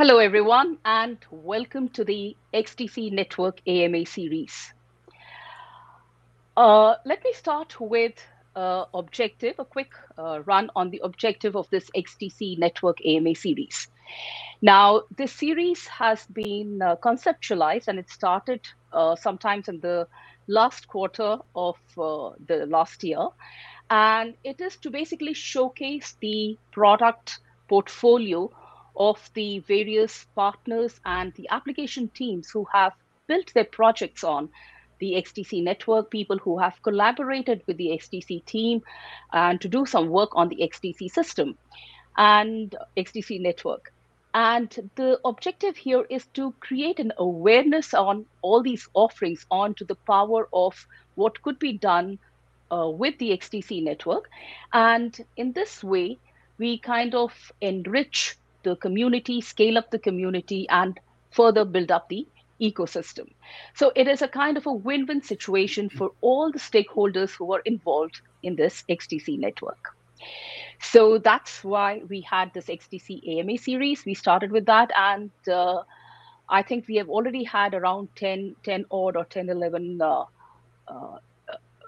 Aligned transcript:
Hello, 0.00 0.16
everyone, 0.16 0.78
and 0.86 1.18
welcome 1.30 1.90
to 1.90 2.04
the 2.04 2.34
XDC 2.54 3.12
Network 3.12 3.60
AMA 3.66 4.06
series. 4.06 4.72
Uh, 6.56 6.94
let 7.04 7.22
me 7.22 7.34
start 7.34 7.78
with 7.78 8.14
uh, 8.56 8.86
objective, 8.94 9.56
a 9.58 9.64
quick 9.66 9.90
uh, 10.16 10.40
run 10.46 10.70
on 10.74 10.88
the 10.88 11.02
objective 11.04 11.54
of 11.54 11.68
this 11.68 11.90
XDC 11.94 12.56
Network 12.56 13.04
AMA 13.04 13.34
series. 13.34 13.88
Now, 14.62 15.02
this 15.18 15.34
series 15.34 15.86
has 15.88 16.24
been 16.32 16.80
uh, 16.80 16.96
conceptualized 16.96 17.88
and 17.88 17.98
it 17.98 18.08
started 18.08 18.62
uh, 18.94 19.16
sometimes 19.16 19.68
in 19.68 19.80
the 19.80 20.08
last 20.46 20.88
quarter 20.88 21.36
of 21.54 21.76
uh, 21.98 22.30
the 22.46 22.64
last 22.64 23.04
year. 23.04 23.28
And 23.90 24.32
it 24.44 24.62
is 24.62 24.76
to 24.76 24.90
basically 24.90 25.34
showcase 25.34 26.16
the 26.22 26.56
product 26.72 27.40
portfolio 27.68 28.50
of 29.00 29.30
the 29.32 29.60
various 29.60 30.26
partners 30.36 31.00
and 31.06 31.32
the 31.34 31.48
application 31.50 32.08
teams 32.08 32.50
who 32.50 32.66
have 32.70 32.92
built 33.26 33.52
their 33.54 33.64
projects 33.64 34.22
on 34.22 34.50
the 34.98 35.14
XDC 35.14 35.64
network, 35.64 36.10
people 36.10 36.36
who 36.36 36.58
have 36.58 36.82
collaborated 36.82 37.62
with 37.66 37.78
the 37.78 37.88
XDC 37.88 38.44
team 38.44 38.82
and 39.32 39.58
to 39.62 39.68
do 39.68 39.86
some 39.86 40.10
work 40.10 40.28
on 40.34 40.50
the 40.50 40.56
XDC 40.56 41.10
system 41.10 41.56
and 42.18 42.76
XDC 42.98 43.40
network. 43.40 43.90
And 44.34 44.90
the 44.96 45.18
objective 45.24 45.78
here 45.78 46.04
is 46.10 46.26
to 46.34 46.52
create 46.60 47.00
an 47.00 47.12
awareness 47.16 47.94
on 47.94 48.26
all 48.42 48.62
these 48.62 48.86
offerings 48.92 49.46
onto 49.50 49.86
the 49.86 49.94
power 49.94 50.46
of 50.52 50.86
what 51.14 51.40
could 51.40 51.58
be 51.58 51.72
done 51.72 52.18
uh, 52.70 52.90
with 52.90 53.18
the 53.18 53.30
XDC 53.30 53.82
network. 53.82 54.28
And 54.74 55.18
in 55.38 55.52
this 55.52 55.82
way, 55.82 56.18
we 56.58 56.78
kind 56.78 57.14
of 57.14 57.32
enrich 57.62 58.36
the 58.62 58.76
community, 58.76 59.40
scale 59.40 59.78
up 59.78 59.90
the 59.90 59.98
community, 59.98 60.68
and 60.68 60.98
further 61.30 61.64
build 61.64 61.90
up 61.90 62.08
the 62.08 62.26
ecosystem. 62.60 63.28
So 63.74 63.92
it 63.96 64.06
is 64.06 64.22
a 64.22 64.28
kind 64.28 64.56
of 64.56 64.66
a 64.66 64.72
win 64.72 65.06
win 65.06 65.22
situation 65.22 65.88
for 65.88 66.12
all 66.20 66.52
the 66.52 66.58
stakeholders 66.58 67.30
who 67.30 67.52
are 67.52 67.60
involved 67.60 68.20
in 68.42 68.56
this 68.56 68.84
XDC 68.88 69.38
network. 69.38 69.96
So 70.80 71.18
that's 71.18 71.62
why 71.62 72.02
we 72.08 72.20
had 72.20 72.52
this 72.54 72.66
XDC 72.66 73.38
AMA 73.38 73.58
series. 73.58 74.04
We 74.04 74.14
started 74.14 74.50
with 74.50 74.66
that, 74.66 74.90
and 74.96 75.30
uh, 75.48 75.82
I 76.48 76.62
think 76.62 76.88
we 76.88 76.96
have 76.96 77.08
already 77.08 77.44
had 77.44 77.74
around 77.74 78.08
10, 78.16 78.56
10 78.62 78.86
odd 78.90 79.16
or 79.16 79.24
10, 79.24 79.48
11 79.50 80.00
uh, 80.00 80.24
uh, 80.88 81.18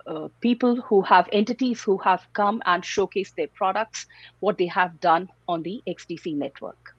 uh, 0.06 0.28
people 0.40 0.76
who 0.80 1.02
have 1.02 1.28
entities 1.32 1.82
who 1.82 1.98
have 1.98 2.26
come 2.32 2.62
and 2.66 2.82
showcased 2.82 3.34
their 3.34 3.48
products, 3.48 4.06
what 4.40 4.58
they 4.58 4.66
have 4.66 5.00
done 5.00 5.28
on 5.48 5.62
the 5.62 5.82
XDC 5.86 6.36
network. 6.36 6.94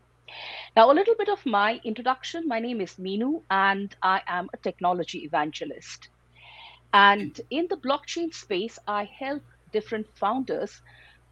Now, 0.76 0.92
a 0.92 0.94
little 0.94 1.16
bit 1.16 1.30
of 1.30 1.46
my 1.46 1.80
introduction. 1.84 2.48
My 2.48 2.60
name 2.60 2.82
is 2.82 2.96
Minu, 2.96 3.44
and 3.50 3.96
I 4.02 4.22
am 4.28 4.50
a 4.54 4.58
technology 4.58 5.20
evangelist. 5.20 6.10
And 6.94 7.40
in 7.50 7.68
the 7.70 7.78
blockchain 7.78 8.34
space, 8.34 8.80
I 8.88 9.06
help 9.06 9.44
different 9.72 10.08
founders 10.16 10.82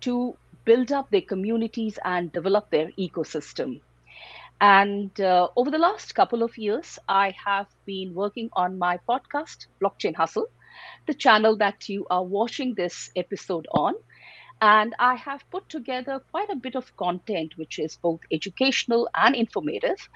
to 0.01 0.37
build 0.65 0.91
up 0.91 1.09
their 1.09 1.21
communities 1.21 1.97
and 2.03 2.31
develop 2.31 2.69
their 2.69 2.91
ecosystem. 2.99 3.81
And 4.59 5.19
uh, 5.19 5.47
over 5.55 5.71
the 5.71 5.79
last 5.79 6.13
couple 6.13 6.43
of 6.43 6.57
years, 6.57 6.99
I 7.07 7.33
have 7.43 7.67
been 7.85 8.13
working 8.13 8.49
on 8.53 8.77
my 8.77 8.99
podcast, 9.09 9.65
Blockchain 9.81 10.15
Hustle, 10.15 10.47
the 11.07 11.13
channel 11.13 11.57
that 11.57 11.89
you 11.89 12.05
are 12.09 12.23
watching 12.23 12.73
this 12.75 13.11
episode 13.15 13.67
on. 13.71 13.93
And 14.61 14.93
I 14.99 15.15
have 15.15 15.43
put 15.49 15.67
together 15.69 16.21
quite 16.31 16.49
a 16.51 16.55
bit 16.55 16.75
of 16.75 16.95
content, 16.95 17.53
which 17.57 17.79
is 17.79 17.97
both 17.97 18.19
educational 18.31 19.09
and 19.15 19.35
informative, 19.35 20.07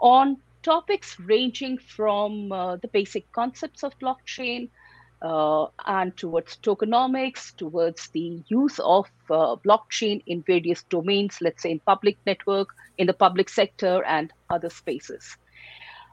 on 0.00 0.36
topics 0.62 1.18
ranging 1.18 1.78
from 1.78 2.52
uh, 2.52 2.76
the 2.76 2.88
basic 2.88 3.30
concepts 3.32 3.82
of 3.82 3.98
blockchain 3.98 4.68
uh, 5.22 5.66
and 5.86 6.16
towards 6.16 6.56
tokenomics, 6.58 7.54
towards 7.56 8.08
the 8.08 8.42
use 8.48 8.78
of 8.78 9.06
uh, 9.28 9.56
blockchain 9.56 10.22
in 10.26 10.42
various 10.42 10.82
domains, 10.84 11.38
let's 11.40 11.62
say 11.62 11.70
in 11.70 11.80
public 11.80 12.16
network, 12.26 12.68
in 12.96 13.06
the 13.06 13.12
public 13.12 13.48
sector, 13.48 14.04
and 14.04 14.32
other 14.48 14.70
spaces. 14.70 15.36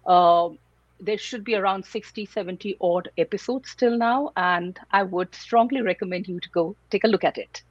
Um, 0.06 0.58
there 1.00 1.18
should 1.18 1.44
be 1.44 1.56
around 1.56 1.86
60, 1.86 2.26
70 2.26 2.78
odd 2.82 3.10
episodes 3.18 3.76
till 3.76 3.98
now, 3.98 4.32
and 4.36 4.80
I 4.92 5.04
would 5.04 5.34
strongly 5.36 5.82
recommend 5.82 6.28
you 6.28 6.40
to 6.40 6.50
go 6.50 6.76
take 6.90 7.04
a 7.04 7.08
look 7.08 7.24
at 7.24 7.38
it. 7.38 7.64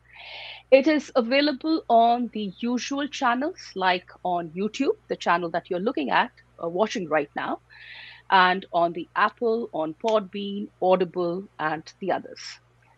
It 0.70 0.86
is 0.88 1.12
available 1.14 1.84
on 1.88 2.28
the 2.32 2.52
usual 2.58 3.06
channels 3.08 3.72
like 3.74 4.10
on 4.24 4.50
YouTube, 4.50 4.96
the 5.08 5.16
channel 5.16 5.50
that 5.50 5.70
you're 5.70 5.80
looking 5.80 6.10
at, 6.10 6.32
uh, 6.62 6.68
watching 6.68 7.08
right 7.08 7.30
now, 7.36 7.60
and 8.30 8.66
on 8.72 8.92
the 8.92 9.08
Apple, 9.16 9.68
on 9.72 9.94
Podbean, 9.94 10.68
Audible, 10.82 11.48
and 11.58 11.92
the 12.00 12.12
others. 12.12 12.40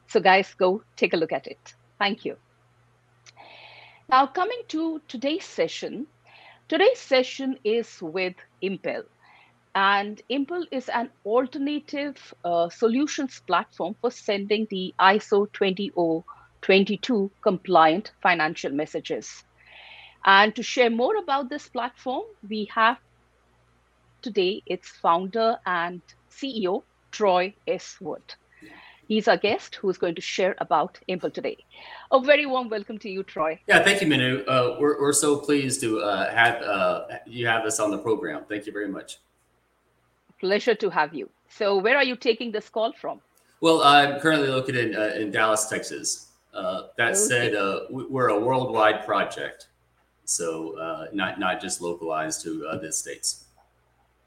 So, 0.07 0.21
guys, 0.21 0.55
go 0.55 0.83
take 0.97 1.13
a 1.13 1.17
look 1.17 1.33
at 1.33 1.47
it. 1.47 1.75
Thank 1.99 2.25
you. 2.25 2.37
Now, 4.09 4.27
coming 4.27 4.63
to 4.69 5.01
today's 5.09 5.45
session, 5.45 6.07
today's 6.69 6.99
session 6.99 7.59
is 7.65 8.01
with 8.01 8.37
Impel. 8.63 9.03
And 9.79 10.21
Impel 10.29 10.65
is 10.73 10.89
an 10.89 11.09
alternative 11.25 12.35
uh, 12.45 12.69
solutions 12.69 13.41
platform 13.47 13.95
for 14.01 14.11
sending 14.11 14.67
the 14.71 14.93
ISO 14.99 15.47
20022 15.53 17.31
compliant 17.43 18.11
financial 18.21 18.73
messages. 18.73 19.45
And 20.25 20.57
to 20.57 20.65
share 20.65 20.91
more 20.91 21.15
about 21.19 21.49
this 21.49 21.69
platform, 21.69 22.25
we 22.49 22.69
have 22.75 22.99
today 24.21 24.65
its 24.67 24.89
founder 24.89 25.61
and 25.65 26.03
CEO, 26.29 26.83
Troy 27.13 27.55
S. 27.69 27.99
Wood. 28.01 28.35
He's 29.07 29.29
our 29.29 29.37
guest 29.37 29.77
who's 29.77 29.97
going 29.97 30.17
to 30.17 30.21
share 30.21 30.57
about 30.59 30.99
Impel 31.07 31.31
today. 31.31 31.59
A 32.11 32.21
very 32.21 32.47
warm 32.47 32.69
welcome 32.69 32.99
to 32.99 33.09
you, 33.09 33.23
Troy. 33.23 33.61
Yeah, 33.69 33.85
thank 33.85 34.01
you, 34.01 34.09
Minu. 34.09 34.43
Uh, 34.49 34.77
we're, 34.81 35.01
we're 35.01 35.13
so 35.13 35.39
pleased 35.39 35.81
to 35.83 36.01
uh, 36.01 36.35
have 36.35 36.63
uh, 36.63 37.05
you 37.27 37.47
have 37.47 37.65
us 37.65 37.79
on 37.79 37.93
the 37.93 37.99
program. 37.99 38.45
Thank 38.49 38.67
you 38.67 38.73
very 38.73 38.89
much. 38.89 39.19
Pleasure 40.41 40.75
to 40.75 40.91
have 40.91 41.15
you. 41.15 41.29
So, 41.49 41.79
where 41.79 41.97
are 41.97 42.05
you 42.05 42.17
taking 42.17 42.53
this 42.53 42.69
call 42.69 42.93
from? 42.93 43.21
Well, 43.61 43.83
I'm 43.83 44.21
currently 44.21 44.49
located 44.49 44.91
in, 44.91 44.97
uh, 44.97 45.15
in 45.17 45.31
Dallas, 45.31 45.69
Texas. 45.69 46.29
Uh, 46.55 46.89
that 46.97 47.11
okay. 47.11 47.15
said, 47.15 47.55
uh, 47.55 47.81
we're 47.91 48.29
a 48.29 48.39
worldwide 48.39 49.05
project, 49.05 49.69
so 50.25 51.09
not 51.13 51.39
not 51.39 51.61
just 51.61 51.81
localized 51.81 52.43
to 52.43 52.79
the 52.81 52.93
states 52.93 53.45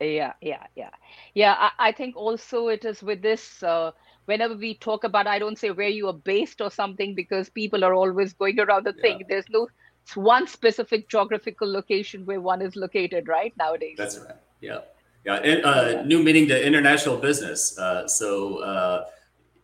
yeah 0.01 0.33
yeah 0.41 0.65
yeah 0.75 0.89
yeah 1.33 1.55
I, 1.57 1.89
I, 1.89 1.91
think 1.91 2.15
also 2.15 2.67
it 2.69 2.85
is 2.85 3.03
with 3.03 3.21
this 3.21 3.61
uh, 3.63 3.91
whenever 4.25 4.55
we 4.55 4.73
talk 4.75 5.03
about 5.03 5.27
i 5.27 5.37
don't 5.39 5.57
say 5.57 5.71
where 5.71 5.89
you 5.89 6.07
are 6.07 6.13
based 6.13 6.61
or 6.61 6.71
something 6.71 7.13
because 7.13 7.49
people 7.49 7.83
are 7.83 7.93
always 7.93 8.33
going 8.33 8.59
around 8.59 8.85
the 8.85 8.93
yeah. 8.97 9.01
thing 9.01 9.23
there's 9.29 9.49
no 9.49 9.67
one 10.15 10.47
specific 10.47 11.07
geographical 11.07 11.71
location 11.71 12.25
where 12.25 12.41
one 12.41 12.61
is 12.61 12.75
located 12.75 13.27
right 13.27 13.53
nowadays 13.57 13.95
that's 13.97 14.17
right 14.19 14.35
yeah 14.59 14.79
yeah, 15.25 15.35
and, 15.35 15.65
uh, 15.65 16.03
new 16.03 16.21
meaning 16.23 16.47
to 16.47 16.65
international 16.65 17.17
business. 17.17 17.77
Uh, 17.77 18.07
so 18.07 18.57
uh, 18.57 19.05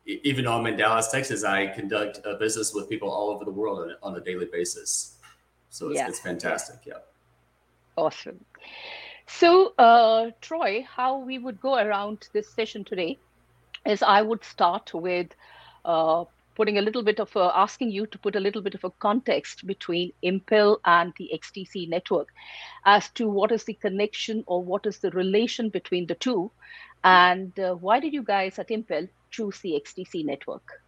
even 0.06 0.46
though 0.46 0.54
i'm 0.54 0.66
in 0.66 0.78
dallas 0.78 1.10
texas 1.10 1.44
i 1.44 1.68
conduct 1.68 2.22
a 2.24 2.36
business 2.36 2.74
with 2.74 2.88
people 2.88 3.10
all 3.10 3.30
over 3.30 3.44
the 3.44 3.52
world 3.52 3.80
on, 3.80 4.14
on 4.14 4.20
a 4.20 4.24
daily 4.24 4.48
basis. 4.52 5.18
So 5.70 5.90
it's, 5.90 5.98
yeah. 5.98 6.08
it's 6.08 6.20
fantastic 6.20 6.80
yeah. 6.86 6.94
Awesome. 7.98 8.46
So, 9.28 9.74
uh, 9.78 10.32
Troy, 10.40 10.86
how 10.90 11.18
we 11.18 11.38
would 11.38 11.60
go 11.60 11.76
around 11.76 12.30
this 12.32 12.50
session 12.50 12.84
today 12.86 13.18
is 13.86 14.02
I 14.02 14.22
would 14.22 14.44
start 14.44 14.94
with 14.94 15.28
uh, 15.84 16.24
putting 16.58 16.80
a 16.80 16.82
little 16.82 17.04
bit 17.04 17.20
of 17.20 17.34
a, 17.36 17.52
asking 17.56 17.92
you 17.92 18.08
to 18.08 18.18
put 18.18 18.36
a 18.36 18.40
little 18.40 18.64
bit 18.64 18.74
of 18.74 18.84
a 18.84 18.90
context 18.90 19.66
between 19.68 20.12
Impel 20.24 20.80
and 20.86 21.14
the 21.18 21.30
XDC 21.34 21.88
network 21.88 22.30
as 22.86 23.10
to 23.10 23.30
what 23.30 23.52
is 23.52 23.64
the 23.66 23.76
connection 23.76 24.44
or 24.48 24.64
what 24.64 24.88
is 24.88 24.98
the 24.98 25.12
relation 25.12 25.70
between 25.70 26.08
the 26.08 26.16
two, 26.16 26.50
and 27.04 27.58
uh, 27.60 27.76
why 27.76 28.00
did 28.00 28.12
you 28.12 28.24
guys 28.24 28.58
at 28.58 28.72
Impel 28.72 29.08
choose 29.30 29.60
the 29.60 29.80
XDC 29.86 30.26
network? 30.26 30.82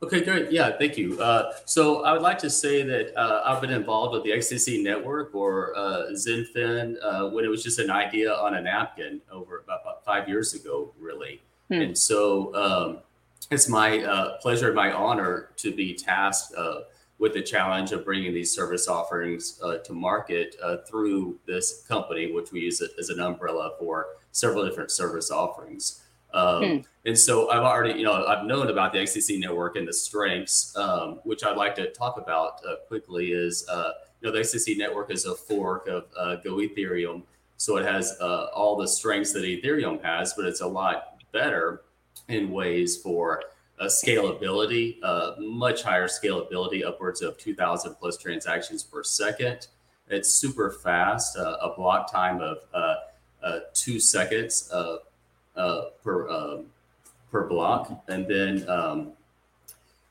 Okay, 0.00 0.22
great. 0.22 0.52
Yeah, 0.52 0.70
thank 0.78 0.96
you. 0.96 1.20
Uh, 1.20 1.52
so 1.64 2.04
I 2.04 2.12
would 2.12 2.22
like 2.22 2.38
to 2.38 2.48
say 2.48 2.82
that 2.84 3.14
uh, 3.18 3.42
I've 3.44 3.60
been 3.60 3.72
involved 3.72 4.14
with 4.14 4.22
the 4.22 4.30
XDC 4.30 4.82
network 4.82 5.34
or 5.34 5.76
uh, 5.76 6.12
XinFin 6.12 6.96
uh, 7.02 7.28
when 7.28 7.44
it 7.44 7.48
was 7.48 7.64
just 7.64 7.80
an 7.80 7.90
idea 7.90 8.32
on 8.32 8.54
a 8.54 8.62
napkin 8.62 9.20
over 9.30 9.58
about, 9.58 9.82
about 9.82 10.04
five 10.04 10.28
years 10.28 10.54
ago, 10.54 10.94
really. 11.00 11.42
Hmm. 11.68 11.82
And 11.82 11.98
so 11.98 12.54
um, 12.54 12.98
it's 13.50 13.68
my 13.68 14.00
uh, 14.00 14.38
pleasure, 14.38 14.72
my 14.72 14.92
honor 14.92 15.50
to 15.56 15.74
be 15.74 15.94
tasked 15.94 16.54
uh, 16.56 16.80
with 17.18 17.34
the 17.34 17.42
challenge 17.42 17.92
of 17.92 18.04
bringing 18.04 18.32
these 18.32 18.54
service 18.54 18.88
offerings 18.88 19.60
to 19.84 19.92
market 19.92 20.54
through 20.88 21.36
this 21.46 21.84
company, 21.88 22.30
which 22.30 22.52
we 22.52 22.60
use 22.60 22.80
as 22.80 23.08
an 23.08 23.18
umbrella 23.18 23.72
for 23.78 24.06
several 24.30 24.64
different 24.64 24.90
service 24.90 25.30
offerings. 25.30 26.02
Um, 26.34 26.62
hmm. 26.62 26.76
And 27.06 27.18
so 27.18 27.50
I've 27.50 27.62
already, 27.62 27.98
you 27.98 28.04
know, 28.04 28.26
I've 28.26 28.44
known 28.44 28.68
about 28.68 28.92
the 28.92 28.98
XDC 28.98 29.40
network 29.40 29.76
and 29.76 29.88
the 29.88 29.92
strengths, 29.92 30.76
um, 30.76 31.20
which 31.24 31.42
I'd 31.42 31.56
like 31.56 31.74
to 31.76 31.90
talk 31.92 32.18
about 32.18 32.60
uh, 32.68 32.76
quickly. 32.86 33.32
Is 33.32 33.66
uh, 33.68 33.92
you 34.20 34.28
know, 34.28 34.32
the 34.32 34.40
XDC 34.40 34.76
network 34.76 35.10
is 35.10 35.24
a 35.24 35.34
fork 35.34 35.88
of 35.88 36.04
uh, 36.16 36.36
Go 36.36 36.56
Ethereum. 36.56 37.22
So 37.56 37.76
it 37.76 37.86
has 37.86 38.16
uh, 38.20 38.48
all 38.54 38.76
the 38.76 38.86
strengths 38.86 39.32
that 39.32 39.42
Ethereum 39.42 40.02
has, 40.04 40.34
but 40.34 40.44
it's 40.44 40.60
a 40.60 40.66
lot 40.66 41.14
better 41.32 41.82
in 42.28 42.50
ways 42.50 42.96
for 42.96 43.42
uh, 43.80 43.84
scalability, 43.84 44.96
uh, 45.02 45.32
much 45.38 45.82
higher 45.82 46.06
scalability, 46.06 46.84
upwards 46.84 47.22
of 47.22 47.38
2,000 47.38 47.94
plus 47.94 48.18
transactions 48.18 48.82
per 48.82 49.02
second. 49.02 49.68
It's 50.08 50.30
super 50.30 50.70
fast, 50.70 51.36
uh, 51.36 51.58
a 51.60 51.74
block 51.76 52.10
time 52.10 52.40
of 52.40 52.58
uh, 52.72 52.94
uh, 53.42 53.58
two 53.74 54.00
seconds 54.00 54.70
per 54.72 55.00
um, 56.28 56.64
per 57.30 57.46
block, 57.46 58.02
and 58.08 58.26
then 58.26 58.66
um, 58.68 59.12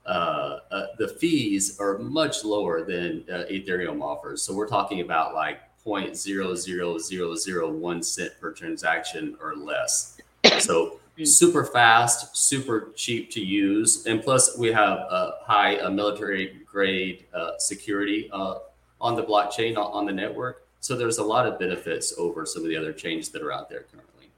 the 0.06 1.18
fees 1.20 1.80
are 1.80 1.98
much 1.98 2.46
lower 2.46 2.84
than 2.84 3.24
Ethereum 3.28 4.04
offers. 4.04 4.44
So 4.44 4.54
we're 4.54 4.68
talking 4.68 5.02
about 5.02 5.34
like 5.34 5.62
0.00001 5.84 8.06
cent 8.06 8.34
per 8.40 8.52
transaction 8.52 9.36
or 9.42 9.56
less. 9.56 10.22
So. 10.60 11.00
Super 11.24 11.66
fast, 11.66 12.38
super 12.38 12.92
cheap 12.96 13.32
to 13.32 13.40
use, 13.40 14.06
and 14.06 14.22
plus 14.22 14.58
we 14.58 14.72
have 14.72 15.00
a 15.00 15.32
high 15.42 15.78
uh, 15.78 15.90
military 15.90 16.62
grade 16.66 17.26
uh, 17.34 17.58
security 17.58 18.30
uh, 18.32 18.60
on 19.02 19.16
the 19.16 19.24
blockchain 19.24 19.78
on 19.78 20.06
the 20.06 20.14
network. 20.14 20.68
So 20.80 20.96
there's 20.96 21.18
a 21.18 21.24
lot 21.24 21.48
of 21.48 21.58
benefits 21.58 22.14
over 22.18 22.46
some 22.46 22.64
of 22.64 22.70
the 22.70 22.78
other 22.78 22.94
chains 22.94 23.30
that 23.30 23.42
are 23.42 23.52
out 23.52 23.68
there 23.70 23.86
currently. 23.92 24.30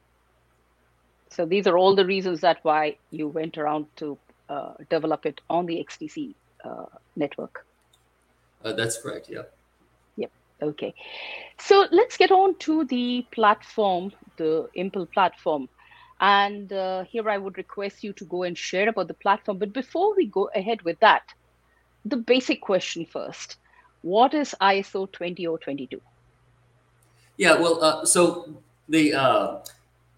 So 1.30 1.46
these 1.46 1.68
are 1.68 1.78
all 1.78 1.96
the 1.96 2.06
reasons 2.06 2.42
that 2.42 2.60
why 2.64 2.98
you 3.12 3.28
went 3.28 3.58
around 3.58 3.86
to 3.98 4.18
uh, 4.50 4.74
develop 4.90 5.26
it 5.26 5.42
on 5.50 5.66
the 5.66 5.86
XDC 5.86 6.34
uh, 6.64 6.86
network. 7.16 7.66
Uh, 8.64 8.74
that's 8.74 9.02
correct. 9.02 9.30
Yeah. 9.30 9.44
Yep. 10.18 10.32
Okay. 10.62 10.94
So 11.60 11.88
let's 11.92 12.18
get 12.18 12.32
on 12.32 12.56
to 12.60 12.86
the 12.86 13.26
platform, 13.32 14.12
the 14.38 14.70
Impel 14.74 15.06
platform. 15.06 15.70
And 16.22 16.72
uh, 16.74 17.04
here 17.04 17.30
I 17.30 17.38
would 17.38 17.58
request 17.58 18.04
you 18.04 18.14
to 18.14 18.26
go 18.26 18.44
and 18.44 18.58
share 18.58 18.90
about 18.90 19.08
the 19.08 19.14
platform. 19.14 19.58
But 19.58 19.74
before 19.74 20.16
we 20.16 20.26
go 20.26 20.50
ahead 20.56 20.82
with 20.82 21.00
that, 21.00 21.24
the 22.06 22.18
basic 22.18 22.62
question 22.62 23.06
first 23.06 23.58
What 24.02 24.34
is 24.34 24.56
ISO 24.62 25.12
20022? 25.12 26.02
Yeah, 27.38 27.54
well, 27.54 27.84
uh, 27.84 28.06
so 28.06 28.62
the 28.90 29.14
uh, 29.14 29.60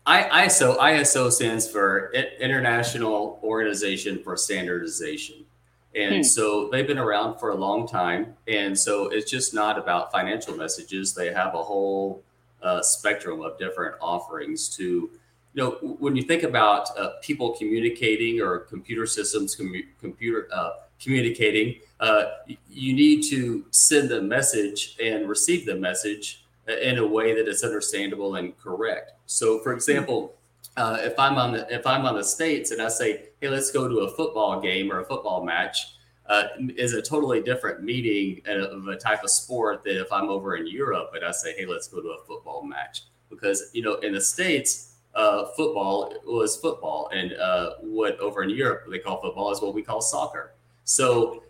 ISO 0.07 0.77
ISO 0.77 1.31
stands 1.31 1.69
for 1.69 2.11
International 2.39 3.39
Organization 3.43 4.23
for 4.23 4.35
Standardization. 4.35 5.45
And 5.93 6.17
hmm. 6.17 6.21
so 6.23 6.69
they've 6.69 6.87
been 6.87 6.97
around 6.97 7.37
for 7.37 7.49
a 7.49 7.55
long 7.55 7.87
time. 7.87 8.33
And 8.47 8.77
so 8.77 9.09
it's 9.09 9.29
just 9.29 9.53
not 9.53 9.77
about 9.77 10.11
financial 10.11 10.55
messages. 10.55 11.13
They 11.13 11.33
have 11.33 11.53
a 11.53 11.61
whole 11.61 12.23
uh, 12.63 12.81
spectrum 12.81 13.41
of 13.41 13.57
different 13.59 13.95
offerings 14.01 14.69
to 14.77 15.09
you 15.53 15.61
know, 15.61 15.71
when 15.99 16.15
you 16.15 16.23
think 16.23 16.43
about 16.43 16.97
uh, 16.97 17.11
people 17.21 17.55
communicating 17.57 18.41
or 18.41 18.59
computer 18.59 19.05
systems 19.05 19.55
com- 19.55 19.83
computer 19.99 20.47
uh, 20.53 20.71
communicating, 21.01 21.75
uh, 21.99 22.23
you 22.69 22.93
need 22.93 23.23
to 23.23 23.65
send 23.71 24.09
the 24.09 24.21
message 24.21 24.95
and 25.03 25.27
receive 25.27 25.65
the 25.65 25.75
message 25.75 26.45
uh, 26.69 26.73
in 26.73 26.99
a 26.99 27.05
way 27.05 27.33
that 27.35 27.47
is 27.47 27.63
understandable 27.63 28.35
and 28.35 28.57
correct. 28.57 29.13
So, 29.25 29.59
for 29.59 29.73
example, 29.73 30.35
uh, 30.77 30.99
if 31.01 31.19
I'm 31.19 31.37
on 31.37 31.51
the 31.53 31.73
if 31.73 31.85
I'm 31.85 32.05
on 32.05 32.15
the 32.15 32.23
states 32.23 32.71
and 32.71 32.81
I 32.81 32.87
say, 32.87 33.29
"Hey, 33.41 33.49
let's 33.49 33.71
go 33.71 33.89
to 33.89 33.99
a 33.99 34.11
football 34.11 34.61
game 34.61 34.91
or 34.91 35.01
a 35.01 35.05
football 35.05 35.43
match," 35.43 35.95
uh, 36.27 36.43
is 36.77 36.93
a 36.93 37.01
totally 37.01 37.41
different 37.41 37.83
meaning 37.83 38.41
of 38.45 38.87
a 38.87 38.95
type 38.95 39.23
of 39.23 39.31
sport 39.31 39.83
than 39.83 39.97
if 39.97 40.11
I'm 40.13 40.29
over 40.29 40.55
in 40.55 40.65
Europe 40.65 41.11
and 41.13 41.25
I 41.25 41.31
say, 41.31 41.53
"Hey, 41.57 41.65
let's 41.65 41.89
go 41.89 42.01
to 42.01 42.09
a 42.09 42.23
football 42.25 42.63
match." 42.63 43.03
Because 43.29 43.69
you 43.73 43.81
know, 43.81 43.95
in 43.95 44.13
the 44.13 44.21
states, 44.21 44.90
uh, 45.13 45.45
football 45.57 46.13
was 46.25 46.55
football, 46.55 47.09
and 47.13 47.33
uh, 47.33 47.71
what 47.81 48.17
over 48.19 48.43
in 48.43 48.49
Europe 48.49 48.83
they 48.89 48.99
call 48.99 49.21
football 49.21 49.51
is 49.51 49.61
what 49.61 49.73
we 49.73 49.81
call 49.81 50.01
soccer. 50.01 50.53
So, 50.85 51.43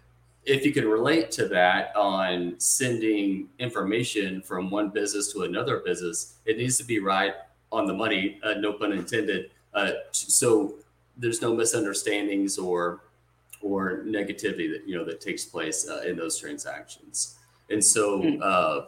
if 0.46 0.66
you 0.66 0.74
can 0.74 0.88
relate 0.88 1.30
to 1.31 1.48
that 1.50 1.96
on 1.96 2.56
sending 2.58 3.48
information 3.60 4.42
from 4.42 4.72
one 4.72 4.90
business 4.90 5.31
to 5.34 5.44
another 5.44 5.81
business, 5.86 6.38
it 6.46 6.58
needs 6.58 6.78
to 6.78 6.84
be 6.84 7.00
right 7.00 7.36
on 7.72 7.86
the 7.86 7.94
money. 7.94 8.40
Uh, 8.44 8.56
no 8.56 8.74
pun 8.74 8.92
intended. 8.92 9.52
Uh, 9.74 9.92
so 10.12 10.75
there's 11.18 11.42
no 11.42 11.56
misunderstandings 11.56 12.57
or 12.57 13.02
or 13.62 14.04
negativity 14.06 14.72
that 14.72 14.81
you 14.88 14.98
know 14.98 15.06
that 15.06 15.22
takes 15.22 15.46
place 15.46 15.88
uh, 15.88 16.02
in 16.02 16.16
those 16.16 16.38
transactions. 16.38 17.38
And 17.69 17.84
so. 17.84 18.88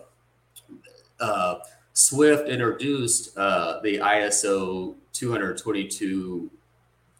Swift 1.94 2.50
introduced 2.50 3.38
uh, 3.38 3.80
the 3.81 4.00
ISO 4.00 4.95
222 5.13 6.50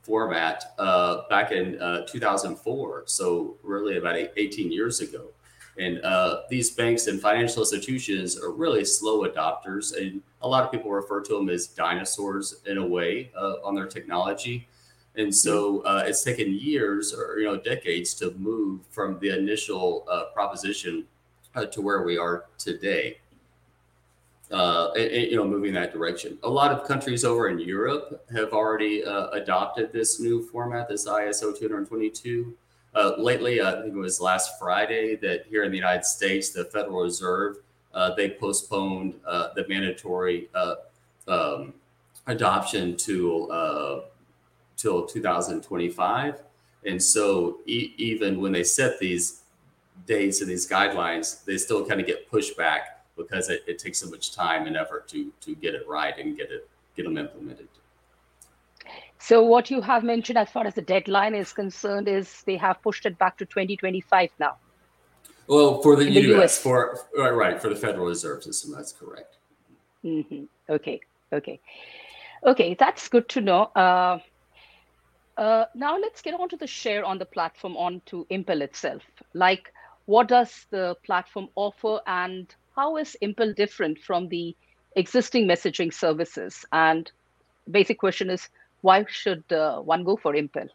format 0.02 0.74
uh, 0.80 1.22
back 1.30 1.52
in 1.52 1.80
uh, 1.80 2.06
2004. 2.08 3.04
So, 3.06 3.56
really, 3.62 3.98
about 3.98 4.16
18 4.16 4.72
years 4.72 5.00
ago. 5.00 5.28
And 5.78 6.04
uh, 6.04 6.42
these 6.50 6.72
banks 6.72 7.06
and 7.08 7.22
financial 7.22 7.62
institutions 7.62 8.40
are 8.40 8.52
really 8.52 8.84
slow 8.84 9.28
adopters. 9.28 9.96
And 9.96 10.22
a 10.42 10.48
lot 10.48 10.64
of 10.64 10.72
people 10.72 10.92
refer 10.92 11.22
to 11.22 11.34
them 11.36 11.50
as 11.50 11.68
dinosaurs 11.68 12.62
in 12.66 12.80
a 12.80 12.86
way 12.86 13.31
uh, 13.38 13.56
on 13.64 13.75
their 13.75 13.88
technology. 13.88 14.68
And 15.16 15.34
so 15.34 15.81
uh, 15.81 16.04
it's 16.06 16.24
taken 16.24 16.52
years 16.52 17.14
or 17.14 17.38
you 17.38 17.46
know 17.46 17.58
decades 17.58 18.16
to 18.16 18.31
move 18.31 18.81
from 18.90 19.20
the 19.20 19.30
initial 19.38 20.08
proposition 20.34 21.06
to 21.72 21.81
where 21.81 22.02
we 22.02 22.18
are 22.18 22.46
today 22.58 23.18
uh, 24.54 24.92
you 24.96 25.36
know, 25.36 25.46
moving 25.46 25.74
that 25.74 25.92
direction. 25.92 26.38
A 26.44 26.50
lot 26.50 26.72
of 26.72 26.88
countries 26.88 27.26
over 27.26 27.50
in 27.50 27.60
Europe 27.60 28.24
have 28.32 28.54
already 28.54 29.04
uh, 29.04 29.28
adopted 29.30 29.92
this 29.92 30.20
new 30.20 30.44
format, 30.44 30.88
this 30.88 31.08
ISO 31.08 31.58
222. 31.58 32.56
Uh, 32.96 33.14
lately, 33.18 33.62
I 33.62 33.82
think 33.82 33.96
it 33.96 33.98
was 33.98 34.22
last 34.22 34.60
Friday 34.60 35.16
that 35.18 35.46
here 35.48 35.64
in 35.64 35.72
the 35.72 35.78
United 35.78 36.06
States, 36.06 36.52
the 36.52 36.66
Federal 36.66 37.02
Reserve 37.02 37.58
uh, 37.94 38.16
they 38.16 38.32
postponed 38.32 39.14
uh, 39.26 39.50
the 39.56 39.68
mandatory 39.68 40.50
uh, 40.56 40.76
um, 41.28 41.74
adoption 42.28 42.98
to 42.98 44.04
till 44.76 45.06
2025. 45.06 46.42
And 46.86 47.02
so, 47.02 47.60
e- 47.66 47.94
even 47.98 48.42
when 48.42 48.52
they 48.52 48.64
set 48.64 49.00
these 49.00 49.42
dates 50.06 50.42
and 50.42 50.50
these 50.50 50.68
guidelines, 50.68 51.46
they 51.46 51.58
still 51.58 51.86
kind 51.86 52.02
of 52.02 52.08
get 52.08 52.30
pushed 52.30 52.58
back 52.58 52.93
because 53.18 53.50
it, 53.50 53.63
it 53.68 53.80
takes 53.80 54.00
so 54.00 54.10
much 54.10 54.33
time 54.33 54.68
and 54.68 54.75
effort 54.75 55.08
to 55.10 55.32
to 55.41 55.55
get 55.55 55.75
it 55.75 55.88
right 55.88 56.17
and 56.17 56.38
get 56.38 56.51
it 56.51 56.67
get 56.96 57.03
them 57.03 57.17
implemented. 57.17 57.67
So 59.20 59.41
what 59.41 59.72
you 59.72 59.79
have 59.79 60.03
mentioned 60.03 60.38
as 60.38 60.50
far 60.50 60.67
as 60.67 60.75
the 60.75 60.82
deadline 60.82 61.34
is 61.34 61.53
concerned 61.53 62.10
is 62.10 62.43
they 62.46 62.58
have 62.58 62.82
pushed 62.82 63.05
it 63.05 63.17
back 63.17 63.38
to 63.38 63.46
2025 63.46 64.32
now. 64.38 64.58
Well, 65.48 65.82
for 65.82 65.96
the, 65.96 66.10
US, 66.10 66.41
US, 66.41 66.60
for 66.60 67.00
right, 67.17 67.29
right, 67.29 67.62
for 67.62 67.70
the 67.70 67.75
Federal 67.75 68.08
Reserve 68.08 68.43
System, 68.43 68.74
that's 68.74 68.91
correct. 68.91 69.38
Mm-hmm. 70.03 70.43
Okay, 70.70 71.00
okay, 71.32 71.60
okay. 72.46 72.75
That's 72.77 73.08
good 73.08 73.29
to 73.29 73.41
know. 73.41 73.63
Uh, 73.75 74.20
uh, 75.38 75.65
now 75.74 75.98
let's 75.98 76.22
get 76.22 76.34
on 76.34 76.50
to 76.50 76.58
the 76.58 76.67
share 76.67 77.03
on 77.03 77.17
the 77.17 77.25
platform, 77.25 77.75
on 77.77 78.01
to 78.08 78.25
Impel 78.29 78.62
itself. 78.62 79.01
Like, 79.34 79.74
what 80.05 80.27
does 80.27 80.65
the 80.70 80.96
platform 81.03 81.50
offer, 81.55 82.00
and 82.08 82.53
how 82.75 82.98
is 82.98 83.15
Impel 83.22 83.53
different 83.53 84.00
from 84.00 84.27
the 84.30 84.56
existing 84.96 85.48
messaging 85.48 85.94
services? 85.94 86.65
And 86.72 87.10
basic 87.70 88.00
question 88.00 88.30
is, 88.30 88.50
why 88.82 89.06
should 89.08 89.44
uh, 89.51 89.80
one 89.80 90.03
go 90.03 90.18
for 90.18 90.36
Impel? 90.36 90.68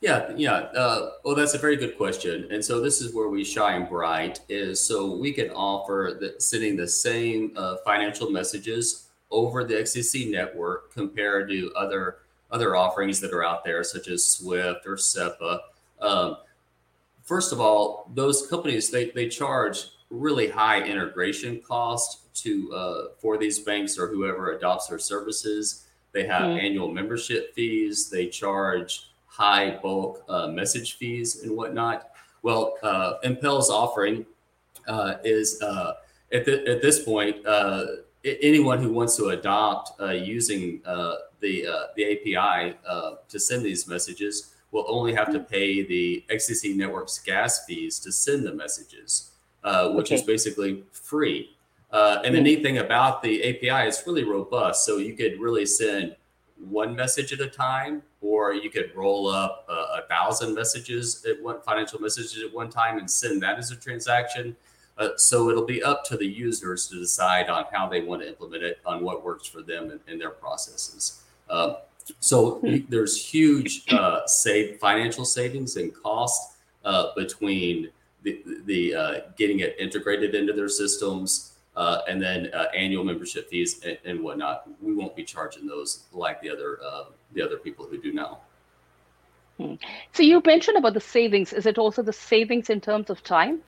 Yeah, 0.00 0.32
yeah. 0.36 0.52
Uh, 0.52 1.12
well, 1.24 1.34
that's 1.34 1.54
a 1.54 1.58
very 1.58 1.76
good 1.76 1.96
question. 1.96 2.48
And 2.50 2.62
so 2.62 2.80
this 2.80 3.00
is 3.00 3.14
where 3.14 3.28
we 3.28 3.42
shine 3.42 3.88
bright 3.88 4.40
is 4.50 4.78
so 4.78 5.16
we 5.16 5.32
can 5.32 5.48
offer 5.50 6.18
the, 6.20 6.34
sending 6.38 6.76
the 6.76 6.86
same 6.86 7.52
uh, 7.56 7.76
financial 7.86 8.30
messages 8.30 9.08
over 9.30 9.64
the 9.64 9.74
XDC 9.74 10.30
network 10.30 10.92
compared 10.92 11.48
to 11.50 11.72
other 11.74 12.18
other 12.50 12.76
offerings 12.76 13.18
that 13.20 13.32
are 13.32 13.42
out 13.42 13.64
there, 13.64 13.82
such 13.82 14.06
as 14.06 14.24
Swift 14.24 14.86
or 14.86 14.96
SEPA. 14.96 15.58
Um, 16.00 16.36
first 17.24 17.50
of 17.52 17.58
all, 17.58 18.10
those 18.14 18.46
companies 18.46 18.90
they 18.90 19.10
they 19.10 19.28
charge 19.28 19.86
really 20.14 20.48
high 20.48 20.82
integration 20.82 21.60
cost 21.60 22.34
to 22.42 22.72
uh, 22.72 23.04
for 23.18 23.36
these 23.38 23.58
banks 23.60 23.98
or 23.98 24.08
whoever 24.08 24.52
adopts 24.52 24.88
their 24.88 24.98
services. 24.98 25.86
They 26.12 26.26
have 26.26 26.42
mm. 26.42 26.62
annual 26.62 26.92
membership 26.92 27.54
fees. 27.54 28.08
They 28.08 28.28
charge 28.28 29.10
high 29.26 29.78
bulk 29.82 30.24
uh, 30.28 30.48
message 30.48 30.96
fees 30.96 31.42
and 31.42 31.56
whatnot. 31.56 32.10
Well, 32.42 32.74
uh, 32.82 33.14
Impel's 33.24 33.70
offering 33.70 34.26
uh, 34.86 35.14
is 35.24 35.60
uh, 35.62 35.94
at, 36.32 36.44
the, 36.44 36.66
at 36.68 36.82
this 36.82 37.02
point 37.02 37.44
uh, 37.46 37.86
anyone 38.24 38.82
who 38.82 38.92
wants 38.92 39.16
to 39.16 39.28
adopt 39.28 40.00
uh, 40.00 40.10
using 40.10 40.80
the 41.40 41.88
the 41.96 42.04
API 42.04 42.76
to 43.28 43.38
send 43.38 43.64
these 43.64 43.86
messages 43.88 44.54
will 44.70 44.84
only 44.88 45.14
have 45.14 45.30
to 45.32 45.38
hmm. 45.38 45.44
pay 45.44 45.82
the 45.82 46.24
XDC 46.30 46.76
network's 46.76 47.18
gas 47.18 47.64
fees 47.64 47.98
to 48.00 48.10
send 48.12 48.44
the 48.44 48.52
messages. 48.52 49.30
Uh, 49.64 49.90
which 49.90 50.08
okay. 50.08 50.16
is 50.16 50.22
basically 50.22 50.84
free. 50.92 51.56
Uh, 51.90 52.20
and 52.24 52.34
the 52.34 52.38
hmm. 52.38 52.44
neat 52.44 52.62
thing 52.62 52.78
about 52.78 53.22
the 53.22 53.42
API 53.42 53.88
is 53.88 54.02
really 54.06 54.24
robust. 54.24 54.84
So 54.84 54.98
you 54.98 55.14
could 55.14 55.40
really 55.40 55.64
send 55.64 56.16
one 56.58 56.94
message 56.94 57.32
at 57.32 57.40
a 57.40 57.48
time, 57.48 58.02
or 58.20 58.52
you 58.52 58.70
could 58.70 58.90
roll 58.94 59.28
up 59.28 59.64
a, 59.68 59.72
a 59.72 60.02
thousand 60.08 60.54
messages 60.54 61.24
at 61.28 61.42
one 61.42 61.60
financial 61.60 62.00
messages 62.00 62.42
at 62.44 62.52
one 62.52 62.68
time 62.68 62.98
and 62.98 63.10
send 63.10 63.42
that 63.42 63.58
as 63.58 63.70
a 63.70 63.76
transaction. 63.76 64.56
Uh, 64.98 65.08
so 65.16 65.50
it'll 65.50 65.66
be 65.66 65.82
up 65.82 66.04
to 66.04 66.16
the 66.16 66.26
users 66.26 66.88
to 66.88 66.96
decide 66.96 67.48
on 67.48 67.64
how 67.72 67.88
they 67.88 68.00
want 68.00 68.22
to 68.22 68.28
implement 68.28 68.62
it, 68.62 68.78
on 68.86 69.02
what 69.02 69.24
works 69.24 69.46
for 69.46 69.62
them 69.62 69.90
and, 69.90 70.00
in 70.06 70.18
their 70.18 70.30
processes. 70.30 71.22
Uh, 71.48 71.74
so 72.20 72.56
hmm. 72.56 72.78
there's 72.88 73.24
huge 73.24 73.84
uh, 73.92 74.26
save 74.26 74.78
financial 74.78 75.24
savings 75.24 75.76
and 75.76 75.94
cost 75.94 76.58
uh, 76.84 77.14
between 77.14 77.88
the, 78.24 78.42
the 78.64 78.94
uh, 78.94 79.20
getting 79.36 79.60
it 79.60 79.76
integrated 79.78 80.34
into 80.34 80.52
their 80.52 80.68
systems 80.68 81.52
uh, 81.76 82.00
and 82.08 82.20
then 82.20 82.50
uh, 82.54 82.66
annual 82.74 83.04
membership 83.04 83.48
fees 83.48 83.80
and, 83.84 83.98
and, 84.04 84.20
whatnot. 84.20 84.68
We 84.80 84.94
won't 84.94 85.14
be 85.14 85.24
charging 85.24 85.66
those 85.66 86.04
like 86.12 86.40
the 86.40 86.50
other 86.50 86.80
uh, 86.84 87.04
the 87.32 87.42
other 87.42 87.56
people 87.56 87.86
who 87.86 87.98
do 87.98 88.12
now. 88.12 88.38
Hmm. 89.58 89.74
So 90.12 90.22
you 90.22 90.42
mentioned 90.44 90.78
about 90.78 90.94
the 90.94 91.00
savings. 91.00 91.52
Is 91.52 91.66
it 91.66 91.78
also 91.78 92.02
the 92.02 92.12
savings 92.12 92.70
in 92.70 92.80
terms 92.80 93.10
of 93.10 93.22
time? 93.22 93.60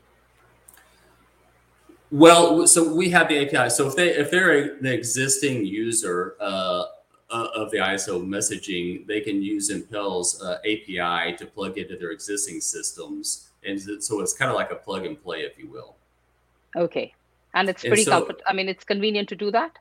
Well, 2.11 2.67
so 2.67 2.95
we 2.95 3.11
have 3.11 3.29
the 3.29 3.47
API. 3.47 3.71
So 3.71 3.89
if 3.89 3.97
they 3.97 4.11
if 4.11 4.31
they're 4.31 4.77
an 4.77 4.87
existing 4.87 5.67
user 5.67 6.37
uh, 6.41 6.85
uh, 7.31 7.49
of 7.55 7.71
the 7.73 7.79
ISO 7.79 8.25
messaging, 8.25 9.07
they 9.07 9.21
can 9.21 9.43
use 9.43 9.71
Impel's 9.71 10.41
uh, 10.41 10.59
API 10.61 11.37
to 11.37 11.47
plug 11.47 11.79
into 11.79 11.97
their 11.97 12.11
existing 12.11 12.61
systems, 12.61 13.51
and 13.67 14.03
so 14.03 14.21
it's 14.21 14.35
kind 14.35 14.51
of 14.51 14.57
like 14.57 14.71
a 14.71 14.77
plug 14.77 15.05
and 15.05 15.21
play, 15.23 15.41
if 15.41 15.59
you 15.59 15.69
will. 15.69 15.97
Okay, 16.77 17.13
and 17.55 17.69
it's 17.69 17.83
pretty 17.83 18.05
so, 18.05 18.13
comfort. 18.13 18.43
I 18.47 18.53
mean, 18.53 18.69
it's 18.69 18.85
convenient 18.85 19.29
to 19.31 19.37
do 19.37 19.51
that. 19.51 19.79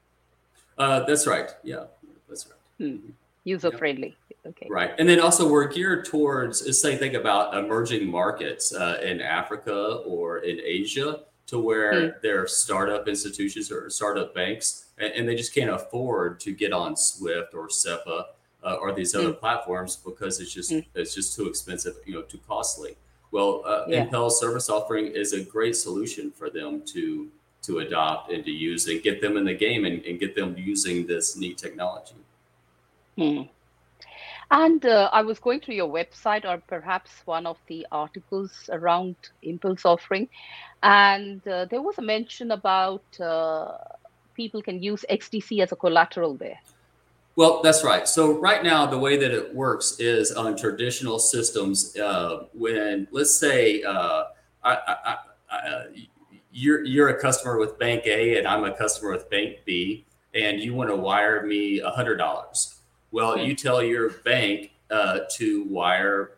Uh, 0.77 1.01
that's 1.05 1.27
right. 1.27 1.51
Yeah, 1.63 1.85
that's 2.27 2.47
right. 2.47 2.89
Hmm. 2.89 3.11
User 3.43 3.71
friendly. 3.71 4.17
Okay. 4.45 4.67
Right, 4.69 4.91
and 4.97 5.07
then 5.07 5.19
also 5.19 5.47
we're 5.47 5.67
geared 5.67 6.05
towards, 6.05 6.79
say, 6.79 6.97
think 6.97 7.13
about 7.13 7.55
emerging 7.55 8.09
markets 8.09 8.73
uh, 8.73 8.99
in 9.03 9.21
Africa 9.21 10.01
or 10.05 10.39
in 10.39 10.59
Asia, 10.63 11.21
to 11.47 11.59
where 11.59 11.93
mm. 11.93 12.21
they're 12.21 12.47
startup 12.47 13.07
institutions 13.07 13.71
or 13.71 13.89
startup 13.89 14.33
banks, 14.33 14.85
and, 14.97 15.13
and, 15.13 15.29
they 15.29 15.35
just 15.35 15.53
can't 15.53 15.69
afford 15.69 16.39
to 16.39 16.51
get 16.51 16.73
on 16.73 16.95
Swift 16.95 17.53
or 17.53 17.69
SEPA 17.69 18.25
uh, 18.63 18.73
or 18.75 18.93
these 18.93 19.13
other 19.13 19.31
mm. 19.31 19.39
platforms 19.39 19.95
because 19.95 20.39
it's 20.39 20.53
just 20.53 20.71
mm. 20.71 20.83
it's 20.95 21.13
just 21.13 21.35
too 21.35 21.47
expensive, 21.47 21.95
you 22.05 22.13
know, 22.13 22.23
too 22.23 22.39
costly. 22.47 22.97
Well, 23.35 23.63
uh, 23.65 23.83
yeah. 23.89 24.03
Impel 24.03 24.29
service 24.29 24.69
offering 24.69 25.07
is 25.07 25.33
a 25.33 25.41
great 25.41 25.75
solution 25.75 26.31
for 26.31 26.49
them 26.49 26.83
to 26.93 27.27
to 27.63 27.79
adopt 27.79 28.31
and 28.31 28.45
to 28.45 28.51
use 28.51 28.87
and 28.87 29.03
get 29.03 29.19
them 29.19 29.35
in 29.35 29.43
the 29.43 29.53
game 29.53 29.83
and, 29.83 30.05
and 30.05 30.19
get 30.21 30.35
them 30.35 30.55
using 30.57 31.05
this 31.05 31.35
neat 31.35 31.57
technology. 31.57 32.15
Hmm. 33.17 33.41
And 34.51 34.85
uh, 34.85 35.09
I 35.11 35.21
was 35.23 35.39
going 35.39 35.59
through 35.59 35.75
your 35.75 35.91
website 35.91 36.45
or 36.45 36.61
perhaps 36.75 37.11
one 37.25 37.45
of 37.45 37.57
the 37.67 37.85
articles 37.91 38.69
around 38.71 39.15
Impel's 39.41 39.83
offering, 39.83 40.29
and 40.81 41.45
uh, 41.45 41.65
there 41.65 41.81
was 41.81 41.97
a 41.97 42.03
mention 42.15 42.51
about 42.51 43.03
uh, 43.19 43.77
people 44.33 44.61
can 44.61 44.81
use 44.81 45.03
XDC 45.09 45.61
as 45.61 45.73
a 45.73 45.75
collateral 45.75 46.35
there. 46.35 46.59
Well, 47.35 47.61
that's 47.61 47.83
right. 47.83 48.07
So 48.07 48.39
right 48.39 48.63
now, 48.63 48.85
the 48.85 48.97
way 48.97 49.17
that 49.17 49.31
it 49.31 49.53
works 49.53 49.99
is 49.99 50.31
on 50.31 50.55
traditional 50.55 51.19
systems. 51.19 51.97
Uh, 51.97 52.45
when 52.53 53.07
let's 53.11 53.37
say 53.37 53.83
uh, 53.83 54.25
I, 54.63 54.77
I, 54.87 55.17
I, 55.49 55.85
you're 56.51 56.85
you're 56.85 57.09
a 57.09 57.19
customer 57.19 57.57
with 57.57 57.77
Bank 57.77 58.03
A 58.05 58.37
and 58.37 58.47
I'm 58.47 58.63
a 58.63 58.71
customer 58.75 59.11
with 59.11 59.29
Bank 59.29 59.57
B, 59.65 60.05
and 60.33 60.61
you 60.61 60.73
want 60.73 60.89
to 60.89 60.95
wire 60.95 61.45
me 61.45 61.79
a 61.79 61.89
hundred 61.89 62.15
dollars. 62.15 62.75
Well, 63.11 63.37
you 63.37 63.53
tell 63.53 63.83
your 63.83 64.09
bank 64.09 64.71
uh, 64.89 65.19
to 65.31 65.65
wire 65.65 66.37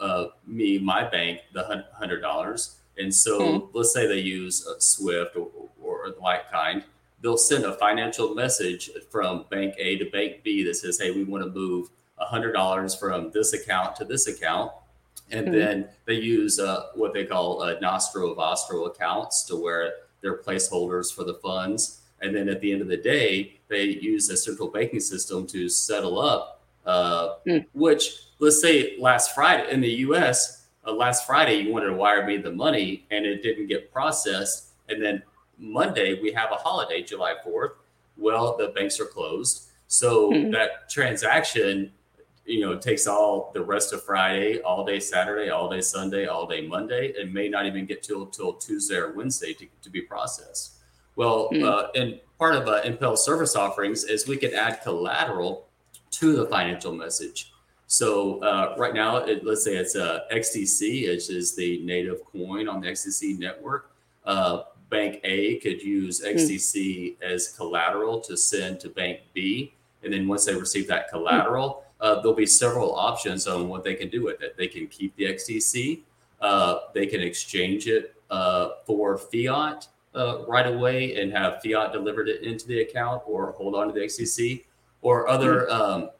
uh, 0.00 0.26
me 0.46 0.78
my 0.78 1.02
bank 1.08 1.40
the 1.52 1.84
hundred 1.92 2.20
dollars, 2.20 2.76
and 2.96 3.12
so 3.12 3.40
mm-hmm. 3.40 3.76
let's 3.76 3.92
say 3.92 4.06
they 4.06 4.20
use 4.20 4.64
Swift 4.78 5.36
or, 5.36 5.48
or 5.82 6.10
the 6.10 6.20
like 6.20 6.48
kind. 6.52 6.84
They'll 7.20 7.36
send 7.36 7.64
a 7.64 7.74
financial 7.74 8.34
message 8.34 8.90
from 9.10 9.44
Bank 9.50 9.74
A 9.78 9.98
to 9.98 10.10
Bank 10.10 10.42
B 10.42 10.62
that 10.64 10.74
says, 10.74 10.98
"Hey, 11.00 11.10
we 11.10 11.24
want 11.24 11.44
to 11.44 11.50
move 11.50 11.90
hundred 12.16 12.52
dollars 12.52 12.94
from 12.94 13.30
this 13.30 13.52
account 13.52 13.96
to 13.96 14.04
this 14.04 14.26
account." 14.26 14.72
and 15.30 15.48
mm-hmm. 15.48 15.58
then 15.58 15.88
they 16.06 16.14
use 16.14 16.58
uh, 16.58 16.86
what 16.94 17.12
they 17.12 17.24
call 17.24 17.62
uh, 17.62 17.78
nostro 17.80 18.34
vostro 18.34 18.86
accounts 18.86 19.42
to 19.44 19.56
where 19.56 19.92
they're 20.20 20.38
placeholders 20.38 21.14
for 21.14 21.24
the 21.24 21.34
funds 21.34 22.00
and 22.20 22.34
then 22.34 22.48
at 22.48 22.60
the 22.60 22.72
end 22.72 22.82
of 22.82 22.88
the 22.88 22.96
day 22.96 23.58
they 23.68 23.84
use 23.84 24.28
a 24.30 24.36
central 24.36 24.68
banking 24.68 25.00
system 25.00 25.46
to 25.46 25.68
settle 25.68 26.20
up 26.20 26.60
uh, 26.86 27.34
mm. 27.46 27.64
which 27.74 28.24
let's 28.38 28.60
say 28.60 28.96
last 28.98 29.34
friday 29.34 29.70
in 29.70 29.80
the 29.80 29.90
us 29.90 30.66
uh, 30.86 30.92
last 30.92 31.26
friday 31.26 31.60
you 31.60 31.72
wanted 31.72 31.86
to 31.86 31.94
wire 31.94 32.26
me 32.26 32.36
the 32.36 32.50
money 32.50 33.06
and 33.10 33.26
it 33.26 33.42
didn't 33.42 33.66
get 33.66 33.92
processed 33.92 34.72
and 34.88 35.02
then 35.02 35.22
monday 35.58 36.20
we 36.20 36.32
have 36.32 36.50
a 36.52 36.56
holiday 36.56 37.02
july 37.02 37.34
4th 37.46 37.72
well 38.16 38.56
the 38.56 38.68
banks 38.68 38.98
are 39.00 39.06
closed 39.06 39.68
so 39.86 40.30
mm-hmm. 40.30 40.50
that 40.50 40.88
transaction 40.90 41.92
you 42.48 42.60
know, 42.60 42.78
takes 42.78 43.06
all 43.06 43.50
the 43.52 43.62
rest 43.62 43.92
of 43.92 44.02
Friday, 44.02 44.60
all 44.62 44.82
day 44.82 44.98
Saturday, 44.98 45.50
all 45.50 45.68
day 45.68 45.82
Sunday, 45.82 46.26
all 46.26 46.46
day 46.46 46.66
Monday, 46.66 47.12
and 47.20 47.32
may 47.32 47.46
not 47.46 47.66
even 47.66 47.84
get 47.84 48.02
till 48.02 48.26
till 48.26 48.54
Tuesday 48.54 48.96
or 48.96 49.12
Wednesday 49.12 49.52
to, 49.52 49.66
to 49.82 49.90
be 49.90 50.00
processed. 50.00 50.76
Well, 51.14 51.50
mm. 51.52 51.62
uh, 51.62 51.88
and 51.94 52.20
part 52.38 52.54
of 52.54 52.66
uh, 52.66 52.80
Impel 52.84 53.16
service 53.16 53.54
offerings 53.54 54.04
is 54.04 54.26
we 54.26 54.38
can 54.38 54.54
add 54.54 54.80
collateral 54.82 55.68
to 56.12 56.36
the 56.36 56.46
financial 56.46 56.94
message. 56.94 57.52
So 57.86 58.42
uh, 58.42 58.74
right 58.78 58.94
now, 58.94 59.16
it, 59.18 59.44
let's 59.44 59.62
say 59.62 59.76
it's 59.76 59.94
a 59.94 60.24
uh, 60.24 60.34
XDC, 60.34 61.08
which 61.08 61.28
is 61.28 61.54
the 61.54 61.84
native 61.84 62.24
coin 62.24 62.66
on 62.66 62.80
the 62.80 62.88
XDC 62.88 63.38
network. 63.38 63.90
Uh, 64.24 64.62
Bank 64.90 65.20
A 65.24 65.58
could 65.58 65.82
use 65.82 66.22
XDC 66.24 66.74
mm. 66.74 67.22
as 67.22 67.52
collateral 67.52 68.20
to 68.20 68.36
send 68.36 68.80
to 68.80 68.88
Bank 68.88 69.20
B, 69.34 69.74
and 70.02 70.12
then 70.12 70.26
once 70.26 70.44
they 70.44 70.54
receive 70.54 70.86
that 70.88 71.08
collateral. 71.08 71.82
Mm 71.82 71.84
uh, 72.00 72.16
there'll 72.16 72.34
be 72.34 72.46
several 72.46 72.94
options 72.94 73.46
on 73.46 73.68
what 73.68 73.84
they 73.84 73.94
can 73.94 74.08
do 74.08 74.24
with 74.24 74.42
it. 74.42 74.56
They 74.56 74.68
can 74.68 74.86
keep 74.86 75.14
the 75.16 75.24
XDC, 75.24 76.00
uh, 76.40 76.78
they 76.94 77.06
can 77.06 77.20
exchange 77.20 77.88
it 77.88 78.14
uh, 78.30 78.70
for 78.86 79.18
fiat 79.18 79.88
uh, 80.14 80.44
right 80.46 80.66
away 80.66 81.20
and 81.20 81.32
have 81.32 81.60
fiat 81.62 81.92
delivered 81.92 82.28
it 82.28 82.42
into 82.42 82.66
the 82.66 82.82
account, 82.82 83.22
or 83.26 83.52
hold 83.52 83.74
on 83.74 83.88
to 83.88 83.92
the 83.92 84.00
XDC, 84.00 84.64
or 85.02 85.28
other 85.28 85.66
mm-hmm. 85.66 85.82
um, 85.82 86.10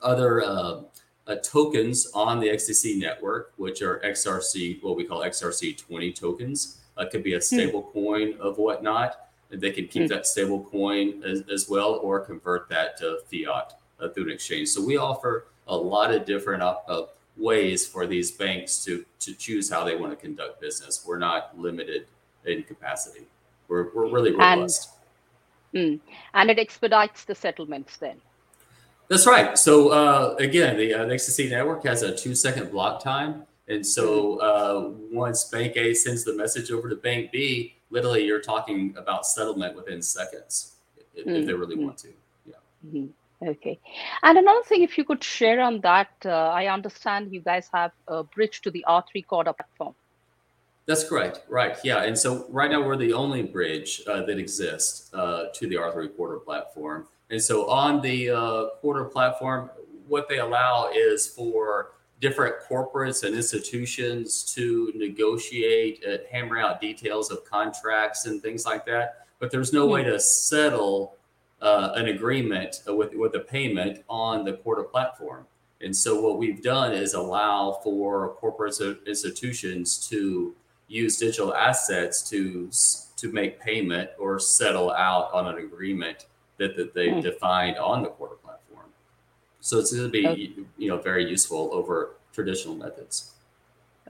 other 0.00 0.42
uh, 0.42 0.80
uh, 1.26 1.36
tokens 1.42 2.10
on 2.14 2.40
the 2.40 2.48
XDC 2.48 2.98
network, 2.98 3.52
which 3.56 3.82
are 3.82 4.00
XRC, 4.00 4.82
what 4.82 4.96
we 4.96 5.04
call 5.04 5.20
XRC20 5.20 6.14
tokens. 6.14 6.77
It 6.98 7.10
could 7.10 7.22
be 7.22 7.34
a 7.34 7.38
hmm. 7.38 7.42
stable 7.42 7.82
coin 7.92 8.34
of 8.40 8.58
whatnot. 8.58 9.28
They 9.50 9.70
can 9.70 9.88
keep 9.88 10.02
mm-hmm. 10.02 10.14
that 10.14 10.26
stable 10.26 10.62
coin 10.64 11.22
as, 11.24 11.42
as 11.50 11.68
well 11.70 11.94
or 12.02 12.20
convert 12.20 12.68
that 12.68 12.98
to 12.98 13.20
fiat 13.30 13.72
uh, 13.98 14.08
through 14.08 14.24
an 14.24 14.30
exchange. 14.30 14.68
So 14.68 14.84
we 14.84 14.98
offer 14.98 15.46
a 15.66 15.76
lot 15.76 16.12
of 16.12 16.26
different 16.26 16.62
uh, 16.62 17.02
ways 17.36 17.86
for 17.86 18.06
these 18.06 18.30
banks 18.30 18.84
to 18.84 19.04
to 19.20 19.34
choose 19.34 19.70
how 19.70 19.84
they 19.84 19.96
want 19.96 20.12
to 20.12 20.16
conduct 20.16 20.60
business. 20.60 21.04
We're 21.06 21.18
not 21.18 21.58
limited 21.58 22.06
in 22.44 22.62
capacity. 22.64 23.26
We're 23.68 23.94
we're 23.94 24.10
really 24.10 24.32
robust. 24.32 24.90
And, 25.72 26.00
mm, 26.00 26.00
and 26.34 26.50
it 26.50 26.58
expedites 26.58 27.24
the 27.24 27.34
settlements 27.34 27.96
then. 27.96 28.16
That's 29.08 29.26
right. 29.26 29.56
So 29.56 29.88
uh, 29.88 30.36
again, 30.38 30.76
the 30.76 30.94
uh, 30.94 31.06
XDC 31.06 31.50
network 31.50 31.84
has 31.84 32.02
a 32.02 32.14
two 32.14 32.34
second 32.34 32.70
block 32.70 33.02
time. 33.02 33.44
And 33.68 33.86
so 33.86 34.38
uh, 34.38 34.92
once 35.12 35.44
Bank 35.44 35.76
A 35.76 35.94
sends 35.94 36.24
the 36.24 36.34
message 36.34 36.70
over 36.70 36.88
to 36.88 36.96
Bank 36.96 37.30
B, 37.30 37.76
literally 37.90 38.24
you're 38.24 38.40
talking 38.40 38.94
about 38.96 39.26
settlement 39.26 39.76
within 39.76 40.02
seconds 40.02 40.76
if, 41.14 41.26
mm-hmm. 41.26 41.36
if 41.36 41.46
they 41.46 41.52
really 41.52 41.76
mm-hmm. 41.76 41.84
want 41.84 41.98
to. 41.98 42.08
Yeah. 42.46 42.54
Mm-hmm. 42.86 43.06
Okay. 43.40 43.78
And 44.22 44.38
another 44.38 44.62
thing, 44.64 44.82
if 44.82 44.98
you 44.98 45.04
could 45.04 45.22
share 45.22 45.60
on 45.60 45.80
that, 45.82 46.10
uh, 46.24 46.30
I 46.30 46.66
understand 46.66 47.32
you 47.32 47.40
guys 47.40 47.68
have 47.72 47.92
a 48.08 48.24
bridge 48.24 48.62
to 48.62 48.70
the 48.70 48.84
R3 48.88 49.26
Corda 49.26 49.52
platform. 49.52 49.94
That's 50.86 51.04
correct. 51.06 51.42
Right. 51.48 51.76
Yeah. 51.84 52.02
And 52.02 52.18
so 52.18 52.46
right 52.48 52.70
now 52.70 52.82
we're 52.82 52.96
the 52.96 53.12
only 53.12 53.42
bridge 53.42 54.02
uh, 54.08 54.22
that 54.22 54.38
exists 54.38 55.12
uh, 55.12 55.44
to 55.54 55.68
the 55.68 55.76
R3 55.76 56.16
Corda 56.16 56.40
platform. 56.40 57.06
And 57.30 57.40
so 57.40 57.68
on 57.68 58.00
the 58.00 58.30
uh, 58.30 58.66
Corda 58.80 59.04
platform, 59.04 59.70
what 60.08 60.28
they 60.28 60.38
allow 60.38 60.90
is 60.92 61.26
for 61.26 61.90
different 62.20 62.56
corporates 62.68 63.22
and 63.22 63.34
institutions 63.34 64.42
to 64.54 64.92
negotiate, 64.94 66.02
and 66.04 66.20
hammer 66.30 66.58
out 66.58 66.80
details 66.80 67.30
of 67.30 67.44
contracts 67.44 68.26
and 68.26 68.42
things 68.42 68.66
like 68.66 68.84
that. 68.86 69.26
But 69.38 69.50
there's 69.50 69.72
no 69.72 69.86
way 69.86 70.02
hmm. 70.02 70.10
to 70.10 70.20
settle 70.20 71.16
uh, 71.60 71.92
an 71.94 72.06
agreement 72.06 72.82
with 72.86 73.14
with 73.14 73.34
a 73.34 73.40
payment 73.40 74.04
on 74.08 74.44
the 74.44 74.54
Corda 74.54 74.84
platform. 74.84 75.46
And 75.80 75.94
so 75.96 76.20
what 76.20 76.38
we've 76.38 76.62
done 76.62 76.92
is 76.92 77.14
allow 77.14 77.78
for 77.84 78.34
corporate 78.34 78.80
institutions 79.06 80.08
to 80.08 80.54
use 80.88 81.18
digital 81.18 81.54
assets 81.54 82.28
to 82.30 82.70
to 83.16 83.32
make 83.32 83.60
payment 83.60 84.10
or 84.18 84.38
settle 84.38 84.92
out 84.92 85.32
on 85.32 85.46
an 85.46 85.58
agreement 85.58 86.26
that, 86.58 86.76
that 86.76 86.94
they've 86.94 87.14
mm. 87.14 87.22
defined 87.22 87.76
on 87.76 88.02
the 88.02 88.08
Corda 88.08 88.34
platform. 88.36 88.37
So 89.68 89.78
it's 89.78 89.92
going 89.92 90.04
to 90.04 90.10
be 90.10 90.26
okay. 90.26 90.50
you 90.78 90.88
know 90.88 90.96
very 90.96 91.28
useful 91.28 91.68
over 91.74 92.14
traditional 92.32 92.74
methods. 92.74 93.32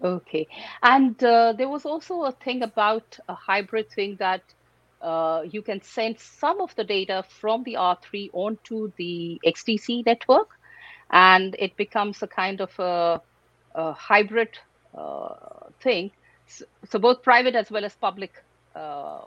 Okay, 0.00 0.46
and 0.84 1.20
uh, 1.24 1.52
there 1.52 1.68
was 1.68 1.84
also 1.84 2.22
a 2.26 2.32
thing 2.44 2.62
about 2.62 3.18
a 3.28 3.34
hybrid 3.34 3.90
thing 3.90 4.14
that 4.20 4.42
uh, 5.02 5.42
you 5.50 5.60
can 5.60 5.82
send 5.82 6.20
some 6.20 6.60
of 6.60 6.72
the 6.76 6.84
data 6.84 7.24
from 7.28 7.64
the 7.64 7.74
R3 7.74 8.30
onto 8.34 8.92
the 8.98 9.40
XDC 9.44 10.06
network, 10.06 10.50
and 11.10 11.56
it 11.58 11.76
becomes 11.76 12.22
a 12.22 12.28
kind 12.28 12.60
of 12.60 12.78
a, 12.78 13.20
a 13.74 13.92
hybrid 13.94 14.56
uh, 14.96 15.34
thing. 15.80 16.12
So, 16.46 16.66
so, 16.88 17.00
both 17.00 17.24
private 17.24 17.56
as 17.56 17.68
well 17.68 17.84
as 17.84 17.94
public 17.96 18.32
uh, 18.76 19.22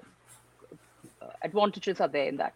advantages 1.42 2.00
are 2.00 2.08
there 2.08 2.30
in 2.30 2.38
that. 2.38 2.56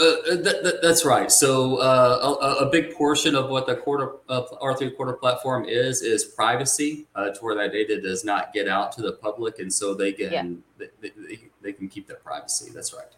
Uh, 0.00 0.04
uh 0.04 0.36
that, 0.36 0.64
that, 0.64 0.78
that's 0.82 1.04
right. 1.04 1.30
So 1.30 1.76
uh, 1.76 2.36
a, 2.60 2.64
a, 2.64 2.70
big 2.70 2.94
portion 2.94 3.34
of 3.34 3.50
what 3.50 3.66
the 3.66 3.76
Corda 3.76 4.12
uh, 4.28 4.42
R3 4.60 4.96
Corda 4.96 5.12
platform 5.14 5.64
is 5.66 6.02
is 6.02 6.24
privacy, 6.24 7.06
uh, 7.14 7.30
to 7.30 7.40
where 7.40 7.54
that 7.56 7.72
data 7.72 8.00
does 8.00 8.24
not 8.24 8.52
get 8.52 8.68
out 8.68 8.92
to 8.92 9.02
the 9.02 9.12
public, 9.12 9.58
and 9.58 9.72
so 9.72 9.94
they 9.94 10.12
can 10.12 10.32
yeah. 10.32 10.86
they, 11.00 11.10
they, 11.10 11.38
they, 11.60 11.72
can 11.72 11.88
keep 11.88 12.06
their 12.06 12.16
privacy. 12.16 12.70
That's 12.74 12.94
right. 12.94 13.12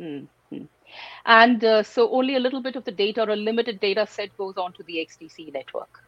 Mm-hmm. 0.00 0.64
And 1.24 1.64
uh, 1.64 1.82
so 1.82 2.10
only 2.10 2.36
a 2.36 2.40
little 2.40 2.60
bit 2.60 2.76
of 2.76 2.84
the 2.84 2.92
data 2.92 3.22
or 3.22 3.30
a 3.30 3.36
limited 3.36 3.80
data 3.80 4.06
set 4.06 4.36
goes 4.36 4.56
onto 4.56 4.82
the 4.84 4.96
XDC 4.96 5.52
network. 5.52 6.04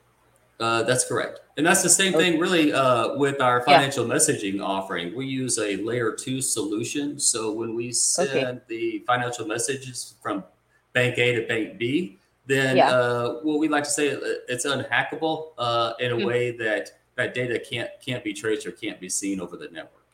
Uh, 0.60 0.82
that's 0.84 1.06
correct. 1.06 1.40
And 1.56 1.66
that's 1.66 1.82
the 1.82 1.88
same 1.88 2.14
okay. 2.14 2.30
thing, 2.30 2.40
really, 2.40 2.72
uh, 2.72 3.16
with 3.16 3.40
our 3.40 3.62
financial 3.62 4.06
yeah. 4.06 4.14
messaging 4.14 4.64
offering. 4.64 5.14
We 5.14 5.26
use 5.26 5.58
a 5.58 5.76
layer 5.76 6.12
two 6.12 6.40
solution. 6.40 7.18
So 7.18 7.52
when 7.52 7.74
we 7.74 7.92
send 7.92 8.30
okay. 8.30 8.60
the 8.68 9.04
financial 9.06 9.46
messages 9.46 10.14
from 10.22 10.44
bank 10.92 11.18
A 11.18 11.34
to 11.36 11.46
bank 11.46 11.78
B, 11.78 12.18
then 12.46 12.76
yeah. 12.76 12.90
uh, 12.90 13.34
what 13.42 13.58
we 13.58 13.68
like 13.68 13.84
to 13.84 13.90
say 13.90 14.12
uh, 14.12 14.18
it's 14.48 14.66
unhackable 14.66 15.52
uh, 15.58 15.94
in 15.98 16.12
a 16.12 16.14
mm-hmm. 16.14 16.26
way 16.26 16.56
that 16.56 16.90
that 17.16 17.34
data 17.34 17.58
can't 17.58 17.90
can't 18.04 18.22
be 18.22 18.32
traced 18.32 18.66
or 18.66 18.72
can't 18.72 19.00
be 19.00 19.08
seen 19.08 19.40
over 19.40 19.56
the 19.56 19.68
network. 19.68 20.04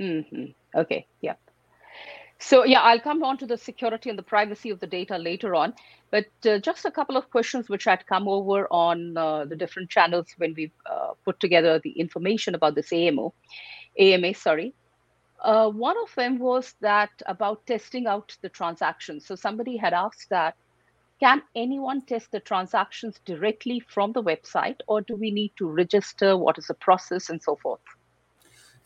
Mm-hmm. 0.00 0.78
Okay. 0.78 1.06
Yeah. 1.20 1.34
So 2.46 2.62
yeah, 2.62 2.80
I'll 2.80 3.00
come 3.00 3.22
on 3.22 3.38
to 3.38 3.46
the 3.46 3.56
security 3.56 4.10
and 4.10 4.18
the 4.18 4.22
privacy 4.22 4.68
of 4.68 4.78
the 4.78 4.86
data 4.86 5.16
later 5.16 5.54
on. 5.54 5.72
But 6.10 6.26
uh, 6.44 6.58
just 6.58 6.84
a 6.84 6.90
couple 6.90 7.16
of 7.16 7.30
questions 7.30 7.70
which 7.70 7.84
had 7.84 8.06
come 8.06 8.28
over 8.28 8.68
on 8.70 9.16
uh, 9.16 9.46
the 9.46 9.56
different 9.56 9.88
channels 9.88 10.26
when 10.36 10.52
we 10.54 10.70
uh, 10.84 11.12
put 11.24 11.40
together 11.40 11.80
the 11.82 11.92
information 11.92 12.54
about 12.54 12.74
this 12.74 12.92
AMO, 12.92 13.32
AMA, 13.98 14.34
sorry. 14.34 14.74
Uh, 15.40 15.70
one 15.70 15.96
of 16.02 16.14
them 16.16 16.38
was 16.38 16.74
that 16.82 17.08
about 17.24 17.66
testing 17.66 18.06
out 18.06 18.36
the 18.42 18.50
transactions. 18.50 19.24
So 19.24 19.36
somebody 19.36 19.78
had 19.78 19.94
asked 19.94 20.28
that, 20.28 20.54
can 21.20 21.40
anyone 21.56 22.02
test 22.02 22.30
the 22.30 22.40
transactions 22.40 23.20
directly 23.24 23.80
from 23.80 24.12
the 24.12 24.22
website 24.22 24.80
or 24.86 25.00
do 25.00 25.16
we 25.16 25.30
need 25.30 25.52
to 25.56 25.66
register? 25.66 26.36
What 26.36 26.58
is 26.58 26.66
the 26.66 26.74
process 26.74 27.30
and 27.30 27.42
so 27.42 27.56
forth? 27.56 27.80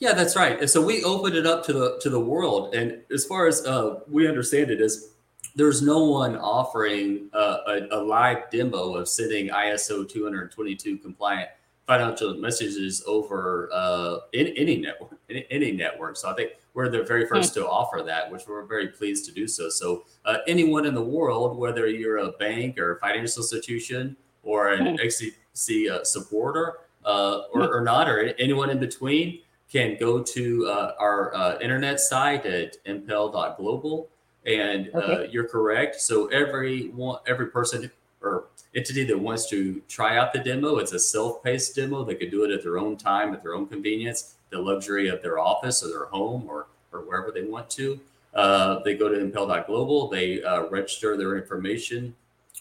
Yeah, 0.00 0.12
that's 0.12 0.36
right. 0.36 0.60
And 0.60 0.70
so 0.70 0.80
we 0.80 1.02
opened 1.02 1.34
it 1.34 1.46
up 1.46 1.64
to 1.66 1.72
the 1.72 1.98
to 2.02 2.10
the 2.10 2.20
world. 2.20 2.74
And 2.74 3.02
as 3.12 3.24
far 3.24 3.46
as 3.46 3.66
uh, 3.66 4.00
we 4.08 4.28
understand 4.28 4.70
it, 4.70 4.80
is 4.80 5.10
there's 5.56 5.82
no 5.82 6.04
one 6.04 6.36
offering 6.36 7.28
a, 7.32 7.88
a, 7.90 8.00
live 8.00 8.48
demo 8.50 8.94
of 8.94 9.08
sending 9.08 9.48
ISO 9.48 10.08
222 10.08 10.98
compliant 10.98 11.50
financial 11.84 12.34
messages 12.34 13.02
over 13.08 13.68
uh, 13.72 14.18
in 14.32 14.48
any 14.56 14.76
network. 14.76 15.18
In 15.28 15.42
any 15.50 15.72
network. 15.72 16.16
So 16.16 16.30
I 16.30 16.34
think 16.34 16.52
we're 16.74 16.88
the 16.90 17.02
very 17.02 17.26
first 17.26 17.54
to 17.54 17.66
offer 17.66 18.02
that, 18.06 18.30
which 18.30 18.42
we're 18.46 18.66
very 18.66 18.88
pleased 18.88 19.24
to 19.26 19.32
do 19.32 19.48
so. 19.48 19.68
So 19.68 20.04
uh, 20.24 20.38
anyone 20.46 20.86
in 20.86 20.94
the 20.94 21.02
world, 21.02 21.58
whether 21.58 21.88
you're 21.88 22.18
a 22.18 22.32
bank 22.32 22.78
or 22.78 22.92
a 22.92 23.00
financial 23.00 23.42
institution 23.42 24.16
or 24.44 24.68
an 24.68 24.96
XDC 24.98 25.90
uh, 25.90 26.04
supporter 26.04 26.74
uh, 27.04 27.42
or, 27.52 27.78
or 27.78 27.80
not, 27.80 28.08
or 28.08 28.32
anyone 28.38 28.70
in 28.70 28.78
between 28.78 29.40
can 29.70 29.96
go 29.98 30.22
to 30.22 30.66
uh, 30.66 30.94
our 30.98 31.34
uh, 31.34 31.58
internet 31.60 32.00
site 32.00 32.46
at 32.46 32.76
impel.global. 32.86 34.08
And 34.46 34.90
uh, 34.94 35.24
you're 35.30 35.48
correct. 35.48 36.00
So 36.00 36.26
every 36.28 36.88
one, 36.88 37.18
every 37.26 37.46
person 37.46 37.90
or 38.22 38.44
entity 38.74 39.04
that 39.04 39.18
wants 39.18 39.48
to 39.50 39.82
try 39.88 40.16
out 40.16 40.32
the 40.32 40.38
demo, 40.38 40.76
it's 40.76 40.92
a 40.92 40.98
self-paced 40.98 41.76
demo. 41.76 42.04
They 42.04 42.14
could 42.14 42.30
do 42.30 42.44
it 42.44 42.50
at 42.50 42.62
their 42.62 42.78
own 42.78 42.96
time, 42.96 43.34
at 43.34 43.42
their 43.42 43.54
own 43.54 43.66
convenience, 43.66 44.34
the 44.50 44.58
luxury 44.58 45.08
of 45.08 45.22
their 45.22 45.38
office 45.38 45.82
or 45.82 45.88
their 45.88 46.06
home 46.06 46.46
or, 46.48 46.66
or 46.92 47.00
wherever 47.00 47.30
they 47.30 47.42
want 47.42 47.68
to. 47.70 48.00
Uh, 48.34 48.78
they 48.84 48.94
go 48.94 49.08
to 49.08 49.20
impel.global. 49.20 50.08
They 50.08 50.42
uh, 50.42 50.64
register 50.68 51.16
their 51.16 51.36
information 51.36 52.14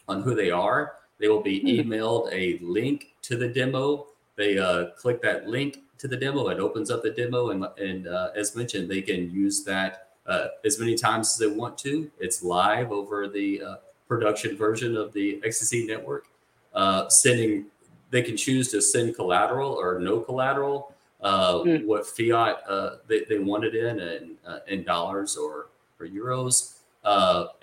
on 0.07 0.21
who 0.21 0.35
they 0.35 0.51
are. 0.51 0.93
They 1.19 1.29
will 1.29 1.41
be 1.41 1.59
hmm. 1.59 1.89
emailed 1.89 2.29
a 2.33 2.59
link 2.61 3.13
to 3.23 3.37
the 3.37 3.47
demo. 3.47 4.07
They 4.35 4.57
uh, 4.57 4.87
click 4.97 5.21
that 5.21 5.47
link 5.47 5.79
to 5.99 6.07
the 6.07 6.17
demo. 6.17 6.47
It 6.49 6.59
opens 6.59 6.89
up 6.91 7.03
the 7.03 7.09
demo, 7.09 7.49
and, 7.49 7.65
and 7.77 8.07
uh, 8.07 8.29
as 8.35 8.55
mentioned, 8.55 8.89
they 8.89 9.01
can 9.01 9.31
use 9.31 9.63
that 9.63 10.09
uh, 10.25 10.47
as 10.65 10.79
many 10.79 10.95
times 10.95 11.33
as 11.33 11.37
they 11.37 11.47
want 11.47 11.77
to. 11.79 12.09
It's 12.19 12.43
live 12.43 12.91
over 12.91 13.27
the 13.27 13.61
uh, 13.61 13.75
production 14.07 14.57
version 14.57 14.95
of 14.95 15.13
the 15.13 15.41
XDC 15.45 15.87
network. 15.87 16.27
Uh, 16.73 17.09
sending, 17.09 17.65
they 18.11 18.21
can 18.21 18.37
choose 18.37 18.69
to 18.71 18.81
send 18.81 19.15
collateral 19.15 19.71
or 19.71 19.99
no 19.99 20.19
collateral. 20.19 20.93
Mm. 21.23 21.85
What 21.85 22.05
fiat 22.05 22.61
uh, 22.69 22.97
they, 23.07 23.23
they 23.23 23.39
want 23.39 23.63
it 23.63 23.73
in, 23.73 23.99
and 23.99 24.37
in 24.67 24.83
dollars 24.83 25.35
or 25.35 25.67
or 25.99 26.05
euros, 26.05 26.75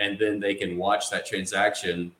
and 0.00 0.18
then 0.18 0.40
they 0.40 0.54
can 0.54 0.76
watch 0.76 1.08
that 1.10 1.24
transaction 1.24 2.10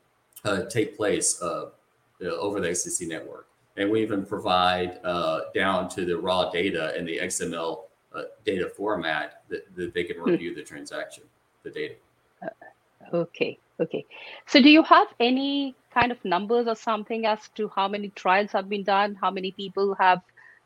take 0.71 0.97
place 0.97 1.43
over 1.43 2.61
the 2.61 2.69
XDC 2.69 3.09
network 3.09 3.49
and 3.77 3.91
we 3.91 4.03
even 4.03 4.25
provide 4.25 5.01
uh, 5.05 5.41
down 5.55 5.89
to 5.91 6.05
the 6.05 6.17
raw 6.17 6.51
data 6.51 6.97
in 6.97 7.05
the 7.05 7.19
XML 7.19 7.85
uh, 8.15 8.23
data 8.45 8.69
format 8.69 9.43
that, 9.49 9.75
that 9.77 9.93
they 9.95 10.05
can 10.05 10.17
hmm. 10.17 10.31
review 10.31 10.55
the 10.55 10.63
transaction, 10.63 11.25
the 11.63 11.71
data. 11.71 11.95
Uh, 12.43 13.17
okay, 13.17 13.59
okay. 13.81 14.05
So, 14.47 14.63
do 14.63 14.71
you 14.71 14.83
have 14.85 15.09
any 15.19 15.75
kind 15.93 16.13
of 16.13 16.25
numbers 16.25 16.67
or 16.67 16.77
something 16.77 17.27
as 17.27 17.49
to 17.57 17.71
how 17.75 17.89
many 17.89 18.11
trials 18.11 18.53
have 18.53 18.69
been 18.69 18.85
done, 18.85 19.17
how 19.21 19.31
many 19.31 19.53
people 19.53 19.95
have 19.97 20.21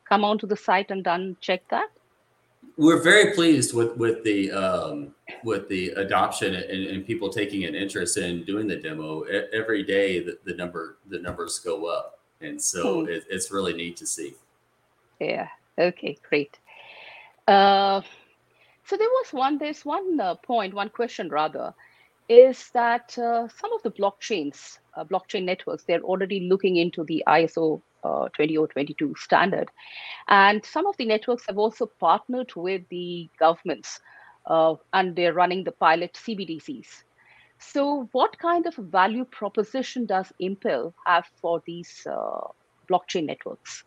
come 0.07 0.25
onto 0.25 0.47
the 0.47 0.57
site 0.57 0.91
and 0.91 1.03
done 1.05 1.37
check 1.41 1.63
that? 1.71 1.89
We're 2.77 3.03
very 3.03 3.35
pleased 3.35 3.75
with 3.75 3.97
with 3.97 4.23
the 4.25 4.51
um, 4.53 5.15
with 5.45 5.69
the 5.69 5.91
adoption 5.91 6.55
and, 6.55 6.87
and, 6.87 7.07
people 7.07 7.29
taking 7.29 7.65
an 7.65 7.75
interest 7.75 8.17
in 8.17 8.45
doing 8.45 8.67
the 8.67 8.77
demo. 8.77 9.23
Every 9.53 9.83
day, 9.83 10.21
the, 10.21 10.39
the 10.45 10.55
number 10.55 10.99
the 11.09 11.19
numbers 11.19 11.59
go 11.59 11.87
up 11.87 12.18
and 12.41 12.61
so 12.61 13.03
hmm. 13.03 13.09
it, 13.09 13.25
it's 13.29 13.51
really 13.51 13.73
neat 13.73 13.97
to 13.99 14.07
see. 14.07 14.35
Yeah. 15.21 15.49
Okay. 15.79 16.19
Great. 16.29 16.59
Uh, 17.47 18.03
so 18.85 18.97
there 18.97 19.09
was 19.09 19.33
one. 19.33 19.59
There's 19.59 19.85
one 19.85 20.21
uh, 20.21 20.35
point, 20.37 20.75
one 20.75 20.91
question 20.91 21.29
rather, 21.29 21.75
is 22.29 22.71
that 22.71 23.19
uh, 23.19 23.49
some 23.49 23.73
of 23.73 23.83
the 23.83 23.91
blockchains, 23.91 24.79
uh, 24.97 25.05
blockchain 25.05 25.45
networks, 25.45 25.85
they're 25.85 26.03
already 26.03 26.41
looking 26.41 26.77
into 26.77 27.05
the 27.05 27.23
ISO 27.27 27.81
uh, 28.05 28.29
20022 28.37 29.15
standard, 29.19 29.71
and 30.29 30.65
some 30.65 30.87
of 30.87 30.97
the 30.97 31.05
networks 31.05 31.47
have 31.47 31.59
also 31.59 31.87
partnered 31.87 32.53
with 32.55 32.83
the 32.91 33.29
governments, 33.39 34.01
uh, 34.47 34.75
and 34.93 35.17
they're 35.17 35.35
running 35.35 35.65
the 35.65 35.73
pilot 35.73 36.13
CBDCs. 36.15 37.03
So, 37.59 38.09
what 38.13 38.39
kind 38.39 38.67
of 38.67 38.75
value 38.77 39.25
proposition 39.25 40.07
does 40.07 40.33
Impel 40.39 40.95
have 41.07 41.27
for 41.41 41.63
these 41.67 42.07
uh, 42.11 42.49
blockchain 42.89 43.27
networks? 43.27 43.85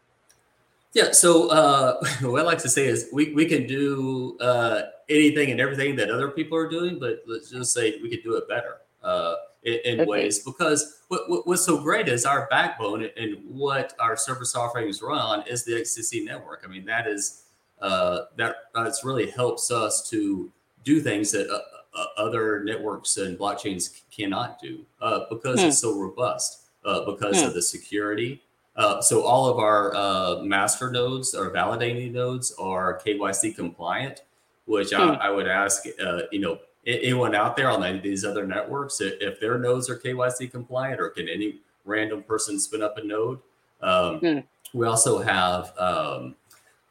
Yeah, 0.93 1.11
so 1.11 1.49
uh, 1.49 2.03
what 2.21 2.41
I 2.41 2.43
like 2.43 2.57
to 2.59 2.69
say 2.69 2.85
is 2.85 3.07
we, 3.13 3.33
we 3.33 3.45
can 3.45 3.65
do 3.65 4.37
uh, 4.39 4.83
anything 5.09 5.51
and 5.51 5.59
everything 5.61 5.95
that 5.95 6.09
other 6.09 6.29
people 6.29 6.57
are 6.57 6.69
doing, 6.69 6.99
but 6.99 7.23
let's 7.27 7.49
just 7.49 7.73
say 7.73 7.97
we 8.01 8.09
could 8.09 8.23
do 8.23 8.35
it 8.35 8.47
better 8.49 8.77
uh, 9.03 9.35
in, 9.63 9.79
in 9.85 9.99
okay. 10.01 10.09
ways 10.09 10.39
because 10.39 10.99
what, 11.07 11.29
what, 11.29 11.47
what's 11.47 11.65
so 11.65 11.81
great 11.81 12.09
is 12.09 12.25
our 12.25 12.47
backbone 12.49 13.07
and 13.15 13.37
what 13.47 13.93
our 13.99 14.17
service 14.17 14.55
offerings 14.55 15.01
run 15.01 15.19
on 15.19 15.47
is 15.47 15.63
the 15.63 15.71
XDC 15.71 16.25
network. 16.25 16.63
I 16.65 16.67
mean, 16.67 16.85
that 16.85 17.07
is 17.07 17.43
uh, 17.81 18.23
that 18.37 18.55
it's 18.75 19.03
really 19.03 19.29
helps 19.29 19.71
us 19.71 20.07
to 20.09 20.51
do 20.83 20.99
things 20.99 21.31
that 21.31 21.47
uh, 21.93 22.05
other 22.17 22.63
networks 22.63 23.17
and 23.17 23.37
blockchains 23.37 24.01
cannot 24.11 24.61
do 24.61 24.85
uh, 25.01 25.21
because 25.29 25.59
hmm. 25.61 25.67
it's 25.67 25.79
so 25.79 25.99
robust, 25.99 26.63
uh, 26.85 27.05
because 27.05 27.41
hmm. 27.41 27.47
of 27.47 27.53
the 27.53 27.61
security. 27.61 28.41
Uh, 28.75 29.01
so 29.01 29.23
all 29.23 29.49
of 29.49 29.59
our 29.59 29.93
uh, 29.95 30.41
master 30.43 30.89
nodes 30.89 31.35
or 31.35 31.51
validating 31.51 32.11
nodes 32.11 32.53
are 32.57 32.99
KYC 33.05 33.55
compliant, 33.55 34.23
which 34.65 34.91
hmm. 34.93 35.01
I, 35.01 35.15
I, 35.15 35.29
would 35.29 35.47
ask, 35.47 35.85
uh, 36.03 36.21
you 36.31 36.39
know, 36.39 36.59
anyone 36.87 37.35
out 37.35 37.55
there 37.55 37.69
on 37.69 38.01
these 38.01 38.23
other 38.23 38.47
networks, 38.47 39.01
if 39.01 39.39
their 39.39 39.57
nodes 39.57 39.89
are 39.89 39.97
KYC 39.97 40.49
compliant, 40.51 41.01
or 41.01 41.09
can 41.09 41.27
any 41.27 41.59
random 41.85 42.23
person 42.23 42.59
spin 42.59 42.81
up 42.81 42.97
a 42.97 43.03
node? 43.03 43.39
Um, 43.81 44.19
hmm. 44.19 44.39
we 44.73 44.87
also 44.87 45.19
have 45.19 45.77
um, 45.77 46.35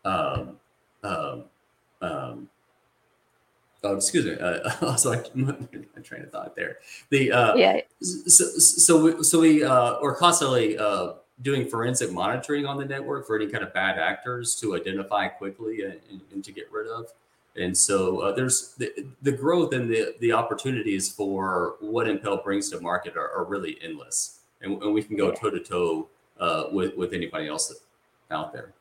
um, 0.05 0.57
um, 1.03 1.45
um, 2.03 2.49
oh, 3.85 3.97
excuse 3.97 4.25
me. 4.25 4.39
Uh, 4.39 4.71
I 4.81 4.85
was 4.85 5.07
like, 5.07 5.35
my 5.35 5.55
train 6.03 6.23
of 6.23 6.31
thought 6.31 6.57
there. 6.57 6.79
The 7.11 7.33
uh, 7.33 7.55
Yeah. 7.57 7.81
so 8.01 8.45
so 8.45 9.03
we, 9.03 9.23
so 9.23 9.41
we 9.41 9.65
uh, 9.65 9.99
are 10.01 10.15
constantly 10.15 10.79
uh, 10.79 11.15
doing 11.43 11.67
forensic 11.67 12.13
monitoring 12.13 12.67
on 12.67 12.77
the 12.77 12.85
network 12.85 13.27
for 13.27 13.37
any 13.37 13.47
kind 13.47 13.65
of 13.65 13.73
bad 13.73 13.99
actors 13.99 14.55
to 14.57 14.77
identify 14.77 15.29
quickly 15.29 15.83
and, 15.83 16.01
and, 16.33 16.45
to 16.45 16.53
get 16.53 16.71
rid 16.71 16.87
of. 16.87 17.07
And 17.57 17.77
so 17.77 18.21
uh, 18.21 18.33
there's 18.33 18.75
the, 18.75 19.07
the 19.23 19.33
growth 19.33 19.73
and 19.73 19.91
the 19.91 20.15
the 20.21 20.33
opportunities 20.33 21.11
for 21.11 21.77
what 21.81 22.09
Impel 22.09 22.43
brings 22.43 22.71
to 22.71 22.81
market 22.81 23.17
are, 23.17 23.31
are 23.33 23.45
really 23.45 23.79
endless, 23.83 24.41
and, 24.63 24.81
and 24.83 24.95
we 24.95 25.03
can 25.03 25.17
go 25.17 25.33
toe 25.33 25.51
to 25.51 25.61
toe 25.61 26.09
with 26.73 26.97
with 26.97 27.13
anybody 27.13 27.49
else 27.49 27.73
out 28.31 28.53
there. 28.53 28.73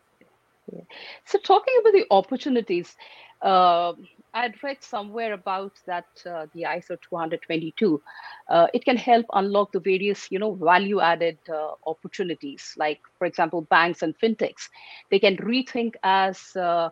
So 1.25 1.39
talking 1.39 1.73
about 1.79 1.93
the 1.93 2.05
opportunities, 2.11 2.95
uh, 3.41 3.93
I'd 4.33 4.61
read 4.63 4.83
somewhere 4.83 5.33
about 5.33 5.73
that 5.85 6.05
uh, 6.25 6.45
the 6.53 6.63
ISO 6.63 6.97
222, 7.01 8.01
uh, 8.49 8.67
it 8.73 8.85
can 8.85 8.97
help 8.97 9.25
unlock 9.33 9.71
the 9.71 9.79
various, 9.79 10.31
you 10.31 10.39
know, 10.39 10.53
value-added 10.53 11.39
uh, 11.49 11.71
opportunities. 11.85 12.73
Like, 12.77 13.01
for 13.17 13.25
example, 13.25 13.61
banks 13.61 14.01
and 14.03 14.17
fintechs, 14.17 14.69
they 15.09 15.19
can 15.19 15.37
rethink 15.37 15.95
as 16.03 16.55
uh, 16.55 16.89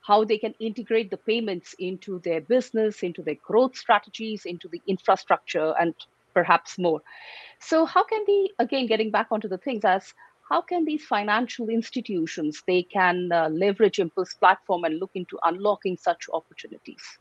how 0.00 0.24
they 0.24 0.38
can 0.38 0.54
integrate 0.58 1.10
the 1.10 1.18
payments 1.18 1.74
into 1.78 2.20
their 2.20 2.40
business, 2.40 3.02
into 3.02 3.22
their 3.22 3.36
growth 3.46 3.76
strategies, 3.76 4.46
into 4.46 4.68
the 4.68 4.80
infrastructure, 4.86 5.74
and 5.78 5.94
perhaps 6.32 6.78
more. 6.78 7.02
So, 7.60 7.84
how 7.84 8.04
can 8.04 8.24
we, 8.26 8.52
again, 8.58 8.86
getting 8.86 9.10
back 9.10 9.26
onto 9.30 9.48
the 9.48 9.58
things 9.58 9.84
as 9.84 10.14
how 10.48 10.60
can 10.60 10.84
these 10.84 11.04
financial 11.04 11.68
institutions 11.68 12.62
they 12.66 12.82
can 12.82 13.30
uh, 13.32 13.48
leverage 13.50 13.98
Impel's 13.98 14.34
platform 14.34 14.84
and 14.84 14.98
look 14.98 15.10
into 15.14 15.38
unlocking 15.44 15.96
such 15.96 16.26
opportunities 16.32 17.18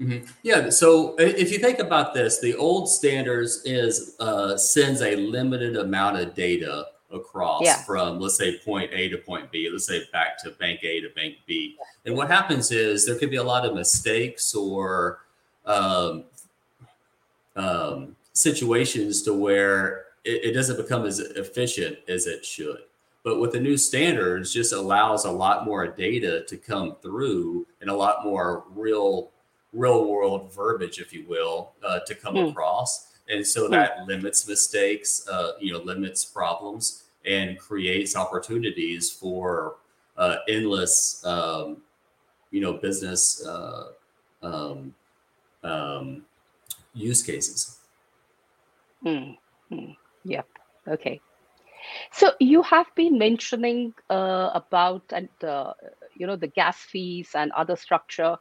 Mhm. 0.00 0.26
Yeah. 0.42 0.70
So 0.70 1.14
if 1.18 1.52
you 1.52 1.58
think 1.58 1.78
about 1.78 2.14
this, 2.14 2.40
the 2.40 2.56
old 2.56 2.88
standards 2.88 3.62
is 3.66 4.16
uh, 4.18 4.56
sends 4.56 5.02
a 5.02 5.14
limited 5.16 5.76
amount 5.76 6.16
of 6.18 6.34
data 6.34 6.86
across 7.12 7.62
Yeah. 7.64 7.82
from 7.82 8.18
let's 8.18 8.38
say 8.38 8.58
point 8.64 8.90
A 8.94 9.10
to 9.10 9.18
point 9.18 9.52
B. 9.52 9.68
Let's 9.70 9.86
say 9.86 10.04
back 10.10 10.42
to 10.42 10.50
bank 10.52 10.80
A 10.84 11.00
to 11.02 11.10
bank 11.10 11.36
B. 11.46 11.76
And 12.06 12.16
what 12.16 12.28
happens 12.28 12.70
is 12.70 13.04
there 13.04 13.18
could 13.18 13.30
be 13.30 13.36
a 13.36 13.42
lot 13.42 13.66
of 13.66 13.74
mistakes 13.74 14.54
or 14.54 15.20
um, 15.66 16.24
um, 17.56 18.16
situations 18.32 19.22
to 19.24 19.34
where 19.34 20.06
it, 20.24 20.44
it 20.46 20.52
doesn't 20.52 20.76
become 20.76 21.04
as 21.04 21.18
efficient 21.18 21.98
as 22.08 22.26
it 22.26 22.44
should. 22.44 22.84
But 23.22 23.38
with 23.38 23.52
the 23.52 23.60
new 23.60 23.76
standards, 23.76 24.52
just 24.52 24.72
allows 24.72 25.24
a 25.26 25.30
lot 25.30 25.66
more 25.66 25.86
data 25.86 26.42
to 26.48 26.56
come 26.56 26.96
through 27.02 27.66
and 27.80 27.90
a 27.90 27.94
lot 27.94 28.24
more 28.24 28.64
real 28.74 29.30
real 29.72 30.04
world 30.10 30.52
verbiage, 30.52 30.98
if 30.98 31.12
you 31.12 31.24
will, 31.28 31.72
uh, 31.84 32.00
to 32.00 32.14
come 32.14 32.36
Hmm. 32.36 32.48
across. 32.48 33.12
And 33.28 33.46
so 33.46 33.68
Hmm. 33.68 33.72
that 33.72 34.04
limits 34.06 34.48
mistakes, 34.48 35.28
uh, 35.28 35.52
you 35.60 35.72
know, 35.72 35.78
limits 35.78 36.24
problems 36.24 37.04
and 37.24 37.58
creates 37.58 38.16
opportunities 38.16 39.10
for 39.10 39.76
uh, 40.16 40.38
endless, 40.48 41.24
um, 41.24 41.82
you 42.50 42.60
know, 42.60 42.72
business 42.72 43.46
uh, 43.46 43.92
um, 44.42 44.94
um, 45.62 46.24
use 46.94 47.22
cases. 47.22 47.78
Hmm, 49.02 49.32
Yep. 50.24 50.46
Okay. 50.88 51.20
So 52.12 52.32
you 52.40 52.62
have 52.62 52.86
been 52.94 53.18
mentioning 53.18 53.94
uh, 54.10 54.50
about 54.54 55.02
and 55.12 55.28
uh, 55.42 55.72
you 56.14 56.26
know 56.26 56.36
the 56.36 56.48
gas 56.48 56.78
fees 56.78 57.30
and 57.34 57.52
other 57.52 57.76
structure, 57.76 58.36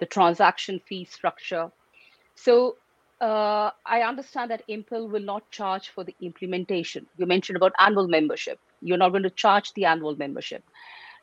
the 0.00 0.06
transaction 0.06 0.80
fee 0.86 1.04
structure. 1.04 1.70
So 2.34 2.76
uh, 3.20 3.70
I 3.86 4.02
understand 4.02 4.50
that 4.50 4.62
Impel 4.68 5.08
will 5.08 5.22
not 5.22 5.50
charge 5.50 5.88
for 5.90 6.04
the 6.04 6.14
implementation. 6.20 7.06
You 7.16 7.26
mentioned 7.26 7.56
about 7.56 7.72
annual 7.78 8.08
membership. 8.08 8.58
You're 8.80 8.98
not 8.98 9.10
going 9.10 9.22
to 9.24 9.30
charge 9.30 9.72
the 9.74 9.86
annual 9.86 10.16
membership. 10.16 10.64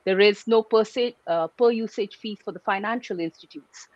There 0.06 0.20
is 0.20 0.48
no 0.48 0.64
per 0.64 0.84
se 0.84 1.18
uh, 1.28 1.48
per 1.48 1.72
usage 1.72 2.16
fees 2.16 2.40
for 2.44 2.52
the 2.52 2.60
financial 2.60 3.20
institutes 3.20 3.88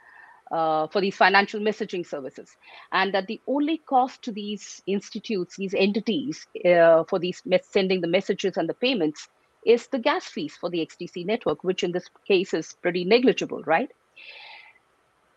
uh, 0.51 0.87
for 0.87 1.01
these 1.01 1.15
financial 1.15 1.59
messaging 1.59 2.05
services, 2.05 2.55
and 2.91 3.13
that 3.13 3.27
the 3.27 3.39
only 3.47 3.77
cost 3.79 4.21
to 4.21 4.31
these 4.31 4.81
institutes, 4.87 5.55
these 5.55 5.73
entities, 5.73 6.47
uh, 6.65 7.03
for 7.05 7.19
these 7.19 7.41
sending 7.63 8.01
the 8.01 8.07
messages 8.07 8.57
and 8.57 8.69
the 8.69 8.73
payments 8.73 9.27
is 9.65 9.87
the 9.87 9.99
gas 9.99 10.25
fees 10.25 10.55
for 10.55 10.69
the 10.69 10.79
XDC 10.79 11.25
network, 11.25 11.63
which 11.63 11.83
in 11.83 11.91
this 11.91 12.09
case 12.27 12.53
is 12.53 12.75
pretty 12.81 13.03
negligible, 13.03 13.63
right? 13.63 13.91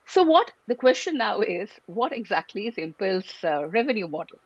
So, 0.07 0.23
what 0.23 0.53
the 0.67 0.75
question 0.75 1.19
now 1.19 1.41
is, 1.41 1.71
what 1.87 2.13
exactly 2.13 2.67
is 2.67 2.79
Impel's 2.79 3.33
uh, 3.45 3.67
revenue 3.67 4.09
model? 4.09 4.39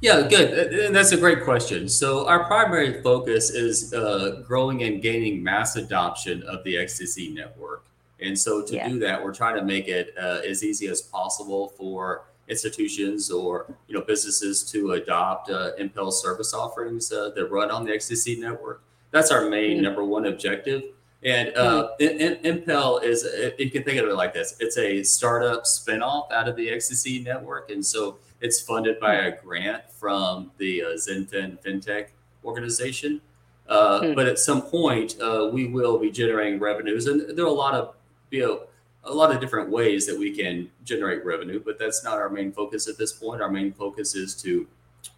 Yeah, 0.00 0.28
good. 0.28 0.72
And 0.72 0.94
that's 0.94 1.12
a 1.12 1.16
great 1.16 1.44
question. 1.44 1.88
So, 1.88 2.28
our 2.28 2.44
primary 2.44 3.02
focus 3.02 3.50
is 3.50 3.92
uh, 3.92 4.42
growing 4.46 4.82
and 4.82 5.02
gaining 5.02 5.42
mass 5.42 5.76
adoption 5.76 6.42
of 6.44 6.62
the 6.64 6.74
XDC 6.74 7.34
network. 7.34 7.86
And 8.24 8.38
so, 8.38 8.62
to 8.64 8.74
Yeah. 8.74 8.88
do 8.88 8.98
that, 9.00 9.22
we're 9.22 9.34
trying 9.34 9.56
to 9.56 9.62
make 9.62 9.86
it 9.88 10.14
uh, 10.18 10.40
as 10.48 10.64
easy 10.64 10.88
as 10.88 11.02
possible 11.02 11.68
for 11.76 12.24
institutions 12.48 13.30
or 13.30 13.66
you 13.88 13.94
know 13.94 14.02
businesses 14.02 14.62
to 14.72 14.92
adopt 14.92 15.50
uh, 15.50 15.72
Impel 15.78 16.10
service 16.10 16.52
offerings 16.54 17.12
uh, 17.12 17.30
that 17.34 17.46
run 17.50 17.70
on 17.70 17.84
the 17.84 17.92
XDC 17.92 18.38
network. 18.40 18.82
That's 19.10 19.30
our 19.30 19.48
main 19.48 19.78
Mm. 19.78 19.82
number 19.82 20.04
one 20.04 20.26
objective. 20.26 20.82
And 21.22 21.56
uh, 21.56 21.88
In- 22.00 22.20
In- 22.20 22.38
Impel 22.44 22.98
is, 22.98 23.26
you 23.58 23.70
can 23.70 23.82
think 23.82 23.98
of 23.98 24.06
it 24.08 24.14
like 24.14 24.34
this: 24.34 24.56
it's 24.60 24.76
a 24.76 25.02
startup 25.02 25.64
spinoff 25.64 26.30
out 26.32 26.48
of 26.48 26.56
the 26.56 26.68
XDC 26.68 27.24
network, 27.24 27.70
and 27.70 27.84
so 27.84 28.18
it's 28.40 28.60
funded 28.60 29.00
by 29.00 29.14
a 29.14 29.40
grant 29.42 29.82
from 29.90 30.50
the 30.58 30.82
uh, 30.82 30.86
XinFin 30.96 31.58
FinTech 31.62 32.08
organization. 32.44 33.20
Uh, 33.66 34.00
Hmm. 34.00 34.14
But 34.14 34.26
at 34.28 34.38
some 34.38 34.60
point, 34.60 35.16
uh, 35.18 35.48
we 35.50 35.64
will 35.66 35.96
be 35.98 36.10
generating 36.10 36.58
revenues, 36.60 37.06
and 37.06 37.34
there 37.34 37.46
are 37.46 37.48
a 37.48 37.60
lot 37.66 37.72
of 37.72 37.94
you 38.34 38.42
know 38.44 38.60
a 39.04 39.12
lot 39.12 39.30
of 39.34 39.40
different 39.40 39.70
ways 39.70 40.06
that 40.06 40.18
we 40.18 40.34
can 40.34 40.70
generate 40.84 41.24
revenue. 41.24 41.60
But 41.64 41.78
that's 41.78 42.02
not 42.04 42.14
our 42.14 42.28
main 42.28 42.52
focus 42.52 42.88
at 42.88 42.98
this 42.98 43.12
point. 43.12 43.40
Our 43.40 43.50
main 43.50 43.72
focus 43.72 44.14
is 44.14 44.34
to 44.42 44.66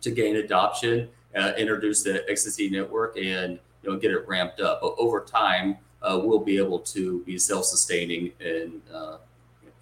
to 0.01 0.11
gain 0.11 0.37
adoption, 0.37 1.09
uh, 1.35 1.53
introduce 1.57 2.03
the 2.03 2.25
XDC 2.31 2.71
network, 2.71 3.17
and 3.17 3.59
you 3.83 3.91
know 3.91 3.97
get 3.97 4.11
it 4.11 4.27
ramped 4.29 4.61
up. 4.61 4.81
But 4.83 4.95
over 4.99 5.21
time, 5.21 5.79
uh, 6.03 6.21
we'll 6.23 6.45
be 6.53 6.59
able 6.59 6.81
to 6.81 7.23
be 7.25 7.39
self-sustaining 7.39 8.33
and, 8.41 8.83
uh, 8.93 9.17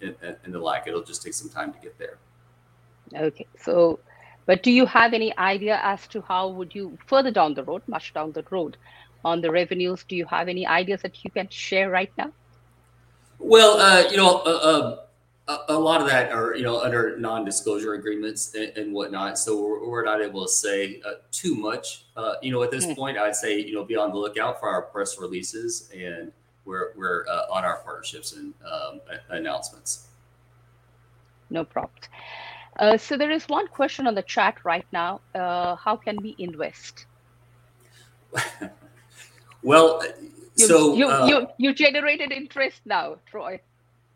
and 0.01 0.15
and 0.43 0.53
the 0.53 0.59
like. 0.59 0.87
It'll 0.87 1.03
just 1.03 1.21
take 1.23 1.33
some 1.33 1.49
time 1.49 1.73
to 1.73 1.79
get 1.79 1.97
there. 1.97 2.17
Okay, 3.13 3.45
so, 3.59 3.99
but 4.45 4.63
do 4.63 4.71
you 4.71 4.85
have 4.85 5.13
any 5.13 5.35
idea 5.37 5.79
as 5.83 6.07
to 6.07 6.21
how 6.21 6.47
would 6.47 6.73
you 6.73 6.97
further 7.05 7.31
down 7.31 7.53
the 7.53 7.63
road, 7.63 7.83
much 7.87 8.13
down 8.13 8.31
the 8.31 8.43
road, 8.49 8.77
on 9.23 9.41
the 9.41 9.51
revenues? 9.51 10.03
Do 10.07 10.15
you 10.15 10.25
have 10.25 10.47
any 10.47 10.65
ideas 10.65 11.01
that 11.01 11.23
you 11.23 11.29
can 11.31 11.49
share 11.49 11.89
right 11.89 12.11
now? 12.17 12.31
Well, 13.39 13.79
uh, 13.79 14.09
you 14.09 14.17
know, 14.17 14.39
uh, 14.39 14.97
uh, 15.47 15.57
a, 15.69 15.77
lot 15.77 16.01
of 16.01 16.07
that 16.07 16.31
are 16.31 16.55
you 16.55 16.63
know 16.63 16.81
under 16.81 17.17
non-disclosure 17.19 17.93
agreements 17.93 18.55
and, 18.55 18.75
and 18.77 18.93
whatnot, 18.93 19.37
so 19.37 19.61
we're, 19.61 19.87
we're 19.87 20.03
not 20.03 20.21
able 20.21 20.43
to 20.43 20.51
say 20.51 21.01
uh, 21.05 21.15
too 21.31 21.55
much. 21.55 22.05
Uh, 22.15 22.35
you 22.41 22.51
know, 22.51 22.63
at 22.63 22.71
this 22.71 22.85
Mm. 22.85 22.95
point, 22.95 23.17
I'd 23.17 23.35
say 23.35 23.59
you 23.59 23.73
know 23.75 23.83
be 23.83 23.95
on 23.95 24.11
the 24.11 24.17
lookout 24.17 24.59
for 24.59 24.69
our 24.69 24.81
press 24.81 25.19
releases, 25.19 25.89
and 25.95 26.31
we're 26.65 26.93
we're 26.95 27.25
uh, 27.27 27.45
on 27.51 27.63
our 27.63 27.77
partnerships 27.79 28.33
and 28.33 28.53
um, 28.65 29.01
announcements. 29.29 30.07
No 31.49 31.63
problems. 31.63 32.09
Uh, 32.77 32.97
so 32.97 33.15
there 33.15 33.31
is 33.31 33.47
one 33.47 33.67
question 33.67 34.07
on 34.07 34.15
the 34.15 34.23
chat 34.23 34.57
right 34.65 34.85
now. 34.91 35.21
Uh, 35.33 35.75
how 35.75 35.95
can 35.95 36.17
we 36.21 36.35
invest? 36.39 37.05
well, 39.61 40.01
You, 40.55 40.67
so 40.67 40.95
you, 40.95 41.07
uh, 41.07 41.25
you, 41.27 41.47
you 41.57 41.73
generated 41.73 42.31
interest 42.31 42.81
now, 42.85 43.17
Troy. 43.25 43.59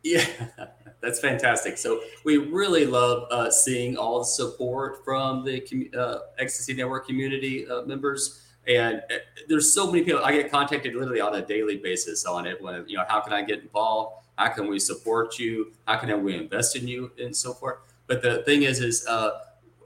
Yeah, 0.03 0.25
that's 1.01 1.19
fantastic. 1.19 1.77
So 1.77 2.01
we 2.23 2.37
really 2.37 2.85
love 2.85 3.27
uh, 3.31 3.51
seeing 3.51 3.97
all 3.97 4.19
the 4.19 4.25
support 4.25 5.03
from 5.03 5.43
the 5.43 5.61
uh, 5.97 6.41
XDC 6.41 6.77
Network 6.77 7.07
community 7.07 7.67
uh, 7.67 7.81
members. 7.83 8.45
And 8.67 9.01
uh, 9.09 9.15
there's 9.47 9.73
so 9.73 9.87
many 9.87 10.03
people. 10.03 10.23
I 10.23 10.31
get 10.31 10.51
contacted 10.51 10.95
literally 10.95 11.21
on 11.21 11.35
a 11.35 11.45
daily 11.45 11.77
basis 11.77 12.25
on 12.25 12.45
it. 12.45 12.61
When 12.61 12.85
you 12.87 12.97
know, 12.97 13.05
how 13.07 13.19
can 13.19 13.33
I 13.33 13.41
get 13.41 13.61
involved? 13.61 14.25
How 14.37 14.49
can 14.49 14.67
we 14.67 14.79
support 14.79 15.37
you? 15.39 15.73
How 15.85 15.97
can 15.97 16.23
we 16.23 16.35
invest 16.35 16.75
in 16.75 16.87
you, 16.87 17.11
and 17.19 17.35
so 17.35 17.53
forth. 17.53 17.79
But 18.07 18.21
the 18.21 18.43
thing 18.43 18.63
is, 18.63 18.79
is 18.79 19.05
uh, 19.07 19.39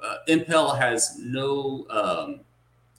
uh, 0.03 0.17
Impel 0.27 0.75
has 0.75 1.17
no 1.19 1.87
um, 1.89 2.41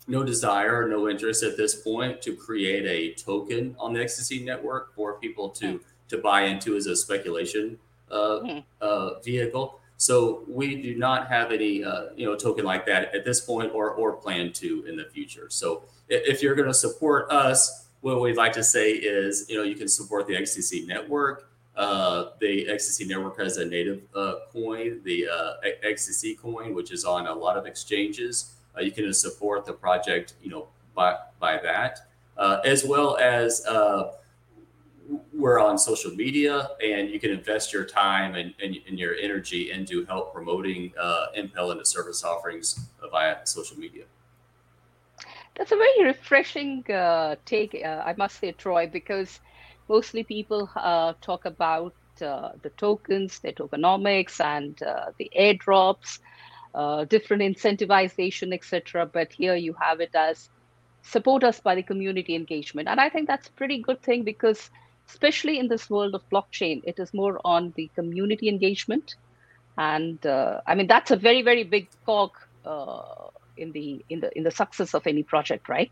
no 0.06 0.22
desire, 0.22 0.86
no 0.88 1.08
interest 1.08 1.42
at 1.42 1.56
this 1.56 1.74
point 1.74 2.20
to 2.22 2.34
create 2.36 2.84
a 2.86 3.14
token 3.20 3.74
on 3.78 3.92
the 3.94 4.00
XDC 4.00 4.44
Network 4.44 4.94
for 4.94 5.14
people 5.14 5.48
to 5.50 5.80
to 6.08 6.18
buy 6.18 6.42
into 6.42 6.76
as 6.76 6.86
a 6.86 6.94
speculation 6.94 7.78
uh, 8.10 8.40
Hmm. 8.40 8.58
uh, 8.80 9.18
vehicle. 9.20 9.80
So 9.96 10.44
we 10.46 10.82
do 10.82 10.94
not 10.96 11.28
have 11.28 11.50
any 11.52 11.82
uh, 11.82 12.06
you 12.16 12.26
know 12.26 12.36
token 12.36 12.64
like 12.64 12.84
that 12.86 13.14
at 13.14 13.24
this 13.24 13.40
point, 13.40 13.72
or 13.74 13.90
or 13.92 14.12
plan 14.16 14.52
to 14.54 14.84
in 14.86 14.96
the 14.96 15.04
future. 15.06 15.46
So 15.48 15.84
if 16.08 16.42
you're 16.42 16.54
going 16.54 16.68
to 16.68 16.74
support 16.74 17.30
us, 17.30 17.86
what 18.02 18.20
we'd 18.20 18.36
like 18.36 18.52
to 18.52 18.62
say 18.62 18.90
is, 18.92 19.46
you 19.48 19.56
know, 19.56 19.62
you 19.62 19.74
can 19.74 19.88
support 19.88 20.26
the 20.26 20.34
XDC 20.34 20.86
network. 20.86 21.48
Uh, 21.74 22.26
the 22.40 22.66
XDC 22.66 23.08
network 23.08 23.38
has 23.38 23.56
a 23.56 23.64
native 23.64 24.02
uh, 24.14 24.34
coin, 24.52 25.00
the 25.04 25.26
uh, 25.26 25.54
XDC 25.84 26.38
coin, 26.38 26.74
which 26.74 26.92
is 26.92 27.04
on 27.06 27.26
a 27.26 27.32
lot 27.34 27.56
of 27.56 27.64
exchanges. 27.66 28.54
Uh, 28.76 28.82
you 28.82 28.90
can 28.90 29.12
support 29.12 29.64
the 29.64 29.72
project, 29.72 30.34
you 30.42 30.50
know, 30.50 30.68
by 30.94 31.16
by 31.38 31.58
that, 31.62 32.00
uh, 32.36 32.60
as 32.64 32.84
well 32.84 33.16
as 33.16 33.64
uh, 33.66 34.12
we're 35.32 35.60
on 35.60 35.78
social 35.78 36.12
media, 36.12 36.70
and 36.82 37.10
you 37.10 37.20
can 37.20 37.30
invest 37.30 37.72
your 37.72 37.84
time 37.84 38.34
and, 38.34 38.54
and, 38.62 38.76
and 38.88 38.98
your 38.98 39.14
energy 39.16 39.70
into 39.70 40.04
help 40.06 40.32
promoting 40.32 40.92
Impel 41.34 41.72
into 41.72 41.84
service 41.84 42.24
offerings 42.24 42.80
via 43.10 43.36
social 43.44 43.78
media. 43.78 44.04
That's 45.56 45.70
a 45.70 45.76
very 45.76 46.04
refreshing 46.04 46.84
uh, 46.90 47.36
take, 47.44 47.80
uh, 47.84 48.02
I 48.04 48.14
must 48.16 48.40
say, 48.40 48.52
Troy, 48.52 48.88
because 48.88 49.40
mostly 49.88 50.24
people 50.24 50.68
uh, 50.74 51.12
talk 51.20 51.44
about 51.44 51.94
uh, 52.20 52.50
the 52.62 52.70
tokens, 52.70 53.38
their 53.38 53.52
tokenomics, 53.52 54.40
and 54.40 54.82
uh, 54.82 55.12
the 55.18 55.30
airdrops, 55.38 56.18
uh, 56.74 57.04
different 57.04 57.42
incentivization, 57.42 58.52
etc. 58.52 59.06
But 59.06 59.32
here 59.32 59.54
you 59.54 59.74
have 59.80 60.00
it 60.00 60.14
as 60.14 60.48
support 61.02 61.44
us 61.44 61.60
by 61.60 61.74
the 61.74 61.82
community 61.82 62.34
engagement, 62.34 62.88
and 62.88 63.00
I 63.00 63.08
think 63.08 63.28
that's 63.28 63.48
a 63.48 63.52
pretty 63.52 63.78
good 63.78 64.02
thing 64.02 64.24
because, 64.24 64.70
especially 65.08 65.58
in 65.58 65.68
this 65.68 65.88
world 65.90 66.14
of 66.14 66.28
blockchain, 66.30 66.82
it 66.84 66.98
is 66.98 67.14
more 67.14 67.40
on 67.44 67.72
the 67.76 67.90
community 67.94 68.48
engagement, 68.48 69.16
and 69.78 70.18
I 70.26 70.74
mean 70.74 70.86
that's 70.86 71.10
a 71.10 71.16
very 71.16 71.42
very 71.42 71.64
big 71.64 71.88
cog 72.06 72.32
in 73.56 73.72
the 73.72 74.04
in 74.08 74.20
the 74.20 74.36
in 74.36 74.44
the 74.44 74.50
success 74.50 74.94
of 74.94 75.06
any 75.06 75.22
project, 75.22 75.68
right? 75.68 75.90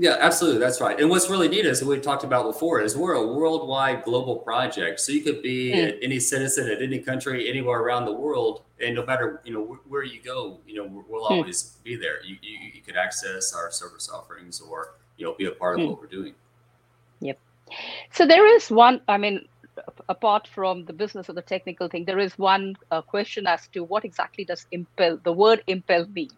Yeah, 0.00 0.16
absolutely. 0.18 0.60
That's 0.60 0.80
right. 0.80 0.98
And 0.98 1.10
what's 1.10 1.28
really 1.28 1.46
neat 1.46 1.66
is 1.66 1.84
we 1.84 1.98
talked 2.00 2.24
about 2.24 2.46
before 2.46 2.80
is 2.80 2.96
we're 2.96 3.16
a 3.16 3.26
worldwide 3.26 4.02
global 4.02 4.36
project. 4.36 4.98
So 4.98 5.12
you 5.12 5.20
could 5.20 5.42
be 5.42 5.72
mm. 5.72 5.98
any 6.00 6.18
citizen 6.18 6.70
at 6.70 6.80
any 6.80 7.00
country, 7.00 7.50
anywhere 7.50 7.80
around 7.80 8.06
the 8.06 8.12
world, 8.14 8.62
and 8.82 8.94
no 8.94 9.04
matter 9.04 9.42
you 9.44 9.52
know 9.52 9.78
where 9.86 10.02
you 10.02 10.22
go, 10.22 10.58
you 10.66 10.76
know 10.76 11.04
we'll 11.06 11.26
hmm. 11.26 11.34
always 11.34 11.62
mm. 11.62 11.82
be 11.84 11.96
there. 11.96 12.24
You, 12.24 12.38
you, 12.40 12.70
you 12.76 12.80
could 12.80 12.96
access 12.96 13.52
our 13.52 13.70
service 13.70 14.08
offerings 14.08 14.62
or 14.62 14.94
you 15.18 15.26
know 15.26 15.34
be 15.34 15.44
a 15.44 15.50
part 15.50 15.78
of 15.78 15.84
mm. 15.84 15.90
what 15.90 16.00
we're 16.00 16.06
doing. 16.06 16.32
Yep. 17.20 17.38
So 18.10 18.26
there 18.26 18.46
is 18.56 18.70
one. 18.70 19.02
I 19.06 19.18
mean, 19.18 19.46
apart 20.08 20.48
from 20.48 20.86
the 20.86 20.94
business 20.94 21.28
or 21.28 21.34
the 21.34 21.42
technical 21.42 21.88
thing, 21.88 22.06
there 22.06 22.20
is 22.20 22.38
one 22.38 22.74
uh, 22.90 23.02
question 23.02 23.46
as 23.46 23.68
to 23.74 23.84
what 23.84 24.06
exactly 24.06 24.46
does 24.46 24.66
impel 24.72 25.18
the 25.24 25.32
word 25.34 25.62
impel 25.66 26.06
mean. 26.06 26.30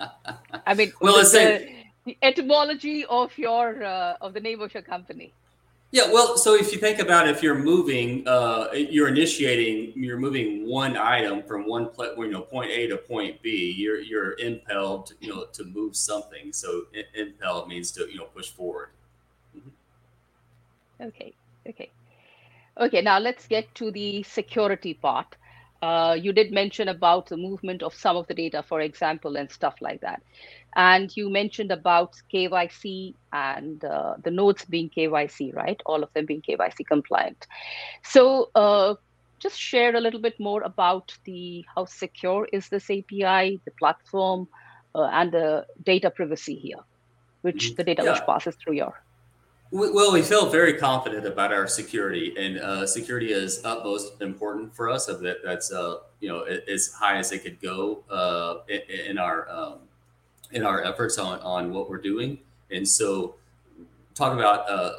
I 0.66 0.74
mean, 0.74 0.92
well, 1.00 1.20
it's 1.20 1.30
the, 1.30 1.83
the, 2.04 2.16
etymology 2.22 3.04
of 3.06 3.36
your 3.38 3.82
uh, 3.84 4.16
of 4.20 4.34
the 4.34 4.40
name 4.40 4.60
of 4.60 4.72
your 4.74 4.82
company. 4.82 5.32
Yeah, 5.94 6.10
well, 6.10 6.36
so 6.36 6.56
if 6.56 6.72
you 6.72 6.78
think 6.78 6.98
about 6.98 7.28
if 7.28 7.40
you're 7.40 7.54
moving, 7.54 8.26
uh, 8.26 8.66
you're 8.72 9.06
initiating, 9.06 9.92
you're 9.94 10.18
moving 10.18 10.68
one 10.68 10.96
item 10.96 11.44
from 11.44 11.68
one 11.68 11.86
pl- 11.86 12.16
you 12.18 12.32
know 12.32 12.40
point 12.40 12.70
A 12.72 12.88
to 12.88 12.96
point 12.96 13.40
B. 13.42 13.72
You're 13.76 14.00
you're 14.00 14.36
impelled, 14.40 15.12
you 15.20 15.28
know, 15.28 15.44
to 15.52 15.64
move 15.64 15.94
something. 15.94 16.52
So 16.52 16.86
impelled 17.14 17.68
means 17.68 17.92
to 17.92 18.10
you 18.10 18.18
know 18.18 18.24
push 18.24 18.50
forward. 18.50 18.88
Mm-hmm. 19.56 21.04
Okay, 21.08 21.32
okay, 21.68 21.90
okay. 22.80 23.00
Now 23.00 23.20
let's 23.20 23.46
get 23.46 23.72
to 23.76 23.92
the 23.92 24.24
security 24.24 24.94
part. 24.94 25.36
Uh, 25.80 26.14
you 26.14 26.32
did 26.32 26.50
mention 26.50 26.88
about 26.88 27.28
the 27.28 27.36
movement 27.36 27.82
of 27.82 27.94
some 27.94 28.16
of 28.16 28.26
the 28.26 28.34
data, 28.34 28.64
for 28.66 28.80
example, 28.80 29.36
and 29.36 29.48
stuff 29.48 29.74
like 29.80 30.00
that. 30.00 30.22
And 30.76 31.14
you 31.16 31.30
mentioned 31.30 31.70
about 31.70 32.14
KYC 32.32 33.14
and 33.32 33.84
uh, 33.84 34.14
the 34.22 34.30
nodes 34.30 34.64
being 34.64 34.90
KYC, 34.90 35.54
right? 35.54 35.80
All 35.86 36.02
of 36.02 36.12
them 36.14 36.26
being 36.26 36.42
KYC 36.42 36.86
compliant. 36.86 37.46
So 38.02 38.50
uh, 38.54 38.94
just 39.38 39.58
share 39.58 39.94
a 39.94 40.00
little 40.00 40.20
bit 40.20 40.38
more 40.40 40.62
about 40.62 41.16
the 41.24 41.64
how 41.74 41.84
secure 41.84 42.48
is 42.52 42.68
this 42.68 42.90
API, 42.90 43.60
the 43.64 43.70
platform, 43.78 44.48
uh, 44.94 45.08
and 45.12 45.32
the 45.32 45.66
data 45.84 46.10
privacy 46.10 46.56
here, 46.56 46.82
which 47.42 47.66
mm-hmm. 47.66 47.74
the 47.76 47.84
data 47.84 48.02
yeah. 48.04 48.12
which 48.12 48.26
passes 48.26 48.56
through 48.56 48.74
your 48.74 49.04
well, 49.76 50.12
we 50.12 50.22
feel 50.22 50.48
very 50.50 50.74
confident 50.74 51.26
about 51.26 51.52
our 51.52 51.66
security, 51.66 52.32
and 52.38 52.58
uh, 52.58 52.86
security 52.86 53.32
is 53.32 53.60
utmost 53.64 54.22
important 54.22 54.74
for 54.76 54.88
us. 54.88 55.08
Of 55.08 55.18
that, 55.22 55.38
that's 55.42 55.72
uh, 55.72 55.96
you 56.20 56.28
know 56.28 56.42
as 56.42 56.92
high 56.92 57.16
as 57.16 57.32
it 57.32 57.42
could 57.42 57.60
go 57.60 58.04
uh, 58.08 58.62
in, 58.68 58.82
in, 59.10 59.18
our 59.18 59.50
um, 59.50 59.78
in 60.52 60.64
our 60.64 60.82
efforts 60.84 61.18
on 61.18 61.40
on 61.40 61.72
what 61.72 61.88
we're 61.88 62.00
doing. 62.00 62.38
And 62.70 62.86
so, 62.86 63.36
talk 64.14 64.32
about 64.32 64.68
uh, 64.68 64.92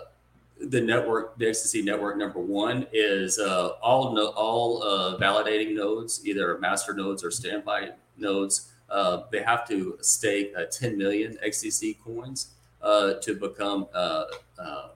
the 0.60 0.82
network, 0.82 1.38
the 1.38 1.46
XDC 1.46 1.84
network. 1.84 2.18
Number 2.18 2.40
one 2.40 2.88
is 2.94 3.40
uh, 3.40 3.70
all 3.82 4.14
no, 4.14 4.28
all 4.30 4.84
uh, 4.84 5.18
validating 5.18 5.76
nodes, 5.76 6.26
either 6.26 6.58
master 6.60 6.94
nodes 6.94 7.24
or 7.24 7.32
standby 7.32 7.92
nodes. 8.18 8.72
they 9.32 9.42
have 9.42 9.68
to 9.68 9.98
stake 10.02 10.54
10 10.72 10.98
million 10.98 11.38
XDC 11.46 11.98
coins 12.04 12.56
uh, 12.86 13.16
to 13.16 13.34
become 13.34 13.88
uh, 13.94 14.26
uh, 14.60 14.90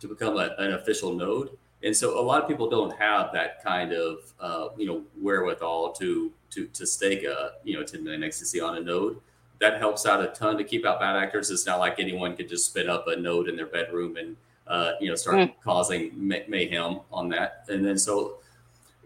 to 0.00 0.08
become 0.08 0.36
a, 0.36 0.54
an 0.58 0.74
official 0.74 1.14
node. 1.14 1.50
And 1.82 1.96
so 1.96 2.18
a 2.18 2.22
lot 2.22 2.42
of 2.42 2.48
people 2.48 2.68
don't 2.68 2.94
have 2.98 3.32
that 3.32 3.62
kind 3.62 3.92
of 3.92 4.32
uh, 4.40 4.68
you 4.76 4.86
know 4.86 5.02
wherewithal 5.22 5.92
to 5.92 6.32
to 6.50 6.66
to 6.66 6.86
stake 6.86 7.22
a 7.22 7.52
you 7.64 7.78
know 7.78 7.84
10 7.84 8.02
million 8.02 8.22
XDC 8.22 8.66
on 8.66 8.78
a 8.78 8.80
node. 8.80 9.20
That 9.60 9.78
helps 9.78 10.06
out 10.06 10.22
a 10.22 10.28
ton 10.28 10.56
to 10.58 10.64
keep 10.64 10.86
out 10.86 11.00
bad 11.00 11.16
actors. 11.16 11.50
It's 11.50 11.66
not 11.66 11.78
like 11.78 11.98
anyone 11.98 12.36
could 12.36 12.48
just 12.48 12.66
spin 12.66 12.88
up 12.88 13.06
a 13.08 13.16
node 13.16 13.48
in 13.48 13.56
their 13.56 13.66
bedroom 13.66 14.16
and 14.16 14.36
uh, 14.66 14.92
you 15.00 15.08
know 15.08 15.14
start 15.14 15.36
mm. 15.36 15.54
causing 15.62 16.12
may- 16.16 16.44
mayhem 16.48 17.00
on 17.12 17.28
that. 17.30 17.66
And 17.68 17.84
then 17.84 17.98
so 17.98 18.38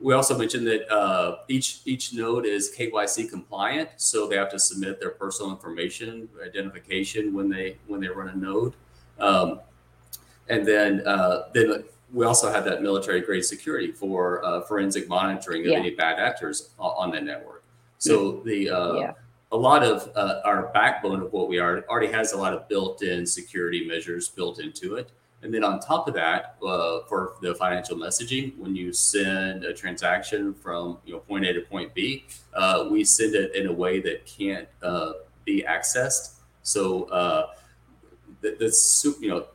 we 0.01 0.12
also 0.12 0.37
mentioned 0.37 0.67
that 0.67 0.93
uh, 0.93 1.38
each 1.49 1.81
each 1.85 2.12
node 2.12 2.47
is 2.47 2.75
KYC 2.77 3.31
compliant, 3.31 3.90
so 3.97 4.27
they 4.27 4.37
have 4.37 4.51
to 4.51 4.59
submit 4.59 5.01
their 5.01 5.11
personal 5.11 5.51
information 5.51 6.29
identification 6.45 7.33
when 7.33 7.49
they 7.49 7.79
when 7.87 8.01
they 8.01 8.09
run 8.09 8.29
a 8.29 8.37
node. 8.37 8.75
Um, 9.19 9.61
and 10.49 10.67
then 10.67 11.07
uh, 11.07 11.49
then 11.53 11.85
we 12.12 12.27
also 12.27 12.53
have 12.53 12.64
that 12.64 12.83
military 12.83 13.21
grade 13.21 13.45
security 13.45 13.93
for 13.93 14.45
uh, 14.45 14.61
forensic 14.62 15.09
monitoring 15.09 15.62
of 15.62 15.73
yeah. 15.73 15.79
any 15.79 15.90
bad 15.90 16.19
actors 16.19 16.71
on 16.79 17.11
the 17.11 17.21
network. 17.21 17.64
So 17.99 18.43
the 18.45 18.71
uh, 18.71 18.95
yeah. 18.95 19.12
A 19.55 19.57
lot 19.57 19.85
of 19.85 20.11
uh, 20.17 20.40
our 20.45 20.73
backbone 20.75 21.23
of 21.23 21.33
what 21.33 21.49
we 21.49 21.61
are 21.61 21.85
already 21.88 22.09
has 22.09 22.33
a 22.33 22.37
lot 22.37 22.53
of 22.53 22.69
built-in 22.69 23.25
security 23.25 23.87
measures 23.87 24.29
built 24.29 24.59
into 24.59 24.97
it. 24.97 25.12
And 25.43 25.55
then 25.55 25.62
on 25.62 25.79
top 25.79 26.09
of 26.09 26.14
that, 26.14 26.57
uh, 26.61 27.01
for 27.09 27.35
the 27.40 27.55
financial 27.55 27.97
messaging, 27.97 28.59
when 28.59 28.75
you 28.75 28.93
send 28.93 29.64
a 29.64 29.73
transaction 29.73 30.55
from 30.55 30.99
you 31.05 31.12
know 31.12 31.21
point 31.21 31.45
A 31.45 31.53
to 31.53 31.61
point 31.61 31.95
B, 31.95 32.25
uh, 32.55 32.88
we 32.90 33.05
send 33.05 33.37
it 33.37 33.55
in 33.55 33.69
a 33.69 33.73
way 33.73 34.01
that 34.01 34.27
can't 34.27 34.67
uh, 34.83 35.12
be 35.45 35.64
accessed. 35.69 36.40
So 36.62 37.05
uh, 37.05 37.51
that, 38.40 38.59
that's 38.59 39.07
you 39.21 39.29
know 39.29 39.47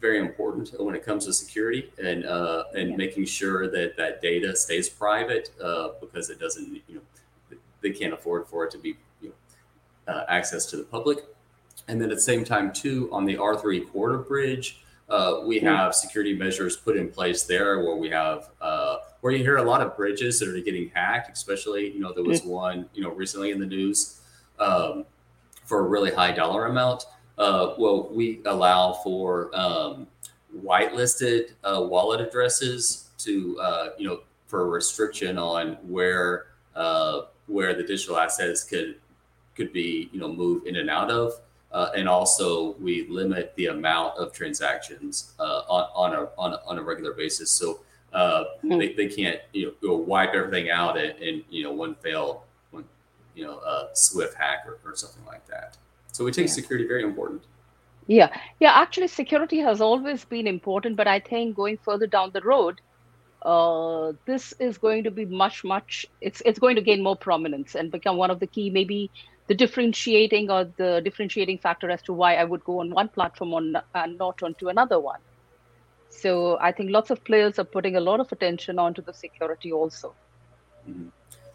very 0.00 0.18
important 0.18 0.72
when 0.80 0.94
it 0.94 1.04
comes 1.04 1.26
to 1.26 1.32
security 1.34 1.92
and 2.02 2.24
uh, 2.24 2.64
and 2.74 2.90
yeah. 2.90 2.96
making 2.96 3.26
sure 3.26 3.68
that 3.68 3.98
that 3.98 4.22
data 4.22 4.56
stays 4.56 4.88
private 4.88 5.50
uh, 5.62 5.88
because 6.00 6.30
it 6.30 6.40
doesn't 6.40 6.80
you 6.88 6.94
know 6.94 7.58
they 7.82 7.90
can't 7.90 8.14
afford 8.14 8.46
for 8.46 8.64
it 8.64 8.70
to 8.70 8.78
be 8.78 8.96
know, 10.08 10.24
access 10.28 10.66
to 10.66 10.76
the 10.76 10.84
public. 10.84 11.18
And 11.88 12.00
then 12.00 12.10
at 12.10 12.16
the 12.16 12.22
same 12.22 12.44
time 12.44 12.72
too 12.72 13.08
on 13.12 13.24
the 13.24 13.36
R3 13.36 13.90
Corda 13.92 14.18
bridge. 14.18 14.78
Uh, 15.08 15.42
we 15.44 15.58
hmm. 15.58 15.66
have 15.66 15.94
security 15.94 16.34
measures 16.34 16.76
put 16.76 16.96
in 16.96 17.08
place 17.08 17.42
there 17.42 17.80
where 17.80 17.96
we 17.96 18.08
have 18.08 18.50
uh, 18.60 18.96
where 19.20 19.32
you 19.32 19.40
hear 19.40 19.58
a 19.58 19.62
lot 19.62 19.82
of 19.82 19.94
bridges 19.96 20.38
that 20.38 20.48
are 20.48 20.60
getting 20.60 20.90
hacked 20.94 21.30
especially 21.30 21.90
you 21.92 22.00
know 22.00 22.12
there 22.14 22.24
was 22.24 22.40
hmm. 22.40 22.48
one 22.48 22.88
you 22.94 23.02
know 23.02 23.10
recently 23.10 23.50
in 23.50 23.60
the 23.60 23.66
news 23.66 24.20
um, 24.58 25.04
for 25.66 25.80
a 25.80 25.82
really 25.82 26.10
high 26.10 26.32
dollar 26.32 26.66
amount 26.66 27.04
uh, 27.36 27.74
well 27.78 28.08
we 28.10 28.40
allow 28.46 28.92
for 29.04 29.50
um, 29.54 30.06
whitelisted 30.64 31.50
uh, 31.64 31.80
wallet 31.82 32.20
addresses 32.20 33.10
to 33.18 33.58
uh, 33.60 33.88
you 33.98 34.08
know 34.08 34.20
for 34.46 34.62
a 34.62 34.66
restriction 34.66 35.38
on 35.38 35.74
where 35.82 36.46
uh, 36.74 37.22
where 37.46 37.74
the 37.74 37.82
digital 37.82 38.18
assets 38.18 38.64
could 38.64 38.96
could 39.56 39.72
be 39.72 40.08
you 40.12 40.20
know 40.20 40.32
moved 40.32 40.66
in 40.66 40.76
and 40.76 40.90
out 40.90 41.10
of 41.10 41.32
uh, 41.72 41.90
and 41.96 42.08
also, 42.08 42.72
we 42.72 43.08
limit 43.08 43.54
the 43.56 43.66
amount 43.66 44.18
of 44.18 44.32
transactions 44.32 45.32
uh, 45.40 45.62
on, 45.68 45.88
on, 45.94 46.12
a, 46.12 46.28
on, 46.38 46.52
a, 46.52 46.60
on 46.66 46.78
a 46.78 46.82
regular 46.82 47.14
basis. 47.14 47.50
So 47.50 47.80
uh, 48.12 48.44
mm-hmm. 48.62 48.78
they, 48.78 48.92
they 48.92 49.08
can't 49.08 49.40
you 49.52 49.66
know 49.66 49.72
go 49.80 49.96
wipe 49.96 50.34
everything 50.34 50.68
out 50.68 50.98
and, 50.98 51.18
and 51.18 51.42
you 51.48 51.64
know 51.64 51.72
one 51.72 51.94
fail 51.94 52.44
one 52.70 52.84
you 53.34 53.42
know 53.42 53.58
a 53.60 53.88
Swift 53.94 54.34
hack 54.34 54.66
or, 54.66 54.78
or 54.84 54.94
something 54.94 55.24
like 55.24 55.46
that. 55.46 55.78
So 56.12 56.24
we 56.24 56.30
take 56.30 56.48
yeah. 56.48 56.52
security 56.52 56.86
very 56.86 57.04
important. 57.04 57.42
Yeah, 58.06 58.36
yeah. 58.60 58.72
Actually, 58.74 59.08
security 59.08 59.60
has 59.60 59.80
always 59.80 60.26
been 60.26 60.46
important, 60.46 60.96
but 60.96 61.06
I 61.06 61.20
think 61.20 61.56
going 61.56 61.78
further 61.78 62.06
down 62.06 62.32
the 62.34 62.42
road, 62.42 62.82
uh, 63.42 64.12
this 64.26 64.52
is 64.58 64.76
going 64.76 65.04
to 65.04 65.10
be 65.10 65.24
much, 65.24 65.64
much. 65.64 66.04
It's 66.20 66.42
it's 66.44 66.58
going 66.58 66.76
to 66.76 66.82
gain 66.82 67.02
more 67.02 67.16
prominence 67.16 67.76
and 67.76 67.90
become 67.90 68.18
one 68.18 68.30
of 68.30 68.40
the 68.40 68.46
key, 68.46 68.68
maybe 68.68 69.10
the 69.52 69.56
differentiating 69.56 70.50
or 70.50 70.64
the 70.78 71.02
differentiating 71.04 71.58
factor 71.58 71.90
as 71.90 72.00
to 72.00 72.12
why 72.14 72.36
I 72.36 72.44
would 72.44 72.64
go 72.64 72.80
on 72.80 72.90
one 72.90 73.08
platform 73.08 73.52
on 73.52 73.76
and 73.94 74.16
not 74.16 74.42
onto 74.42 74.68
another 74.68 74.98
one. 74.98 75.20
So 76.08 76.58
I 76.58 76.72
think 76.72 76.90
lots 76.90 77.10
of 77.10 77.22
players 77.22 77.58
are 77.58 77.64
putting 77.64 77.96
a 77.96 78.00
lot 78.00 78.18
of 78.18 78.32
attention 78.32 78.78
onto 78.78 79.02
the 79.02 79.12
security 79.12 79.70
also. 79.70 80.14
Mm-hmm. 80.88 81.08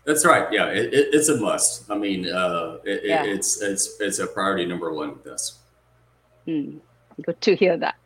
That's 0.06 0.26
right. 0.26 0.48
Yeah, 0.52 0.68
it, 0.68 0.94
it, 0.94 1.16
it's 1.16 1.30
a 1.30 1.38
must. 1.38 1.90
I 1.90 1.98
mean, 1.98 2.28
uh, 2.28 2.78
it, 2.84 3.02
yeah. 3.04 3.24
it's 3.24 3.62
it's 3.62 4.00
it's 4.00 4.20
a 4.20 4.28
priority 4.28 4.66
number 4.66 4.94
one 4.94 5.10
with 5.18 5.28
us. 5.28 5.58
Mm, 6.48 6.80
good 7.26 7.42
to 7.42 7.56
hear 7.56 7.78
that. 7.78 7.98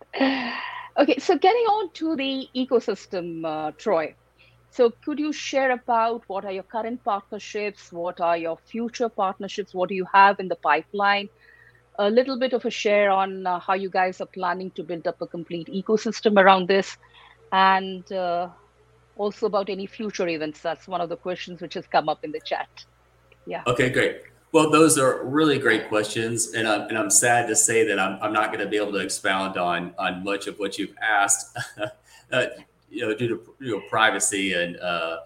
Okay, 0.97 1.19
so 1.19 1.37
getting 1.37 1.67
on 1.75 1.89
to 1.99 2.15
the 2.15 2.49
ecosystem, 2.53 3.45
uh, 3.45 3.71
Troy. 3.77 4.13
So 4.71 4.89
could 5.03 5.19
you 5.19 5.33
share 5.33 5.71
about 5.71 6.23
what 6.27 6.45
are 6.45 6.51
your 6.51 6.63
current 6.63 7.03
partnerships? 7.03 7.91
What 7.91 8.21
are 8.21 8.37
your 8.37 8.57
future 8.57 9.09
partnerships? 9.09 9.73
What 9.73 9.89
do 9.89 9.95
you 9.95 10.07
have 10.13 10.39
in 10.39 10.47
the 10.47 10.55
pipeline? 10.55 11.27
A 11.99 12.09
little 12.09 12.39
bit 12.39 12.53
of 12.53 12.63
a 12.63 12.69
share 12.69 13.11
on 13.11 13.45
uh, 13.45 13.59
how 13.59 13.73
you 13.73 13.89
guys 13.89 14.21
are 14.21 14.27
planning 14.27 14.71
to 14.71 14.83
build 14.83 15.05
up 15.07 15.21
a 15.21 15.27
complete 15.27 15.67
ecosystem 15.67 16.41
around 16.41 16.69
this, 16.69 16.97
and 17.51 18.09
uh, 18.13 18.47
also 19.17 19.45
about 19.45 19.69
any 19.69 19.85
future 19.85 20.27
events. 20.29 20.61
That's 20.61 20.87
one 20.87 21.01
of 21.01 21.09
the 21.09 21.17
questions 21.17 21.61
which 21.61 21.73
has 21.73 21.85
come 21.85 22.07
up 22.07 22.23
in 22.23 22.31
the 22.31 22.39
chat. 22.39 22.69
Yeah. 23.45 23.63
Okay, 23.67 23.89
great. 23.89 24.21
Well, 24.53 24.69
those 24.69 24.97
are 24.97 25.23
really 25.25 25.59
great 25.59 25.89
questions, 25.89 26.53
and 26.53 26.67
I'm, 26.67 26.87
and 26.87 26.97
I'm 26.97 27.09
sad 27.09 27.47
to 27.49 27.55
say 27.55 27.85
that 27.87 27.99
I'm, 27.99 28.17
I'm 28.21 28.33
not 28.33 28.53
going 28.53 28.63
to 28.63 28.69
be 28.69 28.77
able 28.77 28.93
to 28.93 28.99
expound 28.99 29.57
on 29.57 29.93
on 29.97 30.23
much 30.23 30.47
of 30.47 30.59
what 30.59 30.77
you've 30.77 30.95
asked, 31.01 31.57
uh, 32.31 32.45
you 32.91 33.01
know, 33.01 33.15
due 33.15 33.27
to 33.29 33.55
you 33.59 33.71
know 33.71 33.81
privacy 33.89 34.53
and 34.53 34.77
uh, 34.79 35.21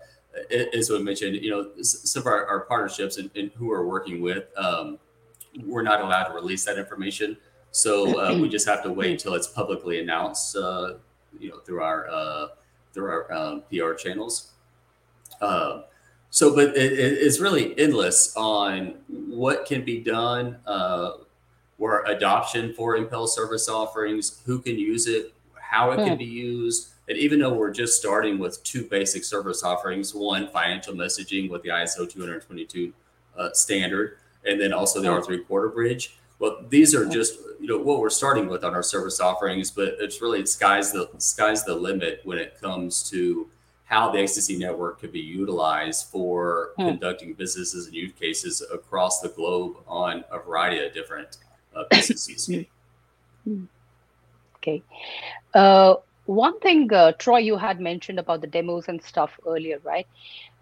as 0.73 0.89
we 0.89 1.01
mentioned, 1.01 1.38
you 1.38 1.49
know, 1.49 1.82
some 1.82 2.21
of 2.21 2.28
our, 2.28 2.45
our 2.45 2.62
partnerships 2.62 3.17
and, 3.17 3.30
and, 3.36 3.51
who 3.56 3.67
we're 3.67 3.86
working 3.86 4.21
with, 4.21 4.45
um, 4.58 4.99
we're 5.63 5.82
not 5.82 6.01
allowed 6.01 6.25
to 6.25 6.34
release 6.34 6.65
that 6.65 6.78
information, 6.78 7.38
so 7.71 8.19
uh, 8.19 8.38
we 8.38 8.49
just 8.49 8.67
have 8.67 8.84
to 8.84 8.91
wait 8.91 9.12
until 9.12 9.34
it's 9.34 9.47
publicly 9.47 9.99
announced, 9.99 10.56
uh, 10.56 10.95
you 11.39 11.49
know, 11.49 11.60
through 11.60 11.82
our 11.82 12.10
uh, 12.10 12.47
through 12.93 13.10
our 13.10 13.34
um, 13.34 13.63
PR 13.69 13.93
channels. 13.93 14.51
Uh, 15.41 15.82
so, 16.30 16.56
but 16.56 16.75
it, 16.75 16.93
it's 16.93 17.39
really 17.39 17.78
endless 17.80 18.36
on 18.36 18.95
what 19.08 19.65
can 19.65 19.86
be 19.86 19.99
done, 19.99 20.58
uh, 20.65 21.12
where 21.78 22.04
adoption 22.06 22.73
for 22.73 22.95
Impel 22.95 23.28
service 23.28 23.69
offerings, 23.69 24.41
who 24.45 24.60
can 24.60 24.78
use 24.78 25.08
it, 25.08 25.34
how 25.60 25.91
it 25.91 25.97
can 25.97 26.10
hmm. 26.10 26.17
be 26.17 26.25
used. 26.25 26.94
And 27.07 27.17
even 27.17 27.39
though 27.39 27.53
we're 27.53 27.71
just 27.71 27.97
starting 27.99 28.39
with 28.39 28.63
two 28.63 28.85
basic 28.85 29.23
service 29.23 29.63
offerings, 29.63 30.13
one 30.13 30.47
financial 30.49 30.93
messaging 30.93 31.49
with 31.49 31.61
the 31.61 31.69
ISO 31.69 32.09
222 32.09 32.91
uh, 33.37 33.49
standard, 33.53 34.17
and 34.45 34.59
then 34.59 34.73
also 34.73 35.01
the 35.01 35.09
hmm. 35.09 35.19
R3 35.19 35.47
Corda 35.47 35.73
bridge. 35.73 36.17
Well, 36.39 36.65
these 36.69 36.95
are 36.95 37.05
hmm. 37.05 37.11
just 37.11 37.39
you 37.59 37.67
know 37.67 37.77
what 37.77 37.99
we're 37.99 38.09
starting 38.09 38.47
with 38.47 38.63
on 38.63 38.73
our 38.73 38.83
service 38.83 39.19
offerings, 39.19 39.71
but 39.71 39.95
it's 39.99 40.21
really 40.21 40.45
sky's 40.45 40.91
the 40.91 41.09
sky's 41.17 41.63
the 41.63 41.75
limit 41.75 42.21
when 42.23 42.37
it 42.37 42.59
comes 42.59 43.07
to 43.09 43.49
how 43.85 44.09
the 44.11 44.17
XDC 44.17 44.57
network 44.57 44.99
could 44.99 45.11
be 45.11 45.19
utilized 45.19 46.07
for 46.07 46.71
hmm. 46.77 46.87
conducting 46.87 47.33
businesses 47.33 47.85
and 47.85 47.95
use 47.95 48.11
cases 48.19 48.63
across 48.73 49.21
the 49.21 49.29
globe 49.29 49.77
on 49.87 50.23
a 50.31 50.39
variety 50.39 50.83
of 50.83 50.93
different 50.93 51.37
uh, 51.75 51.83
businesses. 51.91 52.49
Hmm. 53.43 53.65
okay. 54.57 54.83
Uh, 55.53 55.95
one 56.25 56.59
thing, 56.59 56.91
uh, 56.91 57.11
Troy, 57.13 57.39
you 57.39 57.57
had 57.57 57.79
mentioned 57.79 58.19
about 58.19 58.41
the 58.41 58.47
demos 58.47 58.88
and 58.88 59.01
stuff 59.01 59.31
earlier, 59.45 59.79
right? 59.83 60.07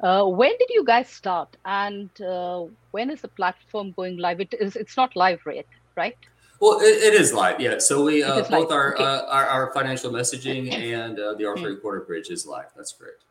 Uh, 0.02 0.26
when 0.26 0.52
did 0.58 0.70
you 0.70 0.84
guys 0.84 1.10
start, 1.10 1.56
and 1.66 2.10
uh, 2.22 2.66
when 2.92 3.10
is 3.10 3.22
the 3.22 3.28
platform 3.30 3.92
going 3.92 4.18
live? 4.18 4.42
It 4.42 4.54
is. 4.60 4.76
It's 4.76 4.98
not 4.98 5.16
live 5.16 5.40
yet, 5.46 5.66
right? 5.96 6.18
Well, 6.60 6.80
it, 6.80 7.04
it 7.04 7.14
is 7.14 7.34
live, 7.34 7.60
yeah. 7.60 7.78
So 7.80 8.04
we 8.04 8.24
uh, 8.24 8.36
both 8.42 8.52
live. 8.52 8.72
our, 8.72 8.94
okay. 8.96 9.04
uh, 9.04 9.26
our, 9.26 9.46
our 9.48 9.74
financial 9.74 10.12
messaging 10.12 10.72
and 10.74 11.20
uh, 11.20 11.34
the 11.34 11.44
R3 11.44 11.82
Corda 11.82 12.06
bridge 12.06 12.30
is 12.30 12.46
live. 12.46 12.68
That's 12.76 12.94
correct. 12.94 13.24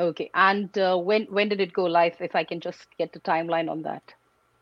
Okay, 0.00 0.30
and 0.34 0.76
uh, 0.78 0.96
when 0.96 1.24
when 1.24 1.48
did 1.48 1.60
it 1.60 1.72
go 1.72 1.84
live? 1.84 2.16
If 2.20 2.34
I 2.34 2.44
can 2.44 2.60
just 2.60 2.86
get 2.98 3.12
the 3.12 3.20
timeline 3.20 3.70
on 3.70 3.82
that. 3.82 4.02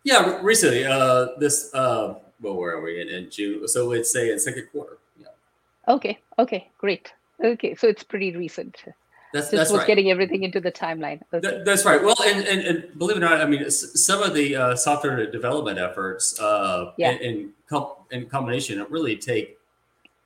Yeah, 0.04 0.40
recently. 0.42 0.84
Uh, 0.84 1.28
this 1.38 1.72
uh, 1.74 2.14
well, 2.40 2.54
where 2.54 2.76
are 2.76 2.82
we 2.82 3.00
in, 3.00 3.08
in 3.08 3.30
June? 3.30 3.66
So 3.66 3.92
it's 3.92 4.12
say 4.12 4.30
in 4.30 4.38
second 4.38 4.68
quarter. 4.72 4.98
Yeah. 5.18 5.28
Okay. 5.88 6.18
Okay. 6.42 6.68
Great. 6.78 7.12
Okay, 7.42 7.74
so 7.74 7.88
it's 7.88 8.02
pretty 8.02 8.36
recent. 8.36 8.76
That's, 9.32 9.46
Just 9.46 9.52
that's 9.52 9.70
was 9.70 9.78
right. 9.78 9.86
getting 9.86 10.10
everything 10.10 10.42
into 10.42 10.60
the 10.60 10.70
timeline. 10.70 11.20
Okay. 11.32 11.48
That, 11.48 11.64
that's 11.64 11.86
right. 11.86 12.02
Well, 12.02 12.14
and, 12.24 12.46
and, 12.46 12.60
and, 12.60 12.98
believe 12.98 13.16
it 13.16 13.22
or 13.22 13.28
not, 13.28 13.40
I 13.40 13.46
mean, 13.46 13.68
some 13.70 14.22
of 14.22 14.34
the 14.34 14.54
uh, 14.54 14.76
software 14.76 15.30
development 15.30 15.78
efforts 15.78 16.38
uh, 16.38 16.92
yeah. 16.98 17.12
in, 17.12 17.18
in, 17.22 17.52
com- 17.66 17.94
in 18.10 18.26
combination, 18.26 18.78
it 18.78 18.90
really 18.90 19.16
take 19.16 19.56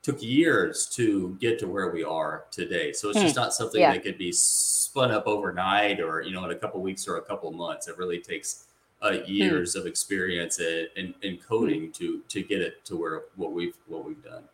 took 0.07 0.22
years 0.22 0.87
to 0.87 1.37
get 1.40 1.59
to 1.59 1.66
where 1.66 1.90
we 1.90 2.05
are 2.05 2.44
today. 2.52 2.92
So 2.92 3.09
it's 3.09 3.18
hmm. 3.18 3.24
just 3.24 3.35
not 3.35 3.52
something 3.52 3.81
yeah. 3.81 3.92
that 3.92 4.05
could 4.05 4.18
be 4.18 4.31
spun 4.31 5.11
up 5.11 5.26
overnight 5.26 6.00
or 6.00 6.22
you 6.22 6.31
know 6.31 6.44
in 6.44 6.52
a 6.52 6.55
couple 6.55 6.81
weeks 6.81 7.09
or 7.09 7.16
a 7.16 7.22
couple 7.22 7.50
months. 7.50 7.88
It 7.88 7.98
really 7.98 8.20
takes 8.20 8.66
uh, 9.02 9.14
hmm. 9.14 9.24
years 9.26 9.74
hmm. 9.74 9.81
of 9.81 9.87
experience 9.87 10.61
in, 10.61 11.12
in, 11.22 11.38
coding 11.38 11.90
to 11.92 12.22
to 12.29 12.42
get 12.42 12.61
it 12.61 12.85
to 12.85 12.96
where 12.96 13.22
what 13.35 13.52
we've 13.52 13.76
what 13.88 14.05
we've 14.05 14.22
done. 14.22 14.44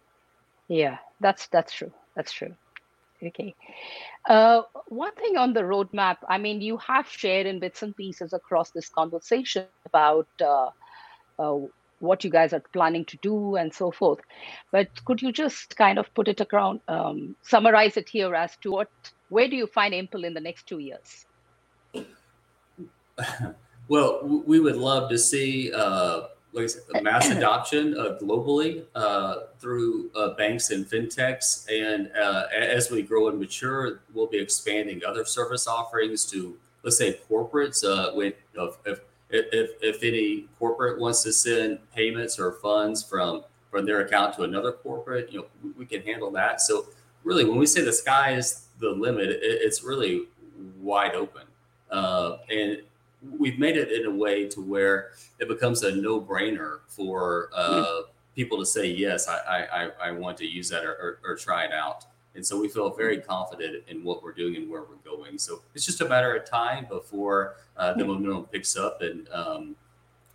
Yeah, 0.69 0.97
that's 1.23 1.47
that's 1.49 1.73
true. 1.73 1.93
That's 2.17 2.33
true. 2.33 2.55
Okay. 3.25 3.55
Uh, 4.29 4.63
one 4.89 5.15
thing 5.15 5.37
on 5.37 5.53
the 5.53 5.63
roadmap, 5.63 6.17
I 6.29 6.39
mean, 6.39 6.61
you 6.61 6.77
have 6.79 7.07
shared 7.09 7.47
in 7.47 7.61
bits 7.61 7.83
and 7.83 7.97
pieces 7.97 8.33
across 8.33 8.73
this 8.73 8.89
conversation 8.89 9.67
about 9.87 10.27
uh, 10.41 10.71
uh, 11.39 11.59
what 12.01 12.25
you 12.25 12.31
guys 12.31 12.53
are 12.53 12.63
planning 12.73 13.05
to 13.07 13.17
do 13.23 13.55
and 13.55 13.73
so 13.73 13.93
forth. 13.93 14.19
But 14.73 14.89
could 15.05 15.23
you 15.23 15.31
just 15.31 15.77
kind 15.77 16.01
of 16.01 16.13
put 16.15 16.27
it 16.27 16.41
around, 16.53 16.81
um, 16.89 17.37
summarize 17.43 17.97
it 17.97 18.09
here 18.09 18.35
as 18.35 18.57
to 18.63 18.73
what, 18.73 18.91
where 19.29 19.49
do 19.49 19.55
you 19.55 19.69
find 19.69 19.95
Impel 19.95 20.25
in 20.25 20.35
the 20.35 20.41
next 20.41 20.67
two 20.67 20.81
years? 20.81 21.27
Well, 23.89 24.21
we 24.47 24.59
would 24.59 24.77
love 24.77 25.11
to 25.11 25.19
see 25.19 25.71
uh, 26.55 26.61
like 26.61 26.71
said, 26.71 27.03
mass 27.03 27.29
adoption 27.31 27.99
uh, 27.99 28.19
globally 28.21 28.85
uh, 28.95 29.37
through 29.59 30.11
uh, 30.15 30.31
banks 30.31 30.71
and 30.71 30.87
fintechs. 30.87 31.67
And 31.71 32.11
uh, 32.17 32.45
as 32.55 32.91
we 32.91 33.03
grow 33.03 33.29
and 33.29 33.39
mature, 33.39 34.01
we'll 34.13 34.27
be 34.27 34.39
expanding 34.39 35.03
other 35.07 35.25
service 35.25 35.67
offerings 35.67 36.25
to, 36.31 36.57
let's 36.83 36.99
say, 36.99 37.19
corporates. 37.31 37.85
Uh, 37.85 38.13
when 38.15 38.33
if, 38.55 39.01
if 39.31 39.71
if 39.81 40.03
any 40.03 40.47
corporate 40.59 41.01
wants 41.01 41.23
to 41.23 41.33
send 41.33 41.79
payments 41.95 42.39
or 42.39 42.53
funds 42.53 43.03
from 43.03 43.45
from 43.71 43.87
their 43.87 44.03
account 44.03 44.35
to 44.37 44.43
another 44.43 44.73
corporate, 44.73 45.33
you 45.33 45.41
know, 45.41 45.47
we, 45.63 45.71
we 45.71 45.87
can 45.87 46.03
handle 46.03 46.31
that. 46.31 46.61
So 46.61 46.87
really, 47.25 47.45
when 47.45 47.59
we 47.59 47.67
say 47.67 47.83
the 47.83 47.93
sky 47.93 48.35
is 48.35 48.67
the 48.79 48.91
limit, 48.91 49.31
it, 49.31 49.41
it's 49.43 49.83
really 49.83 50.27
wide 50.81 51.15
open. 51.15 51.45
Uh, 51.91 52.39
and 52.51 52.83
we've 53.39 53.59
made 53.59 53.77
it 53.77 53.93
in 53.93 54.07
a 54.07 54.11
way 54.11 54.49
to 54.49 54.61
where 54.61 55.11
it 55.39 55.49
becomes 55.49 55.83
a 55.83 55.95
no-brainer 55.95 56.81
for 56.89 57.51
uh, 57.55 57.85
mm. 57.85 58.03
people 58.35 58.59
to 58.59 58.67
say 58.67 58.87
yes 58.87 59.29
I, 59.29 59.67
I, 59.73 60.09
I 60.09 60.11
want 60.11 60.37
to 60.39 60.47
use 60.47 60.69
that 60.71 60.85
or, 60.85 60.93
or, 60.93 61.19
or, 61.25 61.37
try 61.37 61.65
it 61.65 61.73
out 61.73 62.07
and 62.35 62.45
so 62.45 62.61
we 62.61 62.69
feel 62.69 62.91
very 62.91 63.21
hmm. 63.21 63.27
confident 63.27 63.85
in 63.89 64.03
what 64.03 64.23
we're 64.23 64.33
doing 64.33 64.57
and 64.57 64.71
where 64.71 64.83
we're 64.83 65.17
going 65.17 65.39
so 65.39 65.63
it's 65.75 65.85
just 65.85 66.01
a 66.01 66.09
matter 66.09 66.35
of 66.35 66.45
time 66.45 66.87
before 66.89 67.57
uh, 67.77 67.93
the 67.93 68.05
hmm. 68.05 68.11
momentum 68.11 68.45
picks 68.47 68.77
up 68.77 69.03
and 69.03 69.29
um, 69.31 69.77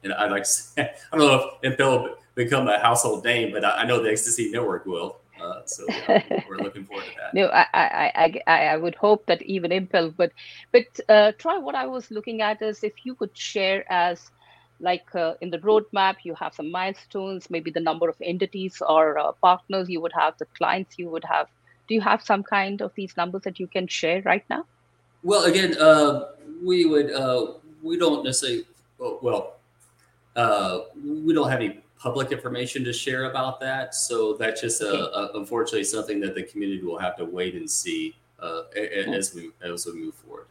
and 0.03 0.13
I 0.13 0.27
like 0.27 0.43
to 0.43 0.49
say, 0.49 0.81
I 1.11 1.17
don't 1.17 1.27
know 1.27 1.51
if 1.61 1.77
will 1.77 2.15
become 2.35 2.67
a 2.67 2.79
household 2.79 3.23
name, 3.23 3.51
but 3.51 3.65
I, 3.65 3.81
I 3.81 3.85
know 3.85 4.01
the 4.01 4.09
XDC 4.09 4.51
network 4.51 4.85
will. 4.85 5.17
Uh, 5.47 5.61
so 5.65 5.85
yeah, 5.89 6.21
we're 6.49 6.57
looking 6.57 6.85
forward 6.85 7.05
to 7.05 7.11
that. 7.17 7.33
no, 7.33 7.47
I, 7.47 7.65
I, 7.73 8.41
I, 8.47 8.65
I 8.67 8.77
would 8.77 8.95
hope 8.95 9.25
that 9.27 9.41
even 9.43 9.71
Impel, 9.71 10.11
but 10.11 10.31
but 10.71 10.85
uh, 11.07 11.31
Troy. 11.37 11.59
What 11.59 11.75
I 11.75 11.85
was 11.85 12.11
looking 12.11 12.41
at 12.41 12.61
is 12.61 12.83
if 12.83 12.93
you 13.05 13.15
could 13.15 13.37
share 13.37 13.85
as 13.91 14.29
like 14.79 15.05
uh, 15.15 15.33
in 15.41 15.49
the 15.49 15.59
roadmap, 15.59 16.15
you 16.23 16.35
have 16.35 16.53
some 16.53 16.69
milestones, 16.71 17.49
maybe 17.49 17.71
the 17.71 17.79
number 17.79 18.09
of 18.09 18.15
entities 18.21 18.81
or 18.87 19.17
uh, 19.17 19.31
partners 19.41 19.89
you 19.89 20.01
would 20.01 20.13
have, 20.13 20.37
the 20.37 20.45
clients 20.57 20.99
you 20.99 21.09
would 21.09 21.23
have. 21.23 21.47
Do 21.87 21.95
you 21.95 22.01
have 22.01 22.21
some 22.21 22.43
kind 22.43 22.81
of 22.81 22.91
these 22.95 23.15
numbers 23.17 23.43
that 23.43 23.59
you 23.59 23.67
can 23.67 23.87
share 23.87 24.21
right 24.23 24.43
now? 24.49 24.65
Well, 25.23 25.45
again, 25.45 25.77
uh, 25.79 26.25
we 26.63 26.85
would 26.85 27.11
uh, 27.11 27.53
we 27.81 27.97
don't 27.97 28.23
necessarily 28.23 28.65
well 28.99 29.53
we 31.03 31.33
don't 31.33 31.49
have 31.49 31.61
any 31.61 31.79
public 31.99 32.31
information 32.31 32.83
to 32.83 32.93
share 32.93 33.25
about 33.25 33.59
that. 33.59 33.95
So 33.95 34.33
that's 34.33 34.61
just 34.61 34.81
uh, 34.81 34.85
uh, 34.85 35.29
unfortunately 35.35 35.83
something 35.83 36.19
that 36.21 36.35
the 36.35 36.43
community 36.43 36.83
will 36.83 36.99
have 36.99 37.15
to 37.17 37.25
wait 37.25 37.55
and 37.55 37.69
see 37.69 38.15
uh, 38.39 38.63
as 38.75 39.33
we 39.33 39.51
as 39.61 39.85
we 39.85 39.93
move 39.93 40.15
forward. 40.15 40.45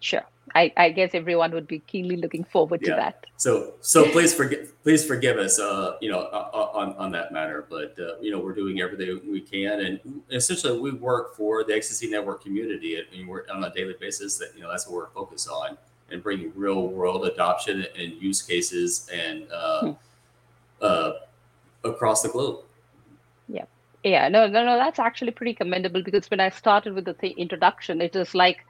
Sure, 0.00 0.22
I, 0.54 0.70
I 0.76 0.90
guess 0.90 1.14
everyone 1.14 1.52
would 1.52 1.66
be 1.66 1.78
keenly 1.78 2.16
looking 2.16 2.44
forward 2.44 2.80
yeah. 2.82 2.90
to 2.90 2.96
that. 2.96 3.26
So 3.36 3.74
so 3.80 4.10
please 4.10 4.34
forgive 4.34 4.72
please 4.82 5.04
forgive 5.04 5.38
us, 5.38 5.58
uh, 5.58 5.96
you 6.00 6.10
know, 6.10 6.20
on 6.20 6.94
on 6.96 7.10
that 7.12 7.32
matter. 7.32 7.64
But 7.68 7.98
uh, 7.98 8.18
you 8.20 8.30
know, 8.30 8.38
we're 8.38 8.54
doing 8.54 8.80
everything 8.80 9.20
we 9.30 9.40
can, 9.40 9.80
and 9.80 10.22
essentially 10.30 10.78
we 10.78 10.92
work 10.92 11.36
for 11.36 11.64
the 11.64 11.72
XDC 11.72 12.10
network 12.10 12.42
community, 12.42 12.96
and 12.96 13.28
we're 13.28 13.44
on 13.52 13.64
a 13.64 13.72
daily 13.72 13.94
basis. 13.98 14.38
That 14.38 14.52
you 14.54 14.62
know 14.62 14.70
that's 14.70 14.86
what 14.86 14.94
we're 14.94 15.08
focused 15.08 15.48
on. 15.48 15.76
and 16.10 16.22
bringing 16.22 16.52
real 16.54 16.86
world 16.88 17.26
adoption 17.26 17.86
and 17.98 18.12
use 18.20 18.42
cases 18.42 19.08
and 19.12 19.50
uh, 19.50 19.80
hmm. 19.80 19.92
Uh, 20.80 21.12
across 21.84 22.22
the 22.22 22.28
globe. 22.28 22.64
Yeah. 23.48 23.64
Yeah, 24.02 24.28
no, 24.28 24.46
no, 24.46 24.64
no, 24.64 24.76
that's 24.76 24.98
actually 24.98 25.30
pretty 25.30 25.54
commendable 25.54 26.02
because 26.02 26.30
when 26.30 26.40
I 26.40 26.50
started 26.50 26.94
with 26.94 27.06
the 27.06 27.14
th- 27.14 27.36
introduction, 27.38 28.02
it 28.02 28.14
was 28.14 28.34
like 28.34 28.66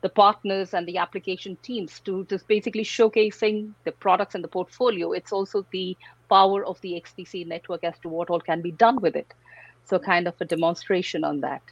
the 0.00 0.08
partners 0.08 0.72
and 0.72 0.86
the 0.86 0.96
application 0.96 1.56
teams 1.62 2.00
to 2.00 2.24
just 2.30 2.48
basically 2.48 2.84
showcasing 2.84 3.72
the 3.84 3.92
products 3.92 4.34
and 4.34 4.42
the 4.42 4.48
portfolio. 4.48 5.12
It's 5.12 5.32
also 5.32 5.66
the 5.72 5.96
power 6.30 6.64
of 6.64 6.80
the 6.80 6.92
XDC 6.92 7.46
network 7.46 7.84
as 7.84 7.98
to 8.00 8.08
what 8.08 8.30
all 8.30 8.40
can 8.40 8.62
be 8.62 8.70
done 8.70 9.00
with 9.00 9.16
it. 9.16 9.34
So, 9.84 9.98
kind 9.98 10.28
of 10.28 10.34
a 10.40 10.44
demonstration 10.44 11.24
on 11.24 11.40
that. 11.40 11.62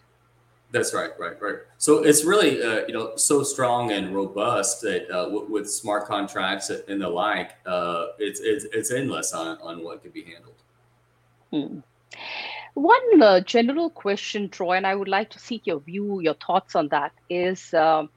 That's 0.72 0.92
right, 0.92 1.10
right, 1.18 1.40
right. 1.40 1.56
So 1.78 2.02
it's 2.02 2.24
really 2.24 2.62
uh, 2.62 2.86
you 2.88 2.94
know 2.94 3.16
so 3.16 3.42
strong 3.42 3.92
and 3.92 4.14
robust 4.14 4.82
that 4.82 5.08
uh, 5.10 5.26
w- 5.26 5.46
with 5.48 5.70
smart 5.70 6.06
contracts 6.06 6.70
and 6.70 7.00
the 7.00 7.08
like, 7.08 7.52
uh, 7.66 8.06
it's, 8.18 8.40
it's 8.40 8.64
it's 8.72 8.90
endless 8.90 9.32
on 9.32 9.58
on 9.62 9.84
what 9.84 10.02
could 10.02 10.12
be 10.12 10.24
handled. 10.24 10.54
Hmm. 11.52 11.80
One 12.74 13.22
uh, 13.22 13.40
general 13.40 13.88
question, 13.88 14.50
Troy, 14.50 14.76
and 14.76 14.86
I 14.86 14.94
would 14.94 15.08
like 15.08 15.30
to 15.30 15.38
seek 15.38 15.66
your 15.66 15.80
view, 15.80 16.20
your 16.20 16.34
thoughts 16.34 16.74
on 16.74 16.88
that 16.88 17.12
is 17.30 17.72
um, 17.72 18.10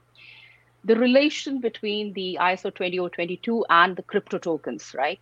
the 0.84 0.96
relation 0.96 1.60
between 1.60 2.12
the 2.12 2.36
ISO 2.40 2.74
20022 2.74 3.64
and 3.70 3.96
the 3.96 4.02
crypto 4.02 4.38
tokens, 4.38 4.94
right? 4.94 5.18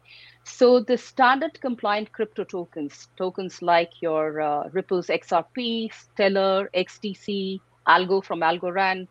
So 0.48 0.80
the 0.80 0.96
standard 0.96 1.60
compliant 1.60 2.10
crypto 2.12 2.42
tokens, 2.42 3.08
tokens 3.16 3.60
like 3.60 4.00
your 4.00 4.40
uh, 4.40 4.68
Ripple's 4.72 5.08
XRP, 5.08 5.92
Stellar, 5.92 6.70
XDC, 6.74 7.60
Algo 7.86 8.24
from 8.24 8.40
Algorand, 8.40 9.08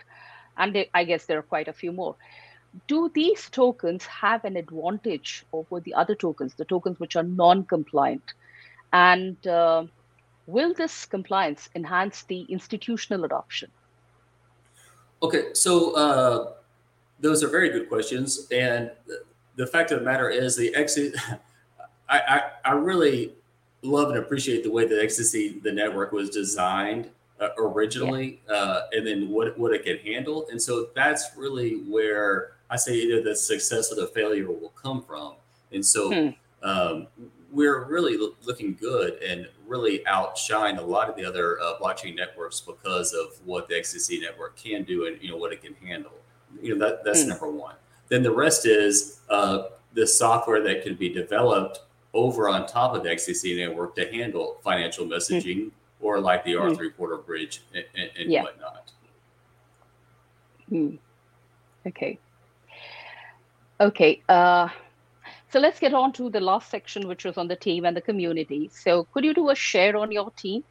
and 0.57 0.75
they, 0.75 0.89
I 0.93 1.03
guess 1.03 1.25
there 1.25 1.37
are 1.37 1.43
quite 1.43 1.67
a 1.67 1.73
few 1.73 1.91
more. 1.91 2.15
Do 2.87 3.09
these 3.13 3.49
tokens 3.49 4.05
have 4.07 4.43
an 4.45 4.57
advantage 4.57 5.45
over 5.53 5.79
the 5.79 5.93
other 5.93 6.15
tokens, 6.15 6.55
the 6.55 6.65
tokens 6.65 6.99
which 6.99 7.15
are 7.15 7.23
non-compliant? 7.23 8.33
And 8.91 9.37
uh, 9.47 9.85
will 10.47 10.73
this 10.73 11.05
compliance 11.05 11.69
enhance 11.75 12.23
the 12.23 12.41
institutional 12.49 13.23
adoption? 13.23 13.69
Okay, 15.21 15.53
so 15.53 15.95
uh, 15.95 16.53
those 17.19 17.43
are 17.43 17.47
very 17.47 17.69
good 17.69 17.87
questions, 17.89 18.47
and 18.51 18.91
the 19.57 19.67
fact 19.67 19.91
of 19.91 19.99
the 19.99 20.05
matter 20.05 20.29
is 20.29 20.55
the 20.55 20.73
exit. 20.73 21.15
I, 22.09 22.19
I, 22.19 22.41
I 22.63 22.71
really 22.71 23.33
love 23.81 24.09
and 24.09 24.17
appreciate 24.17 24.63
the 24.63 24.71
way 24.71 24.87
that 24.87 24.95
XDC 24.95 25.61
the 25.61 25.71
network 25.71 26.13
was 26.13 26.29
designed 26.29 27.09
uh, 27.41 27.49
originally, 27.57 28.41
yeah. 28.47 28.55
uh, 28.55 28.81
and 28.93 29.05
then 29.05 29.29
what 29.29 29.57
what 29.59 29.73
it 29.73 29.83
can 29.83 29.97
handle, 29.97 30.47
and 30.49 30.61
so 30.61 30.87
that's 30.95 31.31
really 31.35 31.81
where 31.89 32.53
I 32.69 32.77
say 32.77 32.93
either 32.95 33.21
the 33.21 33.35
success 33.35 33.91
or 33.91 33.95
the 33.95 34.07
failure 34.07 34.47
will 34.47 34.73
come 34.81 35.03
from, 35.03 35.33
and 35.71 35.85
so. 35.85 36.13
Hmm. 36.13 36.29
Um, 36.63 37.07
we're 37.51 37.85
really 37.85 38.17
looking 38.43 38.75
good 38.75 39.21
and 39.23 39.47
really 39.67 40.05
outshine 40.05 40.77
a 40.77 40.81
lot 40.81 41.09
of 41.09 41.15
the 41.15 41.23
other 41.23 41.59
uh, 41.61 41.75
blockchain 41.79 42.13
networks 42.15 42.59
because 42.59 43.13
of 43.13 43.39
what 43.45 43.69
the 43.69 43.75
XDC 43.75 44.21
network 44.21 44.57
can 44.57 44.83
do 44.83 45.05
and 45.05 45.21
you 45.21 45.31
know 45.31 45.37
what 45.37 45.53
it 45.53 45.61
can 45.61 45.73
handle. 45.75 46.11
You 46.61 46.75
know 46.75 46.85
that 46.85 47.05
that's 47.05 47.23
mm. 47.23 47.29
number 47.29 47.49
one. 47.49 47.75
Then 48.09 48.23
the 48.23 48.31
rest 48.31 48.65
is 48.65 49.19
uh, 49.29 49.63
the 49.93 50.07
software 50.07 50.61
that 50.63 50.83
can 50.83 50.95
be 50.95 51.09
developed 51.09 51.81
over 52.13 52.49
on 52.49 52.65
top 52.65 52.95
of 52.95 53.03
the 53.03 53.09
XDC 53.09 53.57
network 53.57 53.95
to 53.95 54.11
handle 54.11 54.57
financial 54.63 55.05
hmm. 55.05 55.13
messaging 55.13 55.57
mm. 55.57 55.71
or 56.01 56.19
like 56.19 56.43
the 56.43 56.53
R3 56.53 56.77
mm. 56.77 56.95
Corda 56.97 57.17
Bridge 57.17 57.61
and, 57.75 57.85
and, 57.95 58.09
and 58.17 58.31
yeah. 58.31 58.43
whatnot. 58.43 58.91
Mm. 60.71 60.97
Okay. 61.85 62.17
Okay. 63.79 64.21
Uh, 64.27 64.69
so 65.49 65.59
let's 65.59 65.79
get 65.79 65.93
on 65.93 66.11
to 66.13 66.29
the 66.29 66.39
last 66.39 66.69
section, 66.69 67.07
which 67.07 67.23
was 67.23 67.37
on 67.37 67.47
the 67.47 67.55
team 67.55 67.85
and 67.85 67.95
the 67.95 68.01
community. 68.01 68.69
So 68.73 69.05
could 69.13 69.23
you 69.23 69.33
do 69.33 69.49
a 69.49 69.55
share 69.55 69.95
on 69.95 70.11
your 70.11 70.31
team? 70.31 70.63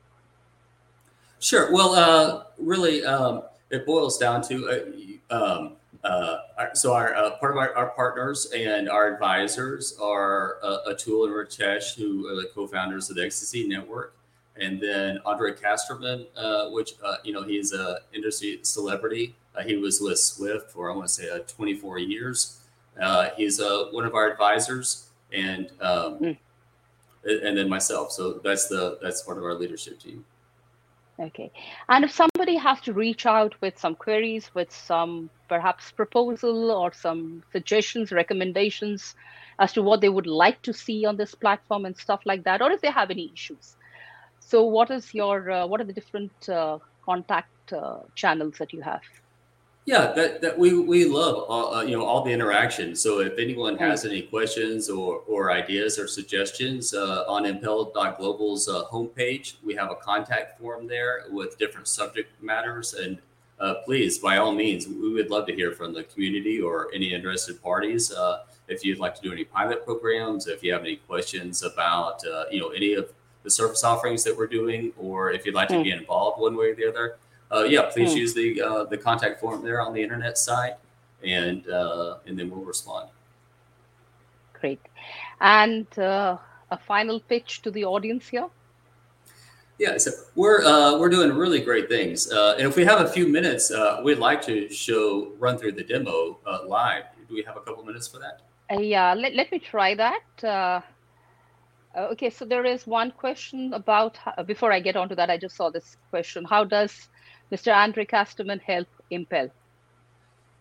Sure. 1.39 1.73
Well, 1.73 1.95
uh, 1.95 2.45
really, 2.59 3.05
um, 3.05 3.43
it 3.71 3.87
boils 3.87 4.19
down 4.19 4.43
to 4.49 5.19
uh, 5.31 5.35
um, 5.35 5.73
uh, 6.07 6.39
so 6.73 6.95
our 6.95 7.15
uh, 7.15 7.31
part 7.39 7.53
of 7.53 7.59
our, 7.59 7.75
our, 7.75 7.91
partners 7.91 8.47
and 8.55 8.89
our 8.89 9.13
advisors 9.13 9.99
are 10.01 10.59
uh, 10.63 10.79
Atul 10.89 11.27
and 11.27 11.35
Ritesh, 11.35 11.97
who 11.97 12.29
are 12.29 12.37
the 12.37 12.49
co-founders 12.55 13.11
of 13.11 13.17
the 13.17 13.23
XDC 13.23 13.67
network, 13.67 14.15
and 14.61 14.81
then 14.81 15.19
Andre 15.27 15.53
Casterman, 15.53 16.27
uh, 16.37 16.71
which 16.71 16.93
uh, 17.05 17.17
you 17.25 17.33
know 17.33 17.43
he's 17.43 17.73
an 17.73 17.97
industry 18.13 18.61
celebrity. 18.63 19.35
Uh, 19.57 19.63
he 19.63 19.77
was 19.77 20.01
with 20.01 20.19
Swift 20.19 20.71
for 20.71 20.93
I 20.93 20.95
want 20.95 21.09
to 21.09 21.13
say 21.13 21.29
24 21.49 21.99
years. 21.99 22.61
he's 23.37 23.61
one 23.61 24.05
of 24.05 24.15
our 24.15 24.31
advisors, 24.31 25.09
and 25.33 25.71
um, 25.81 26.19
mm. 26.21 26.39
and 27.25 27.59
then 27.59 27.69
myself. 27.69 28.13
So 28.13 28.35
that's 28.45 28.69
the 28.69 28.99
that's 29.03 29.23
part 29.23 29.39
of 29.39 29.45
our 29.45 29.55
leadership 29.55 29.99
team. 29.99 30.25
Okay. 31.19 31.51
And 31.89 32.05
if 32.05 32.13
somebody 32.13 32.57
has 32.57 32.81
to 32.83 32.93
reach 32.93 33.25
out 33.25 33.55
with 33.61 33.79
some 33.79 33.95
queries, 33.95 34.55
with 34.55 34.71
some 34.71 35.31
perhaps 35.49 35.91
proposal 35.91 36.71
or 36.71 36.93
some 36.93 37.43
suggestions, 37.53 38.13
recommendations 38.13 39.15
as 39.59 39.73
to 39.73 39.83
what 39.83 40.01
they 40.01 40.09
would 40.09 40.27
like 40.27 40.61
to 40.63 40.73
see 40.73 41.05
on 41.05 41.17
this 41.17 41.35
platform 41.35 41.87
and 41.87 41.97
stuff 41.97 42.21
like 42.25 42.45
that, 42.45 42.61
or 42.63 42.71
if 42.71 42.81
they 42.81 42.91
have 42.91 43.11
any 43.11 43.31
issues. 43.33 43.77
So, 44.41 44.65
what 44.65 44.91
is 44.91 45.15
your 45.15 45.51
uh, 45.51 45.67
what 45.67 45.81
are 45.81 45.85
the 45.85 45.93
different 45.93 46.49
uh, 46.49 46.79
contact 47.05 47.73
uh, 47.73 48.01
channels 48.15 48.59
that 48.59 48.73
you 48.73 48.83
have? 48.83 49.03
Yeah, 49.87 50.13
that, 50.15 50.41
that 50.41 50.59
we, 50.59 50.77
we 50.77 51.05
love 51.05 51.45
all, 51.49 51.75
uh, 51.75 51.83
you 51.85 51.97
know 51.97 52.05
all 52.05 52.25
the 52.25 52.33
interaction. 52.33 52.97
So 52.97 53.21
if 53.21 53.39
anyone 53.39 53.79
has 53.79 54.05
any 54.05 54.23
questions 54.23 54.91
or, 54.91 55.23
or 55.29 55.53
ideas 55.53 55.97
or 55.97 56.09
suggestions 56.09 56.93
uh, 56.93 57.25
on 57.29 57.47
Impel.global's 57.47 58.69
uh, 58.69 58.83
homepage, 58.91 59.55
we 59.65 59.77
have 59.77 59.93
a 59.93 59.95
contact 59.95 60.59
form 60.59 60.89
there 60.89 61.27
with 61.31 61.57
different 61.57 61.87
subject 61.87 62.31
matters. 62.43 62.95
And 62.95 63.19
uh, 63.61 63.75
please, 63.85 64.19
by 64.19 64.37
all 64.37 64.53
means, 64.53 64.87
we 64.87 65.13
would 65.13 65.31
love 65.31 65.47
to 65.47 65.55
hear 65.55 65.73
from 65.73 65.93
the 65.93 66.05
community 66.05 66.61
or 66.61 66.89
any 66.95 67.13
interested 67.13 67.63
parties. 67.63 68.13
Uh, 68.13 68.45
if 68.69 68.85
you'd 68.85 68.99
like 68.99 69.15
to 69.15 69.23
do 69.23 69.33
any 69.33 69.45
pilot 69.45 69.85
programs, 69.85 70.47
if 70.47 70.63
you 70.63 70.73
have 70.73 70.83
any 70.83 70.97
questions 70.97 71.63
about 71.63 72.27
uh, 72.27 72.45
you 72.51 72.61
know 72.61 72.69
any 72.71 72.95
of 72.95 73.13
the 73.45 73.51
service 73.51 73.85
offerings 73.85 74.25
that 74.25 74.37
we're 74.37 74.47
doing, 74.49 74.93
or 74.99 75.31
if 75.31 75.47
you'd 75.47 75.55
like 75.55 75.69
to 75.69 75.83
be 75.83 75.93
hmm. 75.93 75.99
involved 76.01 76.41
one 76.41 76.57
way 76.57 76.71
or 76.71 76.75
the 76.75 76.89
other 76.89 77.17
uh, 77.51 77.63
yeah, 77.63 77.83
please 77.83 78.13
hmm. 78.13 78.19
use 78.19 78.35
the 78.35 78.61
uh, 78.61 78.85
the 78.85 78.97
contact 78.97 79.41
form 79.41 79.63
there 79.63 79.81
on 79.81 79.93
the 79.93 80.03
internet 80.03 80.37
site, 80.37 80.75
and 81.25 81.69
uh, 81.69 82.17
and 82.27 82.39
then 82.39 82.51
we'll 82.51 82.65
respond. 82.65 83.09
Great, 84.53 84.81
and 85.41 85.87
uh, 85.99 86.39
a 86.71 86.79
final 86.79 87.21
pitch 87.21 87.63
to 87.63 87.71
the 87.71 87.85
audience 87.85 88.29
here. 88.29 88.49
Yeah, 89.79 89.99
so 89.99 90.11
we're 90.35 90.65
uh, 90.65 90.99
we're 90.99 91.11
doing 91.11 91.33
really 91.35 91.61
great 91.61 91.89
things, 91.91 92.33
uh, 92.33 92.55
and 92.59 92.67
if 92.67 92.77
we 92.77 92.85
have 92.87 93.01
a 93.01 93.09
few 93.09 93.29
minutes, 93.29 93.71
uh, 93.71 94.01
we'd 94.03 94.19
like 94.19 94.41
to 94.47 94.71
show 94.71 95.33
run 95.39 95.59
through 95.59 95.73
the 95.73 95.85
demo 95.85 96.39
uh, 96.47 96.61
live. 96.67 97.05
Do 97.29 97.35
we 97.35 97.43
have 97.43 97.59
a 97.59 97.61
couple 97.61 97.85
minutes 97.85 98.09
for 98.09 98.19
that? 98.19 98.41
Uh, 98.73 98.81
yeah, 98.81 99.13
let, 99.13 99.35
let 99.35 99.53
me 99.53 99.59
try 99.59 99.95
that. 99.95 100.83
okay, 101.95 102.31
so 102.31 102.47
there 102.47 102.65
is 102.65 102.87
one 102.87 103.11
question 103.11 103.75
about 103.75 104.19
before 104.47 104.73
I 104.73 104.81
get 104.81 104.97
on 104.97 105.11
to 105.11 105.15
that. 105.15 105.29
I 105.29 105.37
just 105.37 105.57
saw 105.57 105.69
this 105.69 105.99
question: 106.09 106.47
How 106.47 106.65
does 106.65 107.11
Mr. 107.53 107.75
Andre 107.75 108.07
Casterman 108.07 108.63
help 108.63 108.89
Impel? 109.11 109.51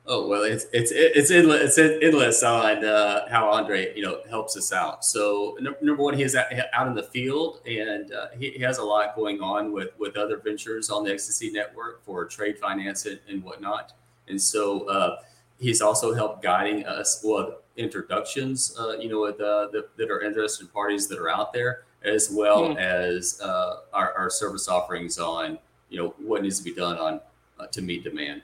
Oh 0.08 0.28
well, 0.28 0.44
it's 0.44 0.68
it's 0.72 0.92
it's 0.92 1.32
endless, 1.32 1.78
it's 1.80 2.04
endless 2.04 2.44
on 2.44 2.86
uh, 2.86 3.28
how 3.28 3.50
Andre 3.50 3.96
you 3.96 4.04
know 4.04 4.20
helps 4.30 4.56
us 4.56 4.72
out. 4.72 5.04
So 5.04 5.58
number 5.60 6.04
one, 6.04 6.14
he's 6.16 6.36
out 6.36 6.88
in 6.88 6.94
the 6.94 7.04
field, 7.04 7.62
and 7.66 8.12
uh, 8.14 8.28
he, 8.38 8.52
he, 8.52 8.60
has 8.60 8.78
a 8.78 8.84
lot 8.84 9.16
going 9.16 9.42
on 9.42 9.72
with 9.72 9.90
with 9.98 10.16
other 10.16 10.38
ventures 10.38 10.92
on 10.92 11.04
the 11.04 11.10
XDC 11.10 11.54
network 11.54 12.06
for 12.06 12.24
trade 12.26 12.60
finance 12.60 13.08
and, 13.08 13.20
and 13.28 13.44
whatnot. 13.44 13.94
And 14.28 14.40
so 14.40 14.88
uh, 14.88 15.22
he's 15.60 15.82
also 15.82 16.14
helped 16.14 16.44
guiding 16.44 16.86
us 16.86 17.22
well 17.24 17.62
introductions, 17.76 18.76
uh, 18.80 18.98
you 19.00 19.10
know, 19.10 19.22
with 19.22 19.42
uh, 19.42 19.70
the, 19.72 19.88
that 19.98 20.12
are 20.12 20.22
interested 20.22 20.72
parties 20.72 21.08
that 21.08 21.18
are 21.18 21.30
out 21.30 21.52
there, 21.52 21.84
as 22.04 22.30
well 22.32 22.70
mm. 22.70 22.78
as 22.78 23.42
uh, 23.42 23.78
our, 23.92 24.14
our 24.14 24.30
service 24.30 24.68
offerings 24.68 25.18
on 25.18 25.58
you 25.90 26.00
know 26.00 26.14
what 26.20 26.44
needs 26.44 26.60
to 26.60 26.64
be 26.64 26.76
done 26.76 27.00
on 27.00 27.20
uh, 27.60 27.66
to 27.68 27.82
meet 27.82 28.04
demand. 28.04 28.44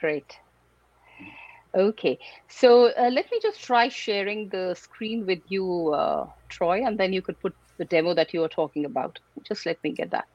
Great. 0.00 0.40
Okay, 1.76 2.18
so 2.48 2.86
uh, 2.98 3.10
let 3.12 3.26
me 3.30 3.38
just 3.40 3.62
try 3.62 3.88
sharing 3.88 4.48
the 4.48 4.74
screen 4.74 5.24
with 5.24 5.38
you, 5.46 5.92
uh, 5.94 6.26
Troy, 6.48 6.84
and 6.84 6.98
then 6.98 7.12
you 7.12 7.22
could 7.22 7.38
put 7.40 7.54
the 7.78 7.84
demo 7.84 8.12
that 8.14 8.34
you 8.34 8.40
were 8.40 8.48
talking 8.48 8.84
about. 8.84 9.18
Just 9.46 9.66
let 9.66 9.78
me 9.84 9.92
get 9.92 10.10
that. 10.10 10.26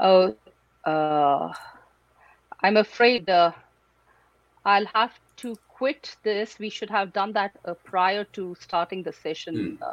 Oh, 0.00 0.36
uh, 0.84 1.52
I'm 2.60 2.76
afraid 2.76 3.28
uh, 3.28 3.52
I'll 4.64 4.86
have 4.94 5.18
to 5.38 5.56
quit 5.68 6.16
this. 6.22 6.58
We 6.58 6.70
should 6.70 6.90
have 6.90 7.12
done 7.12 7.32
that 7.32 7.52
uh, 7.64 7.74
prior 7.74 8.24
to 8.24 8.56
starting 8.60 9.02
the 9.02 9.12
session. 9.12 9.78
Hmm. 9.80 9.84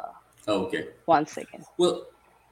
Oh, 0.48 0.64
okay. 0.66 0.88
One 1.06 1.26
second. 1.26 1.64
Well, 1.76 2.06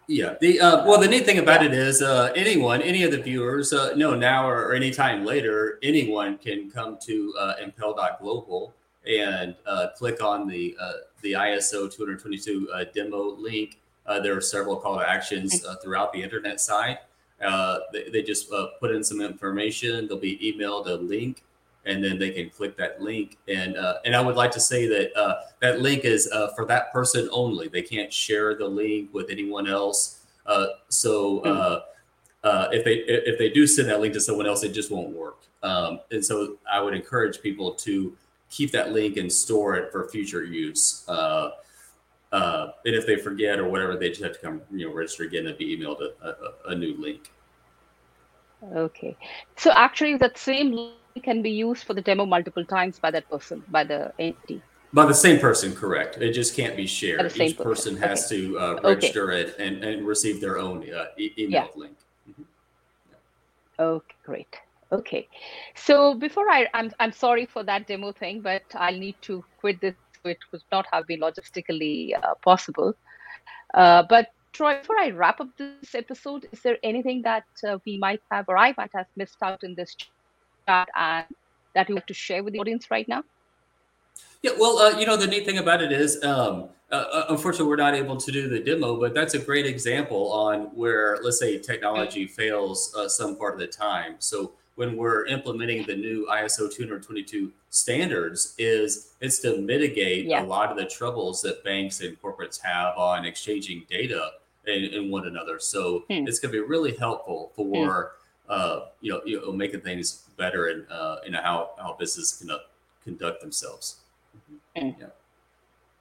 yeah. 0.08 0.34
The 0.40 0.60
uh, 0.60 0.86
well, 0.86 1.00
the 1.00 1.08
neat 1.08 1.24
thing 1.24 1.38
about 1.38 1.64
it 1.64 1.72
is 1.72 2.02
uh, 2.02 2.32
anyone, 2.34 2.82
any 2.82 3.04
of 3.04 3.10
the 3.10 3.18
viewers, 3.18 3.72
uh, 3.72 3.94
no, 3.96 4.14
now 4.14 4.48
or, 4.48 4.68
or 4.68 4.74
anytime 4.74 5.24
later, 5.24 5.78
anyone 5.82 6.38
can 6.38 6.70
come 6.70 6.98
to 7.02 7.34
uh, 7.38 7.54
impel.global 7.62 8.74
and 9.06 9.54
uh, 9.66 9.88
click 9.96 10.22
on 10.22 10.48
the 10.48 10.76
uh, 10.80 10.92
the 11.22 11.32
ISO 11.32 11.90
222 11.90 12.68
uh, 12.72 12.84
demo 12.94 13.36
link. 13.36 13.78
Uh, 14.06 14.20
there 14.20 14.36
are 14.36 14.40
several 14.40 14.76
call 14.76 14.98
to 14.98 15.08
actions 15.08 15.64
uh, 15.64 15.76
throughout 15.76 16.12
the 16.12 16.22
internet 16.22 16.60
site. 16.60 16.98
Uh, 17.44 17.80
they, 17.92 18.08
they 18.10 18.22
just 18.22 18.52
uh, 18.52 18.68
put 18.80 18.90
in 18.90 19.04
some 19.04 19.20
information. 19.20 20.08
They'll 20.08 20.18
be 20.18 20.38
emailed 20.38 20.86
a 20.86 20.94
link, 20.94 21.42
and 21.86 22.02
then 22.02 22.18
they 22.18 22.30
can 22.30 22.50
click 22.50 22.76
that 22.76 23.00
link. 23.00 23.38
And 23.48 23.76
uh, 23.76 23.96
and 24.04 24.16
I 24.16 24.20
would 24.20 24.36
like 24.36 24.50
to 24.52 24.60
say 24.60 24.86
that 24.86 25.16
uh, 25.16 25.42
that 25.60 25.80
link 25.80 26.04
is 26.04 26.28
uh, 26.32 26.48
for 26.54 26.64
that 26.66 26.92
person 26.92 27.28
only. 27.32 27.68
They 27.68 27.82
can't 27.82 28.12
share 28.12 28.54
the 28.54 28.66
link 28.66 29.12
with 29.12 29.30
anyone 29.30 29.68
else. 29.68 30.20
Uh, 30.46 30.66
so 30.88 31.40
uh, 31.40 31.82
uh, 32.44 32.68
if 32.72 32.84
they 32.84 32.96
if 33.06 33.38
they 33.38 33.50
do 33.50 33.66
send 33.66 33.88
that 33.88 34.00
link 34.00 34.14
to 34.14 34.20
someone 34.20 34.46
else, 34.46 34.62
it 34.62 34.72
just 34.72 34.90
won't 34.90 35.10
work. 35.10 35.38
Um, 35.62 36.00
and 36.10 36.24
so 36.24 36.58
I 36.70 36.80
would 36.80 36.94
encourage 36.94 37.40
people 37.40 37.72
to 37.72 38.14
keep 38.50 38.70
that 38.72 38.92
link 38.92 39.16
and 39.16 39.32
store 39.32 39.76
it 39.76 39.90
for 39.90 40.08
future 40.08 40.44
use. 40.44 41.04
Uh, 41.08 41.50
uh, 42.34 42.72
and 42.86 42.94
if 43.00 43.06
they 43.06 43.16
forget 43.16 43.54
or 43.62 43.66
whatever, 43.72 43.96
they 43.96 44.08
just 44.08 44.22
have 44.26 44.34
to 44.38 44.42
come, 44.46 44.60
you 44.72 44.86
know, 44.86 44.92
register 45.00 45.22
again 45.22 45.46
and 45.46 45.56
be 45.56 45.66
emailed 45.76 46.00
a, 46.02 46.10
a, 46.28 46.72
a 46.72 46.74
new 46.74 46.94
link. 47.06 47.30
Okay. 48.86 49.16
So 49.56 49.70
actually, 49.86 50.16
that 50.18 50.36
same 50.38 50.72
link 50.72 51.22
can 51.22 51.42
be 51.42 51.50
used 51.50 51.84
for 51.86 51.94
the 51.94 52.00
demo 52.00 52.24
multiple 52.26 52.64
times 52.64 52.98
by 52.98 53.10
that 53.12 53.28
person, 53.30 53.62
by 53.68 53.84
the 53.84 54.00
entity. 54.18 54.60
By 54.92 55.06
the 55.06 55.14
same 55.26 55.38
person, 55.38 55.74
correct. 55.74 56.18
It 56.18 56.32
just 56.32 56.56
can't 56.56 56.76
be 56.76 56.86
shared. 56.86 57.18
By 57.18 57.24
the 57.24 57.30
same 57.30 57.48
Each 57.48 57.56
person 57.56 57.94
person. 57.94 58.08
has 58.08 58.28
to 58.30 58.58
uh, 58.58 58.62
Okay. 58.62 58.88
register 58.94 59.30
it 59.32 59.56
and, 59.58 59.84
and 59.84 60.06
receive 60.06 60.40
their 60.40 60.56
own 60.58 60.78
uh, 60.92 61.06
e- 61.18 61.34
email 61.38 61.70
link. 61.76 61.96
Okay, 63.78 64.16
great. 64.24 64.54
Okay. 64.92 65.28
So 65.74 66.14
before 66.14 66.48
I, 66.48 66.68
I'm, 66.74 66.90
I'm 67.00 67.12
sorry 67.12 67.46
for 67.46 67.62
that 67.64 67.86
demo 67.86 68.12
thing, 68.12 68.40
but 68.40 68.62
I'll 68.74 68.98
need 69.06 69.16
to 69.22 69.44
quit 69.60 69.80
this. 69.80 69.94
It 70.24 70.38
would 70.52 70.62
not 70.72 70.86
have 70.92 71.06
been 71.06 71.20
logistically 71.20 72.16
uh, 72.16 72.34
possible. 72.42 72.94
Uh, 73.74 74.02
but 74.08 74.28
Troy, 74.52 74.78
before 74.78 74.98
I 74.98 75.10
wrap 75.10 75.40
up 75.40 75.48
this 75.58 75.94
episode, 75.94 76.48
is 76.52 76.60
there 76.60 76.78
anything 76.82 77.22
that 77.22 77.44
uh, 77.66 77.78
we 77.84 77.98
might 77.98 78.22
have 78.30 78.48
or 78.48 78.56
I 78.56 78.72
might 78.76 78.90
have 78.94 79.06
missed 79.16 79.42
out 79.42 79.64
in 79.64 79.74
this 79.74 79.94
chat 79.96 80.88
and 80.94 81.26
that 81.74 81.88
you 81.88 81.96
want 81.96 82.06
to 82.06 82.14
share 82.14 82.42
with 82.42 82.52
the 82.52 82.60
audience 82.60 82.90
right 82.90 83.08
now? 83.08 83.24
Yeah, 84.42 84.52
well, 84.58 84.78
uh, 84.78 84.98
you 84.98 85.06
know, 85.06 85.16
the 85.16 85.26
neat 85.26 85.44
thing 85.44 85.58
about 85.58 85.82
it 85.82 85.90
is, 85.90 86.22
um, 86.22 86.68
uh, 86.92 86.94
uh, 86.94 87.26
unfortunately, 87.30 87.66
we're 87.66 87.76
not 87.76 87.94
able 87.94 88.16
to 88.16 88.30
do 88.30 88.48
the 88.48 88.60
demo, 88.60 89.00
but 89.00 89.14
that's 89.14 89.34
a 89.34 89.38
great 89.38 89.66
example 89.66 90.32
on 90.32 90.66
where, 90.76 91.18
let's 91.22 91.40
say, 91.40 91.58
technology 91.58 92.26
fails 92.26 92.94
uh, 92.94 93.08
some 93.08 93.36
part 93.36 93.54
of 93.54 93.60
the 93.60 93.66
time. 93.66 94.16
So 94.18 94.52
when 94.76 94.96
we're 94.96 95.26
implementing 95.26 95.84
the 95.86 95.94
new 95.94 96.26
ISO 96.30 96.72
222 96.72 97.52
standards, 97.70 98.54
is 98.58 99.14
it's 99.20 99.38
to 99.40 99.58
mitigate 99.60 100.26
Yeah. 100.26 100.42
a 100.42 100.46
lot 100.46 100.70
of 100.70 100.76
the 100.76 100.86
troubles 100.86 101.40
that 101.42 101.62
banks 101.64 102.00
and 102.00 102.20
corporates 102.20 102.60
have 102.60 102.96
on 102.96 103.24
exchanging 103.24 103.84
data 103.88 104.32
in, 104.66 104.84
in 104.84 105.10
one 105.10 105.26
another. 105.26 105.58
So 105.60 106.00
Hmm. 106.08 106.26
it's 106.26 106.38
going 106.40 106.52
to 106.52 106.60
be 106.60 106.66
really 106.66 106.96
helpful 106.96 107.52
for 107.54 108.12
uh, 108.48 108.88
you 109.00 109.10
know, 109.10 109.22
you 109.24 109.40
know 109.40 109.52
making 109.52 109.80
things 109.80 110.24
better 110.36 110.66
and 110.66 110.86
uh, 110.90 111.16
you 111.24 111.30
know 111.30 111.40
how 111.40 111.70
how 111.78 111.94
businesses 111.98 112.36
conduct 112.38 112.66
conduct 113.02 113.40
themselves. 113.40 114.00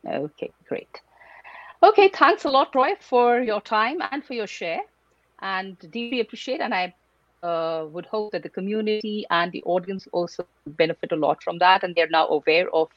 Okay, 0.06 0.52
great. 0.68 0.90
Okay, 1.82 2.10
thanks 2.10 2.44
a 2.46 2.50
lot, 2.50 2.72
Troy, 2.74 2.96
for 3.00 3.40
your 3.40 3.62
time 3.62 4.02
and 4.12 4.26
for 4.26 4.34
your 4.34 4.48
share. 4.48 4.82
And 5.42 5.78
deeply 5.92 6.20
appreciate, 6.20 6.60
and 6.62 6.74
I 6.74 6.94
uh, 7.44 7.86
would 7.92 8.06
hope 8.06 8.32
that 8.32 8.44
the 8.44 8.50
community 8.50 9.26
and 9.30 9.52
the 9.52 9.64
audience 9.64 10.08
also 10.12 10.46
benefit 10.66 11.12
a 11.12 11.16
lot 11.16 11.44
from 11.44 11.58
that, 11.60 11.84
and 11.84 11.94
they're 11.94 12.10
now 12.10 12.28
aware 12.30 12.74
of 12.74 12.90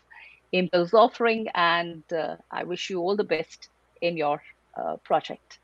Impel's 0.52 0.94
offering. 0.94 1.48
And 1.54 2.02
uh, 2.12 2.36
I 2.50 2.62
wish 2.64 2.88
you 2.88 3.00
all 3.00 3.16
the 3.16 3.24
best 3.24 3.68
in 4.00 4.16
your 4.16 4.40
uh, 4.76 4.96
project. 4.98 5.58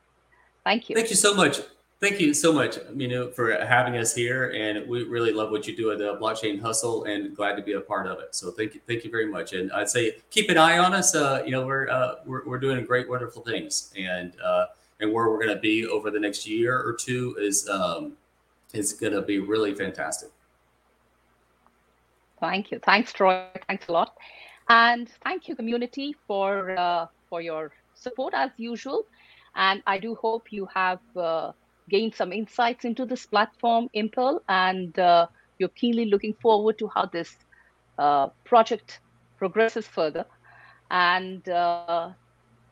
Thank 0.65 0.91
you. 0.91 0.97
Thank 0.97 1.11
you 1.11 1.17
so 1.17 1.35
much. 1.35 1.61
Thank 2.01 2.19
you 2.19 2.35
so 2.35 2.53
much, 2.53 2.79
Minu, 2.93 3.33
for 3.33 3.53
having 3.65 3.97
us 3.97 4.13
here, 4.13 4.51
and 4.57 4.89
we 4.89 5.05
really 5.05 5.33
love 5.33 5.53
what 5.53 5.69
you 5.69 5.77
do 5.77 5.93
at 5.93 5.99
the 5.99 6.19
Blockchain 6.21 6.61
Hustle, 6.61 7.05
and 7.05 7.37
glad 7.37 7.55
to 7.55 7.63
be 7.63 7.75
a 7.75 7.81
part 7.81 8.09
of 8.09 8.19
it. 8.19 8.35
So 8.35 8.51
thank 8.51 8.75
you, 8.75 8.81
thank 8.89 9.05
you 9.05 9.11
very 9.11 9.27
much. 9.27 9.53
And 9.53 9.71
I'd 9.71 9.89
say 9.89 10.17
keep 10.31 10.51
an 10.51 10.59
eye 10.59 10.79
on 10.79 10.95
us. 10.95 11.15
Uh, 11.15 11.45
you 11.45 11.53
know, 11.53 11.65
we're, 11.65 11.89
uh, 11.89 12.17
we're 12.27 12.45
we're 12.45 12.59
doing 12.59 12.85
great, 12.85 13.09
wonderful 13.09 13.43
things, 13.43 13.95
and 13.97 14.33
uh, 14.45 14.67
and 14.99 15.13
where 15.13 15.31
we're 15.31 15.37
going 15.37 15.55
to 15.55 15.61
be 15.61 15.87
over 15.87 16.11
the 16.11 16.19
next 16.19 16.45
year 16.45 16.77
or 16.77 16.93
two 16.93 17.37
is 17.39 17.69
um, 17.69 18.15
is 18.73 18.93
going 18.93 19.13
to 19.13 19.23
be 19.23 19.39
really 19.39 19.75
fantastic. 19.75 20.31
Thank 22.41 22.71
you. 22.71 22.81
Thanks, 22.81 23.13
Troy. 23.13 23.47
Thanks 23.69 23.87
a 23.89 23.93
lot. 23.93 24.17
And 24.69 25.09
thank 25.25 25.49
you, 25.49 25.55
community, 25.57 26.17
for 26.27 26.71
uh, 26.79 27.07
for 27.29 27.41
your 27.41 27.73
support 27.95 28.35
as 28.35 28.51
usual. 28.57 29.05
And 29.55 29.83
I 29.87 29.99
do 29.99 30.15
hope 30.15 30.53
you 30.53 30.67
have 30.75 31.01
uh, 31.17 31.53
gained 31.89 32.15
some 32.15 32.33
insights 32.33 32.85
into 32.85 33.05
this 33.05 33.27
platform, 33.27 33.89
Impel, 33.93 34.43
and 34.49 34.99
uh, 34.99 35.27
you're 35.59 35.69
keenly 35.71 36.07
looking 36.07 36.35
forward 36.35 36.79
to 36.79 36.89
how 36.89 37.07
this 37.07 37.37
uh, 37.99 38.29
project 38.45 39.01
progresses 39.39 39.87
further. 39.87 40.25
And 40.91 41.49
uh, 41.49 42.11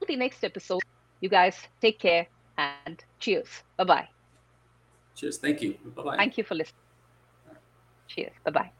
the 0.06 0.16
next 0.16 0.44
episode, 0.44 0.82
you 1.20 1.28
guys 1.28 1.56
take 1.80 1.98
care 1.98 2.26
and 2.56 3.04
cheers. 3.18 3.62
Bye 3.76 3.84
bye. 3.84 4.19
Cheers. 5.20 5.36
Thank 5.36 5.60
you. 5.60 5.76
Bye 5.94 6.02
bye. 6.02 6.16
Thank 6.16 6.38
you 6.38 6.44
for 6.44 6.54
listening. 6.54 6.80
Cheers. 8.08 8.32
Bye 8.44 8.50
bye. 8.50 8.72